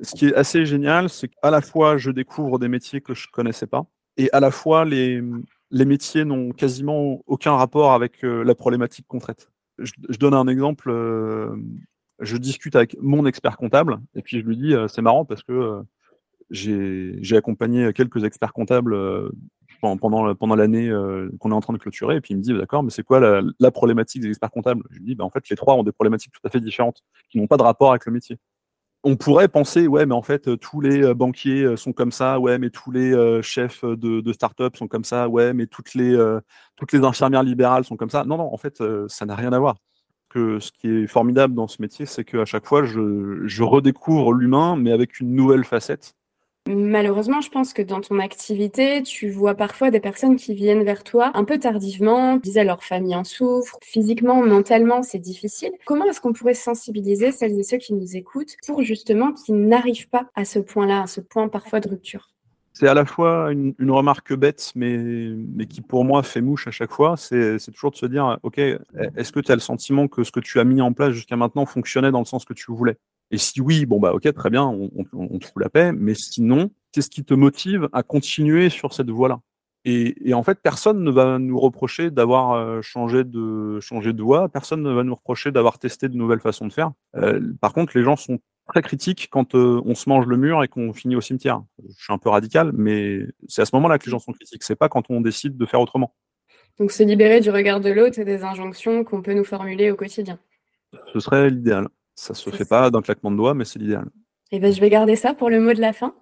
Ce 0.03 0.15
qui 0.15 0.27
est 0.27 0.35
assez 0.35 0.65
génial, 0.65 1.09
c'est 1.09 1.29
qu'à 1.29 1.51
la 1.51 1.61
fois, 1.61 1.99
je 1.99 2.11
découvre 2.11 2.59
des 2.59 2.69
métiers 2.69 3.01
que 3.01 3.15
je 3.15 3.27
ne 3.27 3.33
connaissais 3.33 3.67
pas, 3.67 3.85
et 4.17 4.31
à 4.33 4.41
la 4.41 4.51
fois, 4.51 4.85
les, 4.85 5.21
les 5.71 5.85
métiers 5.85 6.25
n'ont 6.25 6.51
quasiment 6.51 7.21
aucun 7.27 7.57
rapport 7.57 7.93
avec 7.93 8.25
euh, 8.25 8.43
la 8.45 8.55
problématique 8.55 9.07
qu'on 9.09 9.19
traite 9.19 9.51
je, 9.79 10.19
donne 10.19 10.35
un 10.35 10.47
exemple. 10.49 10.91
Euh, 10.91 11.57
je 12.21 12.37
discute 12.37 12.77
avec 12.77 12.97
mon 13.01 13.27
expert 13.27 13.57
comptable 13.57 14.01
et 14.17 14.23
puis 14.23 14.41
je 14.41 14.45
lui 14.45 14.57
dis 14.57 14.75
euh, 14.75 14.89
c'est 14.89 15.03
marrant 15.03 15.25
parce 15.25 15.43
que 15.43 15.53
euh, 15.53 15.83
j'ai 16.51 17.37
accompagné 17.37 17.93
quelques 17.93 18.25
experts 18.25 18.53
comptables 18.53 18.97
pendant, 19.81 20.57
l'année 20.57 20.91
qu'on 21.39 21.51
est 21.51 21.55
en 21.55 21.61
train 21.61 21.75
de 21.75 21.79
clôturer. 21.79 22.17
Et 22.17 22.21
puis 22.21 22.33
il 22.33 22.39
me 22.39 22.43
dit 22.43 22.55
d'accord, 22.55 22.83
mais 22.83 22.91
c'est 22.91 23.03
quoi 23.03 23.21
la, 23.21 23.71
problématique 23.71 24.23
des 24.23 24.29
experts 24.29 24.51
comptables? 24.51 24.83
Je 24.91 24.99
lui 24.99 25.05
dis 25.05 25.15
bah, 25.15 25.25
en 25.25 25.31
fait 25.31 25.49
les 25.51 25.57
trois 25.57 25.75
ont 25.75 25.83
des 25.83 25.93
problématiques 25.93 26.33
tout 26.33 26.41
à 26.47 26.51
fait 26.51 26.61
différentes 26.61 27.03
qui 27.29 27.39
n'ont 27.39 27.47
pas 27.47 27.59
de 27.59 27.63
rapport 27.63 27.91
avec 27.91 28.07
le 28.07 28.13
métier 28.13 28.39
on 29.09 29.17
pourrait 29.17 29.49
penser, 29.49 29.87
ouais, 29.87 30.07
mais 30.07 30.15
en 30.15 30.23
fait, 30.23 30.57
tous 30.59 30.81
les 30.81 31.15
banquiers 31.15 31.77
sont 31.77 31.93
comme 31.93 32.13
ça, 32.13 32.39
ouais, 32.39 32.59
mais 32.59 32.71
tous 32.71 32.91
les 32.91 33.41
chefs 33.43 33.85
de, 33.85 34.33
start-up 34.33 34.77
sont 34.77 34.89
comme 34.89 35.05
ça, 35.05 35.29
ouais, 35.29 35.55
mais 35.55 35.67
toutes 35.67 35.95
les, 35.95 36.17
toutes 36.77 36.95
infirmières 36.95 37.43
libérales 37.43 37.85
sont 37.85 37.97
comme 37.97 38.11
ça. 38.11 38.25
Non, 38.25 38.37
non, 38.37 38.53
en 38.53 38.57
fait, 38.59 38.83
ça 39.09 39.27
n'a 39.27 39.35
rien 39.35 39.53
à 39.53 39.59
voir. 39.59 39.77
Que 40.29 40.61
ce 40.61 40.73
qui 40.73 40.89
est 40.89 41.07
formidable 41.07 41.55
dans 41.55 41.69
ce 41.69 41.81
métier, 41.81 42.05
c'est 42.05 42.25
qu'à 42.25 42.45
chaque 42.45 42.67
fois, 42.67 42.85
je 42.85 43.63
redécouvre 43.63 44.33
l'humain, 44.33 44.77
mais 44.77 44.93
avec 44.93 45.21
une 45.21 45.35
nouvelle 45.35 45.65
facette. 45.65 46.18
Malheureusement, 46.71 47.41
je 47.41 47.49
pense 47.49 47.73
que 47.73 47.81
dans 47.81 48.03
ton 48.03 48.19
activité, 48.19 49.03
tu 49.03 49.31
vois 49.31 49.55
parfois 49.55 49.91
des 49.91 50.01
personnes 50.01 50.37
qui 50.37 50.55
viennent 50.55 50.85
vers 50.85 51.03
toi 51.03 51.31
un 51.33 51.45
peu 51.45 51.59
tardivement, 51.59 52.37
disent 52.37 52.59
leur 52.59 52.85
famille 52.85 53.15
en 53.15 53.25
souffre, 53.25 53.79
physiquement, 53.81 54.45
mentalement, 54.45 55.03
c'est 55.03 55.19
difficile. 55.19 55.71
Comment 55.87 56.05
est-ce 56.05 56.21
qu'on 56.21 56.35
pourrait 56.35 56.53
sensibiliser 56.53 57.33
celles 57.33 57.59
et 57.59 57.63
ceux 57.63 57.79
qui 57.79 57.95
nous 57.95 58.17
écoutent 58.17 58.55
pour 58.67 58.83
justement 58.83 59.33
qu'ils 59.33 59.67
n'arrivent 59.67 60.11
pas 60.11 60.27
à 60.35 60.45
ce 60.45 60.59
point-là, 60.59 61.05
à 61.05 61.07
ce 61.07 61.23
point 61.23 61.49
parfois 61.49 61.81
de 61.81 61.89
rupture? 61.89 62.29
C'est 62.75 62.87
à 62.87 62.93
la 62.93 63.07
fois 63.07 63.51
une, 63.51 63.75
remarque 63.91 64.35
bête, 64.35 64.73
mais, 64.75 64.99
mais 64.99 65.65
qui 65.65 65.81
pour 65.81 66.05
moi 66.05 66.23
fait 66.23 66.43
mouche 66.43 66.69
à 66.69 66.71
chaute 66.71 66.93
fois. 66.93 67.17
C'est 67.17 67.57
toujours 67.73 67.93
de 67.93 67.97
se 67.97 68.05
dire, 68.05 68.39
OK, 68.43 68.59
est-ce 68.59 69.33
que 69.33 69.41
tu 69.41 69.51
as 69.51 69.55
le 69.55 69.63
sentiment 69.63 70.07
que 70.07 70.23
ce 70.23 70.31
que 70.31 70.41
tu 70.41 70.61
as 70.61 70.65
mis 70.65 70.83
en 70.83 70.93
place 70.93 71.13
jusqu'à 71.13 71.37
maintenant 71.37 71.65
fonctionnait 71.65 72.11
dans 72.11 72.21
le 72.21 72.27
sens 72.27 72.45
que 72.45 72.53
tu 72.53 72.71
voulais? 72.71 72.99
Et 73.31 73.39
si 73.39 73.61
oui, 73.61 73.87
bon, 73.87 74.01
bah, 74.01 74.15
OK, 74.15 74.33
très 74.33 74.51
bien, 74.51 74.65
on, 74.65 74.91
on, 75.13 75.39
te 75.39 75.45
fout 75.47 75.63
la 75.63 75.69
paix. 75.69 75.93
Mais 75.93 76.15
sinon, 76.15 76.71
qu'est-ce 76.93 77.11
qui 77.11 77.25
te 77.25 77.35
motive 77.35 77.89
à 77.93 78.03
continuer 78.03 78.71
sur 78.71 78.95
cette 78.95 79.11
voie-là? 79.11 79.41
Et, 79.85 80.35
en 80.35 80.43
fait, 80.43 80.59
personne 80.63 81.03
ne 81.03 81.11
va 81.11 81.39
nous 81.39 81.59
reprocher 81.59 82.11
d'avoir 82.11 82.53
euh, 82.53 82.83
changé 82.83 83.25
de 83.25 83.81
changé 83.81 84.13
de 84.13 84.23
voie. 84.23 84.51
Personne 84.51 84.83
ne 84.83 84.91
va 84.91 85.03
nous 85.03 85.15
reprocher 85.15 85.51
d'avoir 85.51 85.79
testé 85.79 86.09
de 86.09 86.17
nouvelles 86.17 86.41
façons 86.41 86.67
de 86.67 86.73
faire. 86.73 86.93
Euh, 87.17 87.41
par 87.61 87.73
contre, 87.73 87.97
les 87.97 88.05
gens 88.05 88.17
sont 88.17 88.39
très 88.67 88.83
critiques 88.83 89.29
quand 89.31 89.55
euh, 89.55 89.81
on 89.87 89.95
se 89.95 90.11
mange 90.11 90.27
le 90.27 90.37
mur 90.37 90.63
et 90.63 90.69
qu'on 90.69 90.93
finit 90.93 91.17
au 91.17 91.23
cimetière. 91.23 91.63
Je 91.89 92.05
suis 92.05 92.13
un 92.13 92.19
peu 92.19 92.29
radical, 92.29 92.73
mais 92.75 93.21
c'est 93.47 93.63
à 93.63 93.65
ce 93.65 93.75
moment-là 93.77 93.99
que 93.99 94.05
les 94.05 94.11
gens 94.11 94.19
sont 94.19 94.33
critiques. 94.33 94.63
C'est 94.63 94.77
pas 94.77 94.91
quand 94.91 95.05
on 95.09 95.23
décide 95.23 95.57
de 95.57 95.65
faire 95.65 95.81
autrement. 95.81 96.15
Donc 96.79 96.93
se 96.93 97.03
libérer 97.03 97.41
du 97.41 97.51
regard 97.51 97.81
de 97.81 97.91
l'autre 97.91 98.19
et 98.19 98.25
des 98.25 98.45
injonctions 98.45 99.05
qu'on 99.05 99.23
peut 99.23 99.33
nous 99.33 99.45
formuler 99.45 99.91
au 99.91 99.97
quotidien. 99.97 100.39
Ce 101.15 101.21
serait 101.21 101.49
l'idéal. 101.49 101.89
Ça 102.19 102.35
se 102.35 102.51
fait 102.51 102.65
pas 102.65 102.91
d'un 102.91 103.01
claquement 103.01 103.31
de 103.31 103.37
doigts, 103.37 103.55
mais 103.55 103.65
c'est 103.65 103.79
l'idéal. 103.79 104.09
Eh 104.51 104.59
ben, 104.59 104.73
je 104.73 104.81
vais 104.81 104.91
garder 104.91 105.15
ça 105.15 105.35
pour 105.35 105.51
le 105.51 105.61
mot 105.61 105.73
de 105.73 105.81
la 105.81 105.93
fin. 105.93 106.17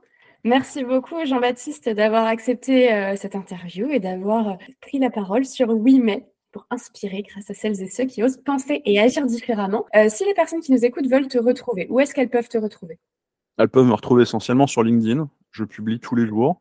Merci 0.44 0.84
beaucoup, 0.84 1.24
Jean-Baptiste, 1.24 1.88
d'avoir 1.88 2.26
accepté 2.26 2.92
euh, 2.92 3.16
cette 3.16 3.34
interview 3.34 3.88
et 3.90 3.98
d'avoir 3.98 4.48
euh, 4.48 4.54
pris 4.82 4.98
la 4.98 5.08
parole 5.08 5.46
sur 5.46 5.70
Oui 5.70 5.98
Mais 5.98 6.28
pour 6.52 6.66
inspirer 6.68 7.22
grâce 7.22 7.48
à 7.48 7.54
celles 7.54 7.80
et 7.82 7.88
ceux 7.88 8.04
qui 8.04 8.22
osent 8.22 8.36
penser 8.36 8.82
et 8.84 9.00
agir 9.00 9.24
différemment. 9.24 9.86
Euh, 9.96 10.10
si 10.10 10.26
les 10.26 10.34
personnes 10.34 10.60
qui 10.60 10.70
nous 10.70 10.84
écoutent 10.84 11.08
veulent 11.08 11.28
te 11.28 11.38
retrouver, 11.38 11.86
où 11.88 11.98
est-ce 11.98 12.14
qu'elles 12.14 12.28
peuvent 12.28 12.50
te 12.50 12.58
retrouver? 12.58 12.98
Elles 13.56 13.70
peuvent 13.70 13.86
me 13.86 13.94
retrouver 13.94 14.24
essentiellement 14.24 14.66
sur 14.66 14.82
LinkedIn. 14.82 15.30
Je 15.50 15.64
publie 15.64 15.98
tous 15.98 16.14
les 16.14 16.26
jours. 16.26 16.60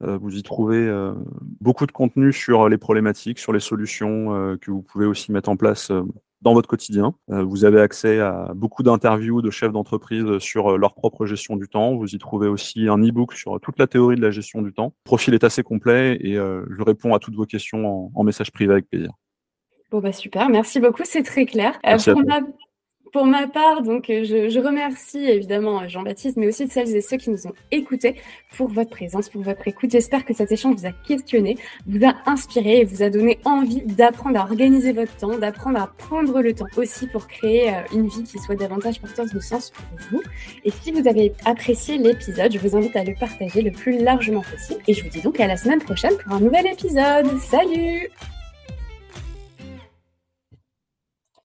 vous 0.00 0.36
y 0.36 0.42
trouvez 0.42 0.90
beaucoup 1.60 1.86
de 1.86 1.92
contenu 1.92 2.32
sur 2.32 2.68
les 2.68 2.78
problématiques, 2.78 3.38
sur 3.38 3.52
les 3.52 3.60
solutions 3.60 4.56
que 4.60 4.72
vous 4.72 4.82
pouvez 4.82 5.06
aussi 5.06 5.30
mettre 5.30 5.48
en 5.48 5.56
place 5.56 5.92
dans 6.42 6.54
votre 6.54 6.68
quotidien. 6.68 7.14
Euh, 7.30 7.42
vous 7.42 7.64
avez 7.64 7.80
accès 7.80 8.20
à 8.20 8.52
beaucoup 8.54 8.82
d'interviews 8.82 9.42
de 9.42 9.50
chefs 9.50 9.72
d'entreprise 9.72 10.38
sur 10.38 10.72
euh, 10.72 10.76
leur 10.76 10.94
propre 10.94 11.24
gestion 11.24 11.56
du 11.56 11.68
temps. 11.68 11.96
Vous 11.96 12.14
y 12.14 12.18
trouvez 12.18 12.48
aussi 12.48 12.88
un 12.88 12.98
e-book 12.98 13.32
sur 13.32 13.60
toute 13.60 13.78
la 13.78 13.86
théorie 13.86 14.16
de 14.16 14.22
la 14.22 14.30
gestion 14.30 14.60
du 14.60 14.72
temps. 14.72 14.94
Le 15.04 15.04
profil 15.04 15.34
est 15.34 15.44
assez 15.44 15.62
complet 15.62 16.18
et 16.20 16.36
euh, 16.36 16.64
je 16.76 16.82
réponds 16.82 17.14
à 17.14 17.18
toutes 17.18 17.36
vos 17.36 17.46
questions 17.46 18.10
en, 18.14 18.24
message 18.24 18.52
privé 18.52 18.72
avec 18.72 18.88
plaisir. 18.88 19.10
Bon 19.90 20.00
bah 20.00 20.12
super, 20.12 20.48
merci 20.48 20.80
beaucoup, 20.80 21.02
c'est 21.04 21.22
très 21.22 21.44
clair. 21.44 21.78
Pour 21.82 22.24
ma 22.24 22.40
part, 23.52 23.82
donc, 23.82 24.10
euh, 24.10 24.24
je, 24.24 24.58
remercie 24.58 25.24
évidemment 25.24 25.86
Jean-Baptiste, 25.88 26.36
mais 26.36 26.48
aussi 26.48 26.66
de 26.66 26.72
celles 26.72 26.94
et 26.94 27.00
ceux 27.00 27.16
qui 27.16 27.30
nous 27.30 27.46
ont 27.46 27.52
écoutés 27.70 28.16
pour 28.56 28.68
votre 28.68 28.90
présence, 28.90 29.28
pour 29.28 29.42
votre 29.42 29.66
écoute. 29.68 29.90
J'espère 29.90 30.24
que 30.24 30.34
cet 30.34 30.50
échange 30.52 30.76
vous 30.76 30.86
a 30.86 30.92
questionné, 31.06 31.56
vous 31.86 32.04
a 32.06 32.14
inspiré 32.26 32.80
et 32.80 32.84
vous 32.84 33.02
a 33.02 33.10
donné 33.10 33.38
envie 33.44 33.82
d'apprendre 33.82 34.38
à 34.38 34.42
organiser 34.42 34.92
votre 34.92 35.14
temps, 35.16 35.38
d'apprendre 35.38 35.80
à 35.80 35.86
prendre 35.86 36.40
le 36.40 36.54
temps 36.54 36.66
aussi 36.76 37.06
pour 37.06 37.26
créer 37.26 37.70
euh, 37.70 37.80
une 37.92 38.08
vie 38.08 38.24
qui 38.24 38.38
soit 38.38 38.56
davantage 38.56 39.00
porteuse 39.00 39.32
de 39.32 39.40
sens 39.40 39.70
pour 39.70 39.84
vous. 40.10 40.22
Et 40.64 40.70
si 40.70 40.92
vous 40.92 41.06
avez 41.06 41.32
apprécié 41.44 41.98
l'épisode, 41.98 42.52
je 42.52 42.58
vous 42.58 42.76
invite 42.76 42.96
à 42.96 43.04
le 43.04 43.14
partager 43.14 43.62
le 43.62 43.70
plus 43.70 43.98
largement 44.02 44.42
possible. 44.42 44.80
Et 44.88 44.94
je 44.94 45.02
vous 45.02 45.10
dis 45.10 45.20
donc 45.20 45.38
à 45.40 45.46
la 45.46 45.56
semaine 45.56 45.80
prochaine 45.80 46.16
pour 46.24 46.34
un 46.34 46.40
nouvel 46.40 46.66
épisode. 46.66 47.26
Salut 47.38 48.10